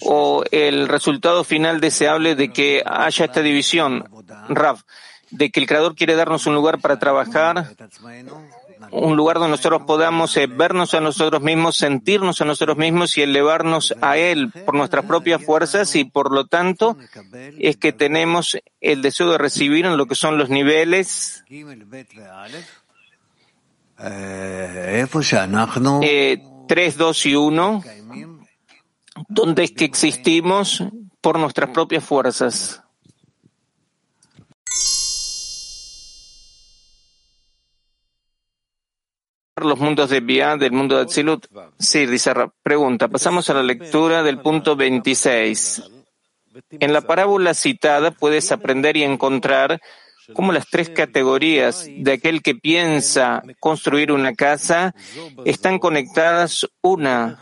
o 0.02 0.44
el 0.50 0.86
resultado 0.86 1.42
final 1.42 1.80
deseable 1.80 2.36
de 2.36 2.52
que 2.52 2.82
haya 2.86 3.24
esta 3.24 3.42
división? 3.42 4.08
Rav, 4.48 4.84
de 5.30 5.50
que 5.50 5.60
el 5.60 5.66
Creador 5.66 5.96
quiere 5.96 6.14
darnos 6.14 6.46
un 6.46 6.54
lugar 6.54 6.80
para 6.80 6.98
trabajar 6.98 7.74
un 8.90 9.16
lugar 9.16 9.36
donde 9.38 9.50
nosotros 9.50 9.82
podamos 9.86 10.36
eh, 10.36 10.46
vernos 10.46 10.94
a 10.94 11.00
nosotros 11.00 11.42
mismos, 11.42 11.76
sentirnos 11.76 12.40
a 12.40 12.44
nosotros 12.44 12.76
mismos 12.76 13.16
y 13.18 13.22
elevarnos 13.22 13.94
a 14.00 14.16
Él 14.16 14.52
por 14.64 14.74
nuestras 14.74 15.04
propias 15.04 15.44
fuerzas 15.44 15.94
y 15.96 16.04
por 16.04 16.32
lo 16.32 16.46
tanto 16.46 16.96
es 17.58 17.76
que 17.76 17.92
tenemos 17.92 18.58
el 18.80 19.02
deseo 19.02 19.30
de 19.30 19.38
recibir 19.38 19.86
en 19.86 19.96
lo 19.96 20.06
que 20.06 20.14
son 20.14 20.38
los 20.38 20.48
niveles 20.48 21.44
eh, 26.02 26.42
3, 26.68 26.96
2 26.96 27.26
y 27.26 27.34
1, 27.34 27.82
donde 29.28 29.64
es 29.64 29.72
que 29.72 29.84
existimos 29.84 30.84
por 31.20 31.38
nuestras 31.38 31.70
propias 31.70 32.04
fuerzas. 32.04 32.82
Los 39.64 39.78
mundos 39.78 40.10
de 40.10 40.20
Bia 40.20 40.56
del 40.56 40.72
mundo 40.72 40.96
de 40.96 41.02
Atzilut? 41.02 41.46
Sí, 41.78 42.04
dice 42.04 42.32
Pregunta. 42.62 43.08
Pasamos 43.08 43.48
a 43.48 43.54
la 43.54 43.62
lectura 43.62 44.22
del 44.22 44.38
punto 44.38 44.76
26. 44.76 45.82
En 46.72 46.92
la 46.92 47.00
parábola 47.00 47.54
citada 47.54 48.10
puedes 48.10 48.52
aprender 48.52 48.98
y 48.98 49.04
encontrar 49.04 49.80
cómo 50.34 50.52
las 50.52 50.68
tres 50.68 50.90
categorías 50.90 51.86
de 51.86 52.12
aquel 52.12 52.42
que 52.42 52.54
piensa 52.54 53.42
construir 53.60 54.12
una 54.12 54.34
casa 54.34 54.94
están 55.44 55.78
conectadas 55.78 56.66
una 56.82 57.38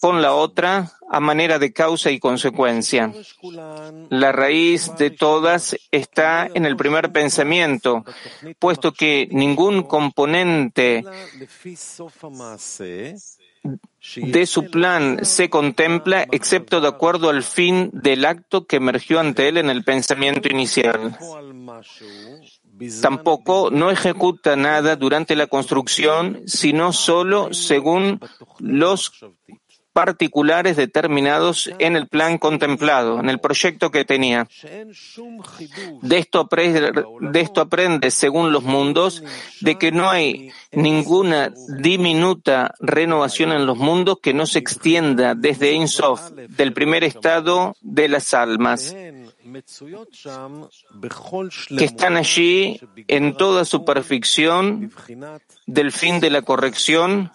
con 0.00 0.22
la 0.22 0.34
otra 0.34 0.92
a 1.08 1.20
manera 1.20 1.58
de 1.58 1.72
causa 1.72 2.10
y 2.10 2.18
consecuencia. 2.18 3.12
La 4.10 4.32
raíz 4.32 4.94
de 4.96 5.10
todas 5.10 5.76
está 5.90 6.48
en 6.52 6.66
el 6.66 6.76
primer 6.76 7.12
pensamiento, 7.12 8.04
puesto 8.58 8.92
que 8.92 9.28
ningún 9.30 9.82
componente 9.84 11.04
de 14.16 14.46
su 14.46 14.70
plan 14.70 15.24
se 15.24 15.48
contempla 15.48 16.26
excepto 16.30 16.80
de 16.80 16.88
acuerdo 16.88 17.30
al 17.30 17.42
fin 17.42 17.90
del 17.92 18.24
acto 18.24 18.66
que 18.66 18.76
emergió 18.76 19.20
ante 19.20 19.48
él 19.48 19.56
en 19.56 19.70
el 19.70 19.84
pensamiento 19.84 20.48
inicial. 20.48 21.16
Tampoco 23.00 23.70
no 23.70 23.90
ejecuta 23.90 24.56
nada 24.56 24.96
durante 24.96 25.36
la 25.36 25.46
construcción, 25.46 26.42
sino 26.46 26.92
solo 26.92 27.52
según 27.52 28.20
los 28.58 29.12
particulares 29.94 30.76
determinados 30.76 31.70
en 31.78 31.96
el 31.96 32.08
plan 32.08 32.36
contemplado, 32.36 33.20
en 33.20 33.30
el 33.30 33.38
proyecto 33.38 33.90
que 33.92 34.04
tenía. 34.04 34.46
De 36.02 36.18
esto, 36.18 36.40
aprende, 36.40 36.92
de 37.20 37.40
esto 37.40 37.60
aprende, 37.60 38.10
según 38.10 38.52
los 38.52 38.64
mundos, 38.64 39.22
de 39.60 39.78
que 39.78 39.92
no 39.92 40.10
hay 40.10 40.50
ninguna 40.72 41.54
diminuta 41.78 42.74
renovación 42.80 43.52
en 43.52 43.66
los 43.66 43.78
mundos 43.78 44.18
que 44.20 44.34
no 44.34 44.46
se 44.46 44.58
extienda 44.58 45.36
desde 45.36 45.72
Insof, 45.72 46.32
del 46.32 46.72
primer 46.72 47.04
estado 47.04 47.76
de 47.80 48.08
las 48.08 48.34
almas 48.34 48.94
que 51.76 51.84
están 51.84 52.16
allí 52.16 52.80
en 53.08 53.36
toda 53.36 53.64
su 53.64 53.84
perfección 53.84 54.90
del 55.66 55.92
fin 55.92 56.20
de 56.20 56.30
la 56.30 56.42
corrección 56.42 57.30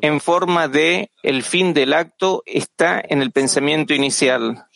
en 0.00 0.20
forma 0.20 0.68
de 0.68 1.10
el 1.22 1.42
fin 1.42 1.72
del 1.74 1.92
acto 1.92 2.42
está 2.46 3.02
en 3.06 3.22
el 3.22 3.32
pensamiento 3.32 3.94
inicial. 3.94 4.66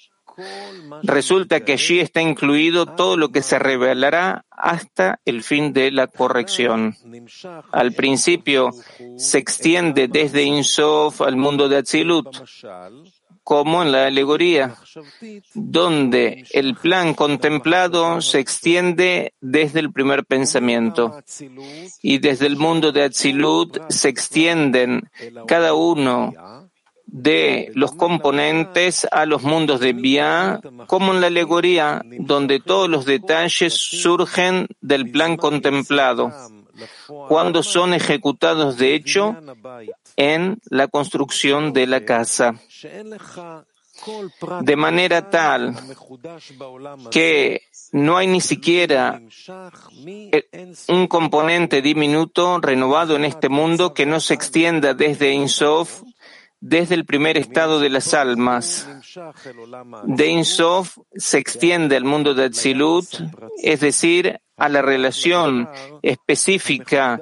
Resulta 1.02 1.60
que 1.64 1.74
allí 1.74 2.00
está 2.00 2.20
incluido 2.20 2.86
todo 2.86 3.16
lo 3.16 3.28
que 3.28 3.42
se 3.42 3.58
revelará 3.58 4.44
hasta 4.50 5.20
el 5.24 5.42
fin 5.42 5.72
de 5.72 5.90
la 5.90 6.08
corrección. 6.08 6.96
Al 7.70 7.92
principio 7.92 8.70
se 9.16 9.38
extiende 9.38 10.08
desde 10.08 10.42
Insof 10.42 11.20
al 11.20 11.36
mundo 11.36 11.68
de 11.68 11.78
Atzilut, 11.78 12.26
como 13.44 13.82
en 13.82 13.92
la 13.92 14.06
alegoría, 14.06 14.74
donde 15.54 16.44
el 16.52 16.74
plan 16.74 17.14
contemplado 17.14 18.22
se 18.22 18.40
extiende 18.40 19.34
desde 19.40 19.80
el 19.80 19.92
primer 19.92 20.24
pensamiento. 20.24 21.22
Y 22.02 22.18
desde 22.18 22.46
el 22.46 22.56
mundo 22.56 22.90
de 22.90 23.04
Atzilut 23.04 23.78
se 23.90 24.08
extienden 24.08 25.10
cada 25.46 25.74
uno 25.74 26.32
de 27.06 27.70
los 27.74 27.92
componentes 27.92 29.06
a 29.12 29.26
los 29.26 29.42
mundos 29.42 29.78
de 29.78 29.92
Bia, 29.92 30.60
como 30.86 31.12
en 31.12 31.20
la 31.20 31.28
alegoría, 31.28 32.02
donde 32.18 32.60
todos 32.60 32.88
los 32.88 33.04
detalles 33.04 33.74
surgen 33.74 34.66
del 34.80 35.10
plan 35.12 35.36
contemplado, 35.36 36.32
cuando 37.28 37.62
son 37.62 37.94
ejecutados 37.94 38.76
de 38.76 38.94
hecho 38.94 39.36
en 40.16 40.58
la 40.70 40.88
construcción 40.88 41.72
de 41.72 41.86
la 41.86 42.04
casa. 42.04 42.54
De 44.62 44.76
manera 44.76 45.30
tal 45.30 45.76
que 47.12 47.62
no 47.92 48.16
hay 48.16 48.26
ni 48.26 48.40
siquiera 48.40 49.22
un 50.88 51.06
componente 51.06 51.80
diminuto 51.80 52.60
renovado 52.60 53.14
en 53.14 53.24
este 53.24 53.48
mundo 53.48 53.94
que 53.94 54.04
no 54.04 54.18
se 54.18 54.34
extienda 54.34 54.94
desde 54.94 55.32
Insof, 55.32 56.02
desde 56.60 56.96
el 56.96 57.04
primer 57.04 57.36
estado 57.36 57.78
de 57.78 57.90
las 57.90 58.14
almas. 58.14 58.88
De 60.04 60.26
Insof 60.26 60.98
se 61.14 61.38
extiende 61.38 61.94
al 61.94 62.04
mundo 62.04 62.34
de 62.34 62.46
Atzilut, 62.46 63.06
es 63.62 63.80
decir, 63.80 64.40
a 64.56 64.68
la 64.68 64.82
relación 64.82 65.68
específica 66.02 67.20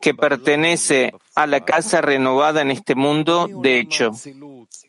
que 0.00 0.14
pertenece 0.14 1.14
a 1.34 1.46
la 1.46 1.64
casa 1.64 2.02
renovada 2.02 2.60
en 2.60 2.70
este 2.70 2.94
mundo, 2.94 3.48
de 3.62 3.78
hecho. 3.78 4.10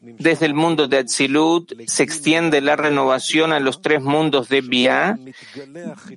Desde 0.01 0.45
el 0.45 0.53
mundo 0.53 0.87
de 0.87 0.97
Atzilut 0.97 1.71
se 1.87 2.03
extiende 2.03 2.59
la 2.59 2.75
renovación 2.75 3.53
a 3.53 3.61
los 3.61 3.81
tres 3.81 4.03
mundos 4.03 4.49
de 4.49 4.59
Bia, 4.59 5.17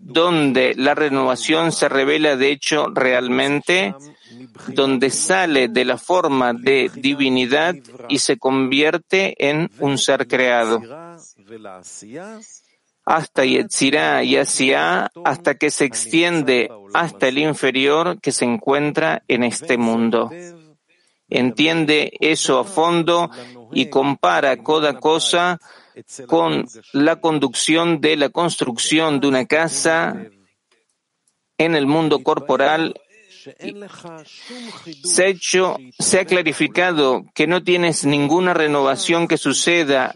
donde 0.01 0.74
la 0.74 0.97
renovación 0.97 1.70
se 1.70 1.89
revela 1.89 2.37
de 2.37 2.51
hecho 2.51 2.89
realmente, 2.93 3.95
donde 4.66 5.11
sale 5.11 5.68
de 5.68 5.85
la 5.85 5.97
forma 5.97 6.53
de 6.53 6.91
divinidad 6.93 7.76
y 8.09 8.18
se 8.18 8.37
convierte 8.37 9.49
en 9.49 9.70
un 9.79 9.97
ser 9.97 10.26
creado 10.26 10.83
hasta 13.09 13.47
Yetzirah 13.47 14.23
y 14.23 14.37
Asia, 14.37 15.11
hasta 15.25 15.55
que 15.55 15.71
se 15.71 15.87
extiende 15.87 16.71
hasta 16.93 17.29
el 17.29 17.39
inferior 17.39 18.21
que 18.21 18.33
se 18.33 18.45
encuentra 18.45 19.23
en 19.29 19.45
este 19.45 19.79
mundo. 19.79 20.31
Entiende 21.31 22.13
eso 22.21 22.59
a 22.59 22.65
fondo 22.65 23.31
y 23.73 23.87
compara 23.87 24.63
cada 24.63 25.01
cosa 25.01 25.59
con 26.27 26.67
la 26.93 27.17
conducción 27.17 28.03
de 28.03 28.17
la 28.17 28.29
construcción 28.29 29.21
de 29.21 29.29
una 29.29 29.47
casa 29.47 30.27
en 31.57 31.75
el 31.75 31.87
mundo 31.87 32.23
corporal 32.23 32.95
hecho, 35.19 35.77
se 35.99 36.21
ha 36.21 36.25
clarificado 36.25 37.25
que 37.35 37.47
no 37.47 37.63
tienes 37.63 38.05
ninguna 38.05 38.53
renovación 38.53 39.29
que 39.29 39.39
suceda 39.39 40.13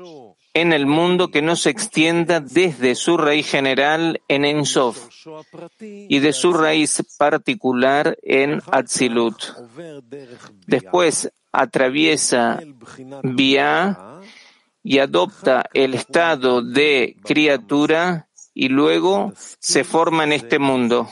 en 0.54 0.72
el 0.72 0.86
mundo 0.86 1.30
que 1.30 1.42
no 1.42 1.56
se 1.56 1.70
extienda 1.70 2.40
desde 2.40 2.94
su 2.94 3.16
raíz 3.16 3.48
general 3.48 4.20
en 4.28 4.44
Ensof 4.44 5.08
y 5.80 6.18
de 6.18 6.32
su 6.32 6.52
raíz 6.52 7.02
particular 7.18 8.18
en 8.22 8.62
Atzilut. 8.70 9.42
Después 10.66 11.32
atraviesa 11.52 12.60
Bia 13.22 13.98
y 14.82 14.98
adopta 14.98 15.64
el 15.72 15.94
estado 15.94 16.62
de 16.62 17.16
criatura 17.24 18.28
y 18.54 18.68
luego 18.68 19.32
se 19.36 19.84
forma 19.84 20.24
en 20.24 20.32
este 20.32 20.58
mundo. 20.58 21.08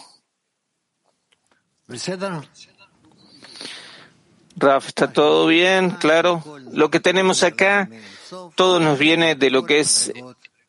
Raf, 4.56 4.88
¿está 4.88 5.12
todo 5.12 5.46
bien? 5.46 5.90
Claro. 5.90 6.44
Lo 6.72 6.90
que 6.90 7.00
tenemos 7.00 7.42
acá, 7.42 7.88
todo 8.54 8.80
nos 8.80 8.98
viene 8.98 9.34
de 9.34 9.50
lo 9.50 9.64
que 9.64 9.80
es 9.80 10.12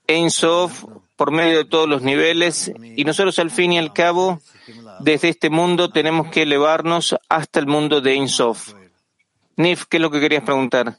Ein 0.07 0.31
Sof 0.31 0.83
por 1.15 1.31
medio 1.31 1.59
de 1.59 1.65
todos 1.65 1.87
los 1.87 2.01
niveles 2.01 2.71
y 2.95 3.03
nosotros 3.05 3.37
al 3.39 3.51
fin 3.51 3.73
y 3.73 3.77
al 3.77 3.93
cabo, 3.93 4.39
desde 4.99 5.29
este 5.29 5.49
mundo 5.49 5.89
tenemos 5.89 6.29
que 6.29 6.43
elevarnos 6.43 7.15
hasta 7.29 7.59
el 7.59 7.67
mundo 7.67 8.01
de 8.01 8.13
Ein 8.13 8.27
Sof. 8.27 8.73
Nif, 9.55 9.85
¿qué 9.85 9.97
es 9.97 10.01
lo 10.01 10.09
que 10.09 10.19
querías 10.19 10.43
preguntar? 10.43 10.97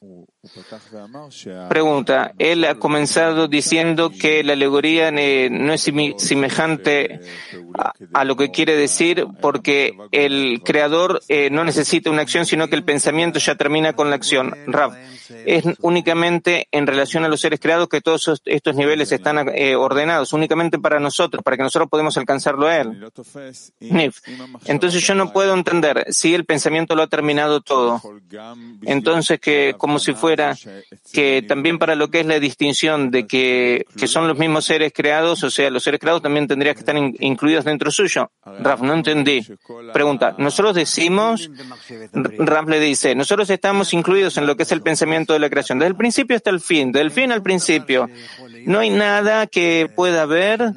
Pregunta, 1.69 2.35
él 2.37 2.65
ha 2.65 2.75
comenzado 2.75 3.47
diciendo 3.47 4.11
que 4.11 4.43
la 4.43 4.55
alegoría 4.55 5.11
eh, 5.11 5.49
no 5.49 5.73
es 5.73 5.89
semejante 6.17 7.21
a, 8.13 8.25
lo 8.25 8.35
que 8.35 8.51
quiere 8.51 8.75
decir 8.75 9.25
porque 9.41 9.97
el 10.11 10.61
creador 10.65 11.21
eh, 11.29 11.49
no 11.49 11.63
necesita 11.63 12.11
una 12.11 12.23
acción, 12.23 12.45
sino 12.45 12.67
que 12.67 12.75
el 12.75 12.83
pensamiento 12.83 13.39
ya 13.39 13.55
termina 13.55 13.93
con 13.93 14.11
la 14.11 14.17
acción. 14.17 14.53
Rav, 14.67 14.97
es 15.47 15.65
únicamente 15.81 16.67
en 16.73 16.89
relación 16.89 17.25
a 17.25 17.29
los 17.29 17.41
seres 17.41 17.61
creados 17.61 17.89
que 17.89 18.01
todos 18.01 18.43
estos 18.45 18.75
niveles 18.75 19.13
están 19.13 19.49
eh, 19.55 19.77
ordenados, 19.77 20.33
únicamente 20.33 20.81
para 20.81 20.99
nosotros, 20.99 21.45
para 21.45 21.57
que 21.57 21.63
nosotros 21.63 21.89
podamos 21.89 22.17
alcanzarlo 22.17 22.67
a 22.67 22.79
él. 22.79 23.13
Nif, 23.79 24.19
entonces 24.65 25.07
yo 25.07 25.15
no 25.15 25.33
puedo 25.33 25.55
entender 25.55 26.05
si 26.09 26.35
el 26.35 26.45
pensamiento 26.47 26.97
lo 26.97 27.05
ha 27.05 27.07
terminado 27.07 27.61
todo. 27.61 28.03
Entonces 28.83 29.39
que 29.39 29.77
como 29.79 30.01
si 30.01 30.15
fuera 30.15 30.32
que 31.13 31.43
también 31.43 31.79
para 31.79 31.95
lo 31.95 32.11
que 32.11 32.21
es 32.21 32.27
la 32.27 32.39
distinción 32.39 33.11
de 33.11 33.27
que, 33.27 33.87
que 33.97 34.07
son 34.07 34.29
los 34.29 34.39
mismos 34.39 34.65
seres 34.65 34.93
creados, 34.95 35.43
o 35.45 35.51
sea, 35.51 35.71
los 35.71 35.83
seres 35.83 36.01
creados 36.01 36.23
también 36.23 36.47
tendrían 36.47 36.75
que 36.75 36.81
estar 36.81 36.97
incluidos 36.97 37.65
dentro 37.65 37.91
suyo. 37.91 38.31
Raf, 38.45 38.81
no 38.81 38.95
entendí. 38.95 39.47
Pregunta, 39.93 40.35
nosotros 40.39 40.75
decimos, 40.75 41.51
Raf 42.13 42.69
le 42.69 42.81
dice, 42.81 43.15
nosotros 43.15 43.51
estamos 43.51 43.93
incluidos 43.93 44.37
en 44.37 44.47
lo 44.47 44.57
que 44.57 44.65
es 44.65 44.73
el 44.73 44.83
pensamiento 44.83 45.33
de 45.33 45.39
la 45.39 45.51
creación, 45.51 45.79
desde 45.79 45.91
el 45.91 45.97
principio 45.97 46.37
hasta 46.37 46.51
el 46.51 46.61
fin, 46.61 46.93
del 46.93 47.11
fin 47.11 47.33
al 47.33 47.43
principio. 47.43 48.09
No 48.67 48.79
hay 48.79 48.91
nada 48.91 49.47
que 49.47 49.91
pueda 49.95 50.23
haber 50.23 50.73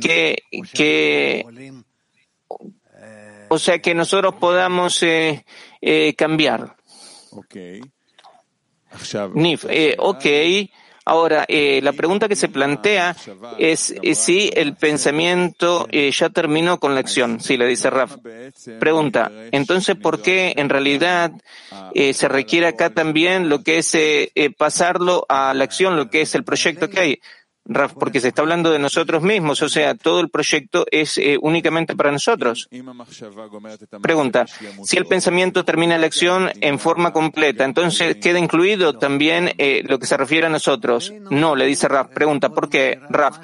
que, 0.00 0.42
que 0.72 1.44
o 3.48 3.58
sea, 3.58 3.78
que 3.80 3.94
nosotros 3.94 4.34
podamos 4.34 5.02
eh, 5.02 5.44
eh, 5.80 6.14
cambiar. 6.14 6.76
Nif, 9.34 9.64
eh, 9.68 9.96
ok. 9.98 10.26
Ahora, 11.08 11.46
eh, 11.48 11.80
la 11.82 11.94
pregunta 11.94 12.28
que 12.28 12.36
se 12.36 12.50
plantea 12.50 13.16
es 13.58 13.94
eh, 14.02 14.14
si 14.14 14.50
el 14.54 14.76
pensamiento 14.76 15.88
eh, 15.90 16.10
ya 16.10 16.28
terminó 16.28 16.78
con 16.78 16.92
la 16.92 17.00
acción. 17.00 17.40
Sí, 17.40 17.56
le 17.56 17.66
dice 17.66 17.88
Raf. 17.88 18.16
Pregunta, 18.78 19.32
entonces, 19.50 19.96
¿por 19.96 20.20
qué 20.20 20.52
en 20.58 20.68
realidad 20.68 21.32
se 21.94 22.28
requiere 22.28 22.66
acá 22.66 22.90
también 22.90 23.48
lo 23.48 23.62
que 23.62 23.78
es 23.78 23.96
pasarlo 24.58 25.24
a 25.30 25.54
la 25.54 25.64
acción, 25.64 25.96
lo 25.96 26.10
que 26.10 26.20
es 26.20 26.34
el 26.34 26.44
proyecto 26.44 26.90
que 26.90 27.00
hay? 27.00 27.20
Raf, 27.68 27.92
porque 27.92 28.20
se 28.20 28.28
está 28.28 28.42
hablando 28.42 28.70
de 28.70 28.78
nosotros 28.78 29.22
mismos, 29.22 29.60
o 29.62 29.68
sea, 29.68 29.94
todo 29.94 30.20
el 30.20 30.30
proyecto 30.30 30.86
es 30.90 31.18
eh, 31.18 31.36
únicamente 31.40 31.94
para 31.94 32.10
nosotros. 32.10 32.68
Pregunta, 34.02 34.46
si 34.84 34.96
el 34.96 35.06
pensamiento 35.06 35.64
termina 35.64 35.98
la 35.98 36.06
acción 36.06 36.50
en 36.60 36.78
forma 36.78 37.12
completa, 37.12 37.64
entonces 37.64 38.16
queda 38.16 38.38
incluido 38.38 38.98
también 38.98 39.52
eh, 39.58 39.82
lo 39.84 39.98
que 39.98 40.06
se 40.06 40.16
refiere 40.16 40.46
a 40.46 40.50
nosotros. 40.50 41.12
No, 41.30 41.54
le 41.54 41.66
dice 41.66 41.88
Raf. 41.88 42.08
Pregunta, 42.08 42.48
¿por 42.48 42.70
qué, 42.70 42.98
Raf? 43.10 43.38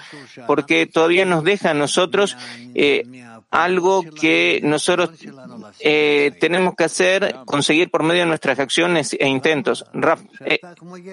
Porque 0.47 0.87
todavía 0.87 1.25
nos 1.25 1.45
deja 1.45 1.71
a 1.71 1.75
nosotros 1.75 2.37
eh, 2.75 3.05
algo 3.55 4.03
que 4.21 4.61
nosotros 4.65 5.11
eh, 5.79 6.33
tenemos 6.41 6.75
que 6.75 6.85
hacer, 6.85 7.37
conseguir 7.45 7.89
por 7.89 8.03
medio 8.03 8.23
de 8.23 8.27
nuestras 8.27 8.59
acciones 8.59 9.17
e 9.19 9.29
intentos. 9.29 9.85
Raf 9.93 10.23
eh, 10.41 10.59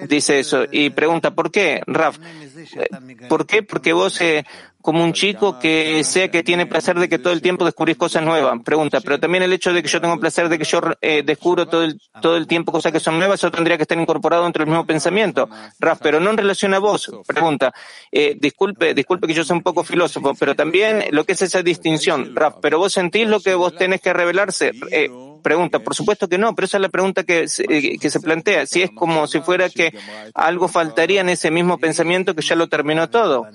dice 0.08 0.40
eso 0.40 0.64
y 0.68 0.90
pregunta, 0.90 1.30
¿por 1.30 1.52
qué? 1.52 1.82
Raf, 1.86 2.18
eh, 2.18 2.88
¿por 3.28 3.46
qué? 3.46 3.62
Porque 3.62 3.92
vos 3.92 4.20
eh, 4.20 4.44
como 4.82 5.02
un 5.04 5.12
chico 5.12 5.58
que 5.58 6.02
sea 6.04 6.30
que 6.30 6.42
tiene 6.42 6.66
placer 6.66 6.98
de 6.98 7.08
que 7.08 7.18
todo 7.18 7.32
el 7.32 7.40
tiempo 7.40 7.64
descubrís 7.64 7.96
cosas 7.96 8.22
nuevas. 8.22 8.58
Pregunta, 8.64 9.00
pero 9.00 9.18
también 9.18 9.44
el 9.44 9.52
hecho 9.52 9.72
de 9.72 9.82
que 9.82 9.88
yo 9.88 10.00
tengo 10.00 10.18
placer 10.18 10.48
de 10.48 10.58
que 10.58 10.64
yo 10.64 10.80
eh, 11.00 11.22
descubro 11.24 11.66
todo 11.66 11.84
el, 11.84 12.00
todo 12.20 12.36
el 12.36 12.46
tiempo 12.46 12.72
cosas 12.72 12.92
que 12.92 13.00
son 13.00 13.18
nuevas, 13.18 13.40
eso 13.40 13.50
tendría 13.50 13.76
que 13.76 13.84
estar 13.84 13.98
incorporado 13.98 14.42
dentro 14.42 14.64
del 14.64 14.70
mismo 14.70 14.84
pensamiento. 14.84 15.48
Raf, 15.78 16.00
pero 16.02 16.20
no 16.20 16.30
en 16.30 16.36
relación 16.36 16.74
a 16.74 16.80
vos. 16.80 17.10
Pregunta, 17.26 17.72
eh, 18.10 18.36
disculpe, 18.38 18.92
disculpe 18.92 19.26
que 19.26 19.34
yo 19.34 19.44
sea 19.44 19.56
un 19.56 19.62
poco 19.62 19.84
filósofo, 19.84 20.34
pero 20.38 20.54
también 20.54 21.04
lo 21.12 21.24
que 21.24 21.32
es 21.32 21.42
esa 21.42 21.62
distinción. 21.62 22.34
Raf, 22.34 22.56
pero 22.60 22.78
vos 22.78 22.92
sentís 22.92 23.28
lo 23.28 23.40
que 23.40 23.54
vos 23.54 23.74
tenés 23.76 24.00
que 24.00 24.12
revelarse. 24.12 24.72
Eh, 24.90 25.08
pregunta, 25.42 25.80
por 25.80 25.94
supuesto 25.94 26.28
que 26.28 26.38
no, 26.38 26.54
pero 26.54 26.66
esa 26.66 26.78
es 26.78 26.82
la 26.82 26.88
pregunta 26.88 27.24
que, 27.24 27.46
eh, 27.68 27.98
que 27.98 28.10
se 28.10 28.20
plantea. 28.20 28.66
Si 28.66 28.82
es 28.82 28.90
como 28.90 29.26
si 29.26 29.40
fuera 29.40 29.68
que 29.68 29.92
algo 30.34 30.68
faltaría 30.68 31.20
en 31.20 31.28
ese 31.28 31.50
mismo 31.50 31.78
pensamiento 31.78 32.34
que 32.34 32.42
ya 32.42 32.56
lo 32.56 32.68
terminó 32.68 33.10
todo. 33.10 33.46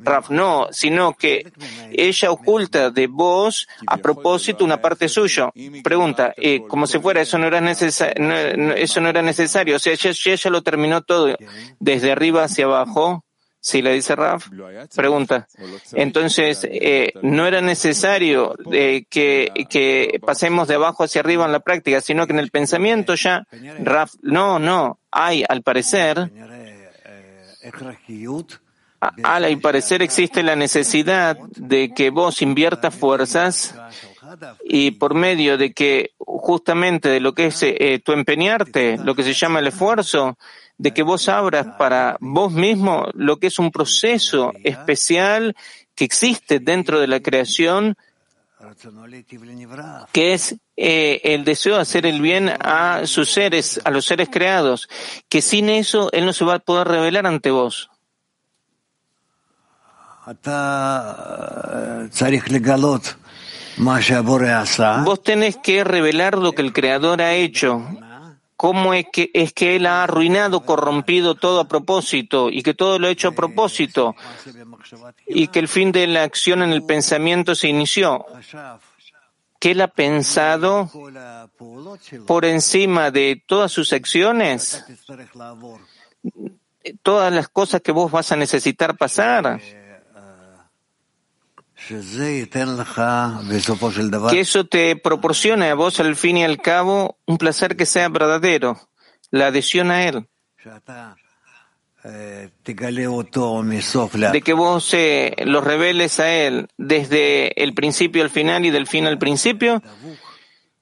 Raf, 0.00 0.30
no, 0.30 0.68
sino 0.70 1.14
que 1.14 1.50
ella 1.90 2.30
oculta 2.30 2.90
de 2.90 3.06
vos 3.06 3.68
a 3.86 3.96
propósito 3.96 4.64
una 4.64 4.80
parte 4.80 5.08
suya. 5.08 5.50
Pregunta, 5.82 6.34
eh, 6.36 6.62
como 6.66 6.86
si 6.86 6.98
fuera, 6.98 7.20
eso 7.20 7.38
no 7.38 7.46
era 7.46 7.60
necesario, 7.60 8.14
eso 8.74 9.00
no 9.00 9.08
era 9.08 9.22
necesario, 9.22 9.76
o 9.76 9.78
sea, 9.78 9.92
ella, 9.92 10.10
ella 10.10 10.50
lo 10.50 10.62
terminó 10.62 11.02
todo 11.02 11.36
desde 11.78 12.12
arriba 12.12 12.44
hacia 12.44 12.66
abajo. 12.66 13.24
Si 13.68 13.82
le 13.82 13.92
dice 13.92 14.16
Raf, 14.16 14.48
pregunta. 14.96 15.46
Entonces, 15.92 16.66
eh, 16.70 17.12
no 17.20 17.46
era 17.46 17.60
necesario 17.60 18.54
eh, 18.72 19.04
que, 19.10 19.52
que 19.68 20.18
pasemos 20.24 20.68
de 20.68 20.76
abajo 20.76 21.04
hacia 21.04 21.20
arriba 21.20 21.44
en 21.44 21.52
la 21.52 21.60
práctica, 21.60 22.00
sino 22.00 22.26
que 22.26 22.32
en 22.32 22.38
el 22.38 22.50
pensamiento 22.50 23.14
ya, 23.14 23.46
Raf, 23.80 24.14
no, 24.22 24.58
no, 24.58 25.00
hay, 25.10 25.44
al 25.46 25.60
parecer, 25.60 26.30
al 29.22 29.60
parecer 29.60 30.00
existe 30.00 30.42
la 30.42 30.56
necesidad 30.56 31.36
de 31.56 31.92
que 31.92 32.08
vos 32.08 32.40
inviertas 32.40 32.94
fuerzas 32.94 33.74
y 34.64 34.92
por 34.92 35.12
medio 35.12 35.58
de 35.58 35.74
que 35.74 36.12
justamente 36.18 37.10
de 37.10 37.20
lo 37.20 37.34
que 37.34 37.48
es 37.48 37.62
eh, 37.62 38.00
tu 38.02 38.12
empeñarte, 38.12 38.96
lo 38.96 39.14
que 39.14 39.24
se 39.24 39.34
llama 39.34 39.58
el 39.58 39.66
esfuerzo, 39.66 40.38
de 40.78 40.94
que 40.94 41.02
vos 41.02 41.28
abras 41.28 41.66
para 41.76 42.16
vos 42.20 42.52
mismo 42.52 43.08
lo 43.14 43.38
que 43.38 43.48
es 43.48 43.58
un 43.58 43.70
proceso 43.70 44.52
especial 44.62 45.56
que 45.94 46.04
existe 46.04 46.60
dentro 46.60 47.00
de 47.00 47.08
la 47.08 47.20
creación, 47.20 47.96
que 50.12 50.32
es 50.34 50.56
eh, 50.76 51.20
el 51.24 51.44
deseo 51.44 51.76
de 51.76 51.82
hacer 51.82 52.06
el 52.06 52.20
bien 52.20 52.48
a 52.60 53.06
sus 53.06 53.30
seres, 53.30 53.80
a 53.84 53.90
los 53.90 54.06
seres 54.06 54.28
creados, 54.30 54.88
que 55.28 55.42
sin 55.42 55.68
eso 55.68 56.10
él 56.12 56.24
no 56.24 56.32
se 56.32 56.44
va 56.44 56.54
a 56.54 56.58
poder 56.60 56.88
revelar 56.88 57.26
ante 57.26 57.50
vos. 57.50 57.90
Vos 65.04 65.22
tenés 65.22 65.56
que 65.56 65.84
revelar 65.84 66.36
lo 66.36 66.52
que 66.52 66.62
el 66.62 66.72
Creador 66.72 67.22
ha 67.22 67.34
hecho. 67.34 67.82
¿Cómo 68.58 68.92
es 68.92 69.06
que, 69.12 69.30
es 69.34 69.52
que 69.52 69.76
Él 69.76 69.86
ha 69.86 70.02
arruinado, 70.02 70.64
corrompido 70.64 71.36
todo 71.36 71.60
a 71.60 71.68
propósito 71.68 72.50
y 72.50 72.64
que 72.64 72.74
todo 72.74 72.98
lo 72.98 73.06
ha 73.06 73.10
hecho 73.10 73.28
a 73.28 73.32
propósito 73.32 74.16
y 75.28 75.46
que 75.46 75.60
el 75.60 75.68
fin 75.68 75.92
de 75.92 76.08
la 76.08 76.24
acción 76.24 76.62
en 76.62 76.70
el 76.70 76.82
pensamiento 76.82 77.54
se 77.54 77.68
inició? 77.68 78.26
que 79.60 79.70
Él 79.72 79.80
ha 79.80 79.88
pensado 79.88 80.90
por 82.26 82.44
encima 82.44 83.12
de 83.12 83.40
todas 83.46 83.70
sus 83.70 83.92
acciones, 83.92 84.84
todas 87.02 87.32
las 87.32 87.48
cosas 87.48 87.80
que 87.80 87.92
vos 87.92 88.10
vas 88.10 88.32
a 88.32 88.36
necesitar 88.36 88.96
pasar. 88.96 89.60
Que 94.30 94.40
eso 94.40 94.66
te 94.66 94.96
proporcione 94.96 95.70
a 95.70 95.74
vos 95.74 96.00
al 96.00 96.16
fin 96.16 96.36
y 96.36 96.44
al 96.44 96.60
cabo 96.60 97.18
un 97.26 97.38
placer 97.38 97.76
que 97.76 97.86
sea 97.86 98.08
verdadero, 98.08 98.78
la 99.30 99.46
adhesión 99.46 99.90
a 99.90 100.06
Él. 100.06 100.28
De 104.32 104.42
que 104.42 104.52
vos 104.52 104.92
eh, 104.94 105.34
los 105.44 105.64
reveles 105.64 106.20
a 106.20 106.32
Él 106.32 106.68
desde 106.76 107.62
el 107.62 107.74
principio 107.74 108.22
al 108.22 108.30
final 108.30 108.64
y 108.66 108.70
del 108.70 108.86
fin 108.86 109.06
al 109.06 109.18
principio 109.18 109.82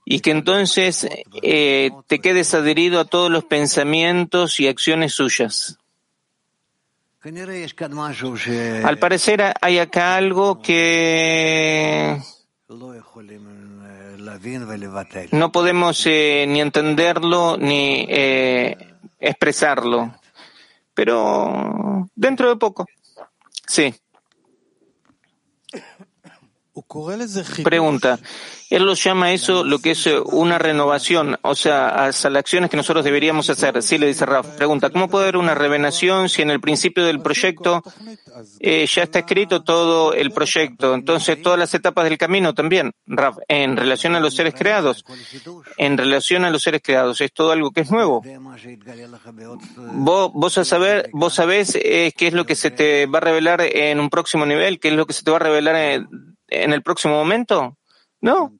y 0.05 0.21
que 0.21 0.31
entonces 0.31 1.07
eh, 1.43 1.91
te 2.07 2.21
quedes 2.21 2.55
adherido 2.55 3.01
a 3.01 3.07
todos 3.07 3.31
los 3.31 3.45
pensamientos 3.45 4.61
y 4.61 4.69
acciones 4.69 5.15
suyas. 5.15 5.79
Al 8.85 8.99
parecer 8.99 9.43
hay 9.61 9.81
acá 9.81 10.15
algo 10.15 10.63
que 10.63 12.21
no 15.33 15.51
podemos 15.51 16.07
eh, 16.07 16.45
ni 16.47 16.61
entenderlo 16.61 17.57
ni 17.57 18.07
eh, 18.09 18.77
expresarlo, 19.19 20.15
pero 20.95 22.09
dentro 22.15 22.49
de 22.49 22.57
poco, 22.57 22.87
sí. 23.67 23.93
Pregunta. 27.65 28.21
Él 28.71 28.85
lo 28.85 28.95
llama 28.95 29.33
eso 29.33 29.65
lo 29.65 29.79
que 29.79 29.93
es 29.93 30.07
una 30.07 30.59
renovación, 30.59 31.39
o 31.43 31.55
sea, 31.55 31.89
a 31.89 32.07
las 32.07 32.25
acciones 32.25 32.69
que 32.69 32.77
nosotros 32.77 33.05
deberíamos 33.05 33.49
hacer. 33.49 33.81
Sí, 33.83 33.97
le 33.99 34.09
dice 34.09 34.27
Raf. 34.27 34.47
Pregunta, 34.57 34.91
¿cómo 34.91 35.09
puede 35.09 35.25
haber 35.25 35.37
una 35.37 35.55
revelación 35.55 36.29
si 36.29 36.43
en 36.43 36.51
el 36.51 36.61
principio 36.61 37.05
del 37.05 37.21
proyecto 37.21 37.83
eh, 38.59 38.87
ya 38.87 39.05
está 39.05 39.21
escrito 39.21 39.63
todo 39.63 40.13
el 40.15 40.33
proyecto? 40.33 40.95
Entonces, 40.95 41.41
todas 41.43 41.59
las 41.59 41.75
etapas 41.75 42.05
del 42.05 42.19
camino 42.19 42.55
también, 42.55 42.93
Raf, 43.07 43.37
en 43.49 43.77
relación 43.77 44.17
a 44.17 44.21
los 44.21 44.35
seres 44.35 44.55
creados. 44.55 45.05
En 45.77 45.97
relación 45.97 46.45
a 46.45 46.51
los 46.51 46.63
seres 46.63 46.81
creados, 46.83 47.21
es 47.21 47.33
todo 47.33 47.53
algo 47.53 47.71
que 47.71 47.83
es 47.83 47.91
nuevo. 47.91 48.23
Vos, 49.93 50.31
vos, 50.35 50.59
a 50.59 50.65
saber, 50.65 51.09
vos 51.13 51.35
sabés 51.35 51.77
eh, 51.77 52.13
qué 52.17 52.27
es 52.27 52.35
lo 52.35 52.47
que 52.47 52.57
se 52.57 52.71
te 52.71 53.07
va 53.07 53.19
a 53.19 53.23
revelar 53.23 53.61
en 53.61 54.01
un 54.01 54.11
próximo 54.11 54.45
nivel, 54.45 54.81
qué 54.81 54.89
es 54.89 54.95
lo 54.95 55.07
que 55.07 55.13
se 55.13 55.23
te 55.23 55.31
va 55.31 55.37
a 55.37 55.41
revelar 55.41 55.77
en, 55.77 56.37
en 56.49 56.73
el 56.73 56.83
próximo 56.83 57.15
momento. 57.15 57.77
No. 58.21 58.53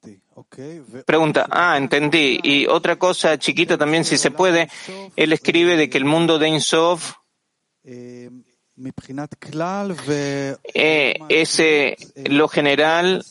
Pregunta, 1.05 1.47
ah, 1.49 1.77
entendí. 1.77 2.39
Y 2.43 2.67
otra 2.67 2.97
cosa 2.97 3.37
chiquita 3.37 3.77
también, 3.77 4.05
si 4.05 4.17
se 4.17 4.31
puede, 4.31 4.69
él 5.15 5.33
escribe 5.33 5.75
de 5.75 5.89
que 5.89 5.97
el 5.97 6.05
mundo 6.05 6.37
de 6.37 6.49
Insof 6.49 7.13
eh, 10.73 11.15
es 11.29 11.61
lo 12.29 12.47
general, 12.47 13.25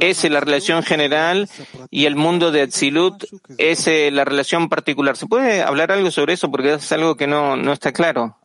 es 0.00 0.24
la 0.24 0.40
relación 0.40 0.82
general 0.82 1.48
y 1.90 2.06
el 2.06 2.16
mundo 2.16 2.50
de 2.50 2.62
Atzilut 2.62 3.24
es 3.58 3.86
la 4.12 4.24
relación 4.24 4.68
particular. 4.68 5.16
¿Se 5.16 5.26
puede 5.26 5.62
hablar 5.62 5.92
algo 5.92 6.10
sobre 6.10 6.32
eso? 6.32 6.50
Porque 6.50 6.74
es 6.74 6.92
algo 6.92 7.16
que 7.16 7.26
no, 7.26 7.56
no 7.56 7.72
está 7.72 7.92
claro. 7.92 8.38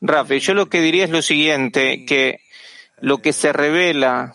Rafi, 0.00 0.40
yo 0.40 0.54
lo 0.54 0.68
que 0.68 0.80
diría 0.80 1.04
es 1.04 1.10
lo 1.10 1.22
siguiente, 1.22 2.04
que 2.04 2.40
lo 3.00 3.18
que 3.18 3.32
se 3.32 3.52
revela 3.52 4.34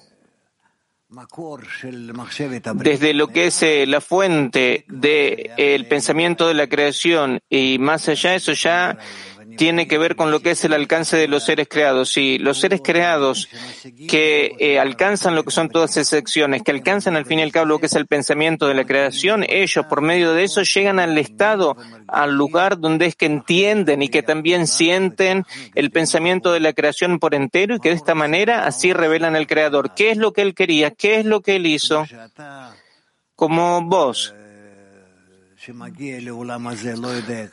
desde 2.76 3.14
lo 3.16 3.30
que 3.30 3.48
es 3.48 3.64
eh, 3.64 3.88
la 3.88 4.00
fuente 4.00 4.86
del 4.88 5.88
pensamiento 5.88 6.48
de 6.48 6.54
la 6.54 6.68
creación 6.68 7.40
y 7.50 7.80
más 7.80 8.08
allá, 8.10 8.36
eso 8.36 8.54
ya 8.54 8.96
tiene 9.58 9.88
que 9.88 9.98
ver 9.98 10.16
con 10.16 10.32
lo 10.32 10.42
que 10.42 10.52
es 10.52 10.64
el 10.66 10.74
alcance 10.74 11.18
de 11.18 11.28
los 11.28 11.46
seres 11.46 11.68
creados. 11.70 12.18
Y 12.18 12.38
los 12.38 12.60
seres 12.60 12.82
creados 12.84 13.50
que 14.08 14.56
eh, 14.60 14.80
alcanzan 14.80 15.36
lo 15.36 15.44
que 15.44 15.52
son 15.52 15.70
todas 15.70 15.98
esas 15.98 16.20
acciones, 16.20 16.64
que 16.64 16.72
alcanzan 16.72 17.16
al 17.16 17.26
fin 17.26 17.40
y 17.40 17.42
al 17.44 17.52
cabo 17.52 17.66
lo 17.66 17.80
que 17.80 17.88
es 17.88 17.96
el 17.96 18.08
pensamiento 18.08 18.68
de 18.68 18.74
la 18.74 18.86
creación, 18.86 19.46
ellos 19.48 19.86
por 19.86 20.02
medio 20.02 20.34
de 20.34 20.44
eso 20.44 20.62
llegan 20.64 21.00
al 21.00 21.18
estado, 21.18 21.76
al 22.08 22.36
lugar 22.36 22.80
donde 22.80 23.06
es 23.06 23.16
que 23.16 23.26
entienden 23.26 24.02
y 24.02 24.10
que 24.10 24.24
también 24.24 24.68
sienten 24.68 25.46
el 25.76 25.92
pensamiento 25.92 26.52
de 26.52 26.60
la 26.60 26.74
creación 26.74 27.20
por 27.20 27.36
entero 27.36 27.76
y 27.76 27.80
que 27.80 27.90
de 27.90 27.96
esta 27.96 28.16
manera 28.16 28.66
así 28.66 28.94
revelan 28.94 29.36
al 29.36 29.48
creador. 29.48 29.94
¿Qué 29.96 30.12
es 30.12 30.18
lo 30.18 30.34
que 30.34 30.42
él 30.42 30.54
quería? 30.56 30.92
¿Qué 30.92 31.20
es 31.20 31.26
lo 31.26 31.42
que 31.42 31.56
él 31.56 31.66
hizo? 31.66 32.06
Como 33.36 33.82
vos 33.82 34.34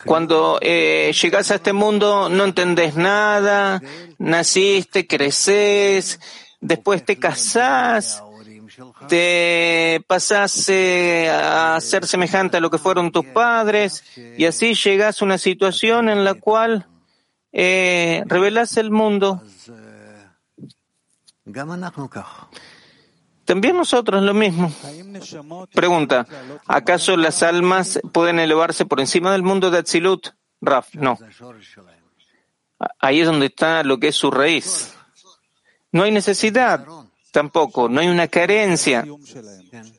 cuando 0.04 0.58
eh, 0.62 1.12
llegas 1.20 1.50
a 1.50 1.56
este 1.56 1.72
mundo 1.72 2.28
no 2.28 2.44
entendés 2.44 2.96
nada, 2.96 3.82
naciste, 4.18 5.06
creces, 5.06 6.18
después 6.60 7.04
te 7.04 7.18
casás, 7.18 8.22
te 9.08 10.02
pasás 10.06 10.68
eh, 10.68 11.28
a 11.30 11.78
ser 11.80 12.06
semejante 12.06 12.56
a 12.56 12.60
lo 12.60 12.70
que 12.70 12.78
fueron 12.78 13.12
tus 13.12 13.26
padres 13.26 14.02
y 14.36 14.44
así 14.44 14.74
llegas 14.74 15.20
a 15.20 15.24
una 15.24 15.38
situación 15.38 16.08
en 16.08 16.24
la 16.24 16.34
cual 16.34 16.86
eh, 17.52 18.22
revelas 18.26 18.76
el 18.76 18.90
mundo. 18.90 19.42
También 23.46 23.76
nosotros 23.76 24.22
lo 24.22 24.34
mismo. 24.34 24.72
Pregunta, 25.72 26.26
¿acaso 26.66 27.16
las 27.16 27.42
almas 27.42 28.00
pueden 28.12 28.38
elevarse 28.40 28.84
por 28.84 29.00
encima 29.00 29.32
del 29.32 29.42
mundo 29.42 29.70
de 29.70 29.78
Atzilut? 29.78 30.28
Raf, 30.60 30.94
no. 30.94 31.16
Ahí 32.98 33.20
es 33.20 33.26
donde 33.26 33.46
está 33.46 33.82
lo 33.84 33.98
que 33.98 34.08
es 34.08 34.16
su 34.16 34.30
raíz. 34.30 34.94
No 35.92 36.02
hay 36.02 36.10
necesidad 36.10 36.86
tampoco, 37.36 37.90
no 37.90 38.00
hay 38.00 38.08
una 38.08 38.28
carencia. 38.28 39.04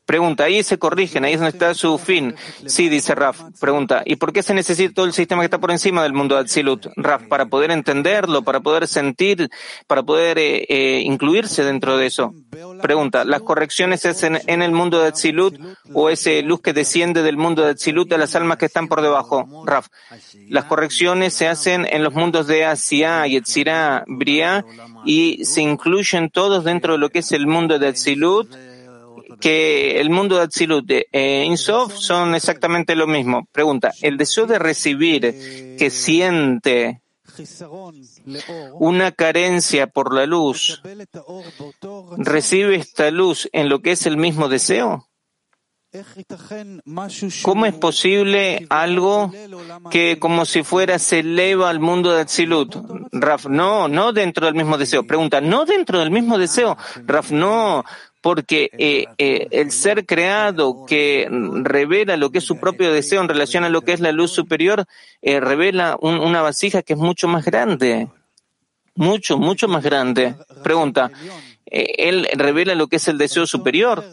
Pregunta, 0.08 0.46
ahí 0.46 0.64
se 0.64 0.80
corrigen, 0.80 1.24
ahí 1.24 1.34
es 1.34 1.40
donde 1.40 1.52
está 1.52 1.76
su 1.76 2.00
fin. 2.00 2.34
Sí, 2.66 2.90
dice 2.90 3.14
Raf. 3.14 3.40
Pregunta, 3.60 4.02
¿y 4.06 4.16
por 4.16 4.34
qué 4.34 4.42
se 4.42 4.56
necesita 4.56 4.92
todo 4.92 5.06
el 5.06 5.14
sistema 5.14 5.44
que 5.44 5.46
está 5.46 5.60
por 5.60 5.70
encima 5.70 6.02
del 6.02 6.14
mundo 6.14 6.34
de 6.34 6.42
Atzilut? 6.42 6.88
Raf, 6.96 7.28
para 7.28 7.46
poder 7.46 7.70
entenderlo, 7.70 8.42
para 8.42 8.62
poder 8.62 8.88
sentir, 8.88 9.50
para 9.86 10.02
poder 10.02 10.40
eh, 10.40 10.66
eh, 10.68 11.02
incluirse 11.06 11.64
dentro 11.64 11.96
de 11.98 12.08
eso. 12.08 12.34
Pregunta, 12.82 13.24
¿las 13.26 13.42
correcciones 13.42 14.02
se 14.02 14.10
hacen 14.10 14.40
en 14.48 14.62
el 14.62 14.72
mundo 14.72 15.00
de 15.00 15.10
Atzilut 15.10 15.60
o 15.94 16.10
ese 16.10 16.42
luz 16.42 16.62
que 16.62 16.74
desciende 16.74 17.22
del 17.22 17.38
mundo 17.38 17.64
de 17.64 17.72
Atzilut 17.72 18.12
a 18.14 18.18
las 18.18 18.36
almas 18.36 18.58
que 18.58 18.66
están 18.66 18.88
por 18.88 19.02
debajo? 19.02 19.64
Raf, 19.66 19.88
las 20.50 20.66
correcciones 20.66 21.34
se 21.34 21.48
hacen 21.48 21.88
en 21.90 22.04
los 22.04 22.14
mundos 22.14 22.48
de 22.48 22.66
Asia, 22.66 23.26
Yetzirah, 23.28 24.06
Bria 24.08 24.66
y 25.06 25.46
se 25.46 25.62
incluyen 25.62 26.30
todos 26.30 26.64
dentro 26.64 26.94
de 26.94 27.00
lo 27.00 27.10
que 27.10 27.20
es 27.20 27.32
el 27.32 27.48
mundo 27.48 27.80
de 27.80 27.88
Atzilut, 27.88 28.50
que 29.40 30.00
el 30.00 30.10
mundo 30.10 30.38
de 30.38 30.44
Atzilut 30.44 30.90
e 31.12 31.44
Insof 31.46 31.94
son 31.94 32.34
exactamente 32.34 32.96
lo 32.96 33.08
mismo. 33.08 33.48
Pregunta, 33.52 33.92
¿el 34.02 34.18
deseo 34.18 34.46
de 34.46 34.60
recibir 34.60 35.76
que 35.78 35.90
siente 35.90 37.02
una 38.80 39.12
carencia 39.12 39.88
por 39.88 40.14
la 40.14 40.26
luz, 40.26 40.82
recibe 42.18 42.76
esta 42.76 43.12
luz 43.12 43.50
en 43.54 43.70
lo 43.70 43.82
que 43.82 43.92
es 43.92 44.06
el 44.06 44.18
mismo 44.18 44.50
deseo? 44.50 45.08
¿Cómo 47.44 47.66
es 47.66 47.74
posible 47.76 48.68
algo 48.70 49.32
que 49.90 50.20
como 50.20 50.46
si 50.46 50.64
fuera 50.64 51.00
se 51.00 51.20
eleva 51.20 51.70
al 51.70 51.80
mundo 51.80 52.12
de 52.12 52.22
Atzilut? 52.22 52.76
Raf, 53.14 53.46
no, 53.48 53.88
no 53.88 54.12
dentro 54.12 54.46
del 54.46 54.56
mismo 54.56 54.78
deseo. 54.78 55.08
Pregunta, 55.08 55.40
no 55.40 55.66
dentro 55.66 56.00
del 56.00 56.12
mismo 56.12 56.38
deseo. 56.38 56.78
Raf, 57.06 57.32
no, 57.32 57.86
porque 58.28 58.70
eh, 58.78 59.06
eh, 59.18 59.48
el 59.52 59.72
ser 59.72 60.06
creado 60.06 60.86
que 60.86 61.30
revela 61.64 62.18
lo 62.18 62.30
que 62.30 62.40
es 62.40 62.44
su 62.44 62.58
propio 62.60 62.92
deseo 62.92 63.22
en 63.22 63.30
relación 63.30 63.64
a 63.64 63.70
lo 63.70 63.84
que 63.84 63.94
es 63.94 64.02
la 64.02 64.12
luz 64.12 64.32
superior, 64.32 64.84
eh, 65.22 65.40
revela 65.40 65.98
una 66.02 66.42
vasija 66.42 66.82
que 66.82 66.92
es 66.92 67.00
mucho 67.00 67.30
más 67.30 67.46
grande. 67.46 68.10
Mucho, 68.96 69.38
mucho 69.38 69.70
más 69.70 69.82
grande. 69.82 70.36
Pregunta, 70.62 71.10
¿él 71.68 72.28
revela 72.34 72.76
lo 72.76 72.88
que 72.88 72.98
es 72.98 73.08
el 73.08 73.18
deseo 73.18 73.48
superior? 73.48 74.04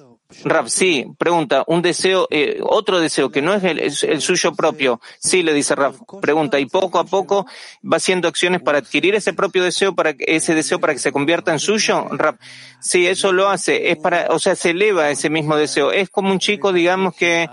Rav, 0.45 0.68
sí, 0.68 1.07
pregunta, 1.18 1.64
un 1.66 1.81
deseo, 1.81 2.27
eh, 2.31 2.59
otro 2.62 2.99
deseo 2.99 3.31
que 3.31 3.43
no 3.43 3.55
es 3.55 3.62
el, 4.03 4.20
suyo 4.20 4.55
propio. 4.55 5.01
Sí, 5.18 5.43
le 5.43 5.53
dice 5.53 5.75
Rav, 5.75 5.95
pregunta, 6.20 6.59
y 6.59 6.66
poco 6.66 6.99
a 6.99 7.05
poco 7.05 7.47
va 7.85 7.99
haciendo 7.99 8.27
acciones 8.27 8.61
para 8.61 8.79
adquirir 8.79 9.14
ese 9.14 9.33
propio 9.33 9.62
deseo, 9.62 9.95
para 9.95 10.14
ese 10.18 10.55
deseo 10.55 10.81
para 10.81 10.93
que 10.93 10.99
se 10.99 11.12
convierta 11.12 11.53
en 11.53 11.61
suyo. 11.61 12.09
Rav, 12.11 12.37
sí, 12.81 13.07
eso 13.07 13.33
lo 13.33 13.49
hace, 13.49 13.91
es 13.91 13.99
para, 13.99 14.27
o 14.31 14.39
sea, 14.39 14.57
se 14.57 14.70
eleva 14.70 15.11
ese 15.11 15.31
mismo 15.31 15.57
deseo. 15.57 15.93
Es 15.93 16.11
como 16.11 16.33
un 16.33 16.39
chico, 16.39 16.72
digamos, 16.72 17.14
que 17.14 17.49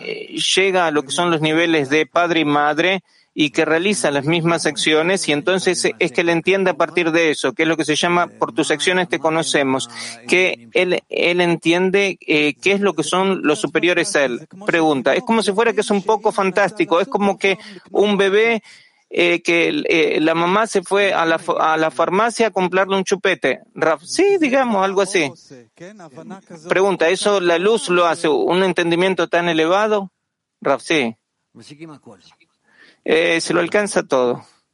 eh, 0.00 0.36
llega 0.56 0.86
a 0.86 0.90
lo 0.90 1.02
que 1.02 1.10
son 1.10 1.30
los 1.30 1.40
niveles 1.40 1.90
de 1.90 2.06
padre 2.06 2.40
y 2.40 2.44
madre, 2.44 3.02
y 3.40 3.48
que 3.48 3.64
realiza 3.64 4.10
las 4.10 4.26
mismas 4.26 4.66
acciones 4.66 5.26
y 5.26 5.32
entonces 5.32 5.88
es 5.98 6.12
que 6.12 6.20
él 6.20 6.28
entiende 6.28 6.72
a 6.72 6.74
partir 6.74 7.10
de 7.10 7.30
eso, 7.30 7.54
que 7.54 7.62
es 7.62 7.68
lo 7.70 7.78
que 7.78 7.86
se 7.86 7.96
llama 7.96 8.26
por 8.26 8.52
tus 8.52 8.70
acciones 8.70 9.08
te 9.08 9.18
conocemos, 9.18 9.88
que 10.28 10.68
él, 10.74 11.02
él 11.08 11.40
entiende 11.40 12.18
eh, 12.20 12.52
qué 12.60 12.72
es 12.72 12.80
lo 12.82 12.92
que 12.92 13.02
son 13.02 13.40
los 13.42 13.58
superiores 13.58 14.14
a 14.14 14.26
él. 14.26 14.46
Pregunta, 14.66 15.14
es 15.14 15.22
como 15.22 15.42
si 15.42 15.52
fuera 15.52 15.72
que 15.72 15.80
es 15.80 15.90
un 15.90 16.02
poco 16.02 16.32
fantástico, 16.32 17.00
es 17.00 17.08
como 17.08 17.38
que 17.38 17.56
un 17.90 18.18
bebé 18.18 18.62
eh, 19.08 19.40
que 19.40 19.84
eh, 19.88 20.20
la 20.20 20.34
mamá 20.34 20.66
se 20.66 20.82
fue 20.82 21.14
a 21.14 21.24
la, 21.24 21.40
a 21.60 21.78
la 21.78 21.90
farmacia 21.90 22.48
a 22.48 22.50
comprarle 22.50 22.94
un 22.94 23.04
chupete. 23.04 23.60
sí, 24.02 24.36
digamos, 24.38 24.84
algo 24.84 25.00
así. 25.00 25.32
Pregunta, 26.68 27.08
¿eso 27.08 27.40
la 27.40 27.56
luz 27.56 27.88
lo 27.88 28.04
hace 28.04 28.28
un 28.28 28.62
entendimiento 28.62 29.28
tan 29.28 29.48
elevado? 29.48 30.12
Raf, 30.60 30.82
sí. 30.82 31.16
Eh, 33.04 33.40
se 33.40 33.54
lo 33.54 33.60
alcanza 33.60 34.02
todo. 34.02 34.44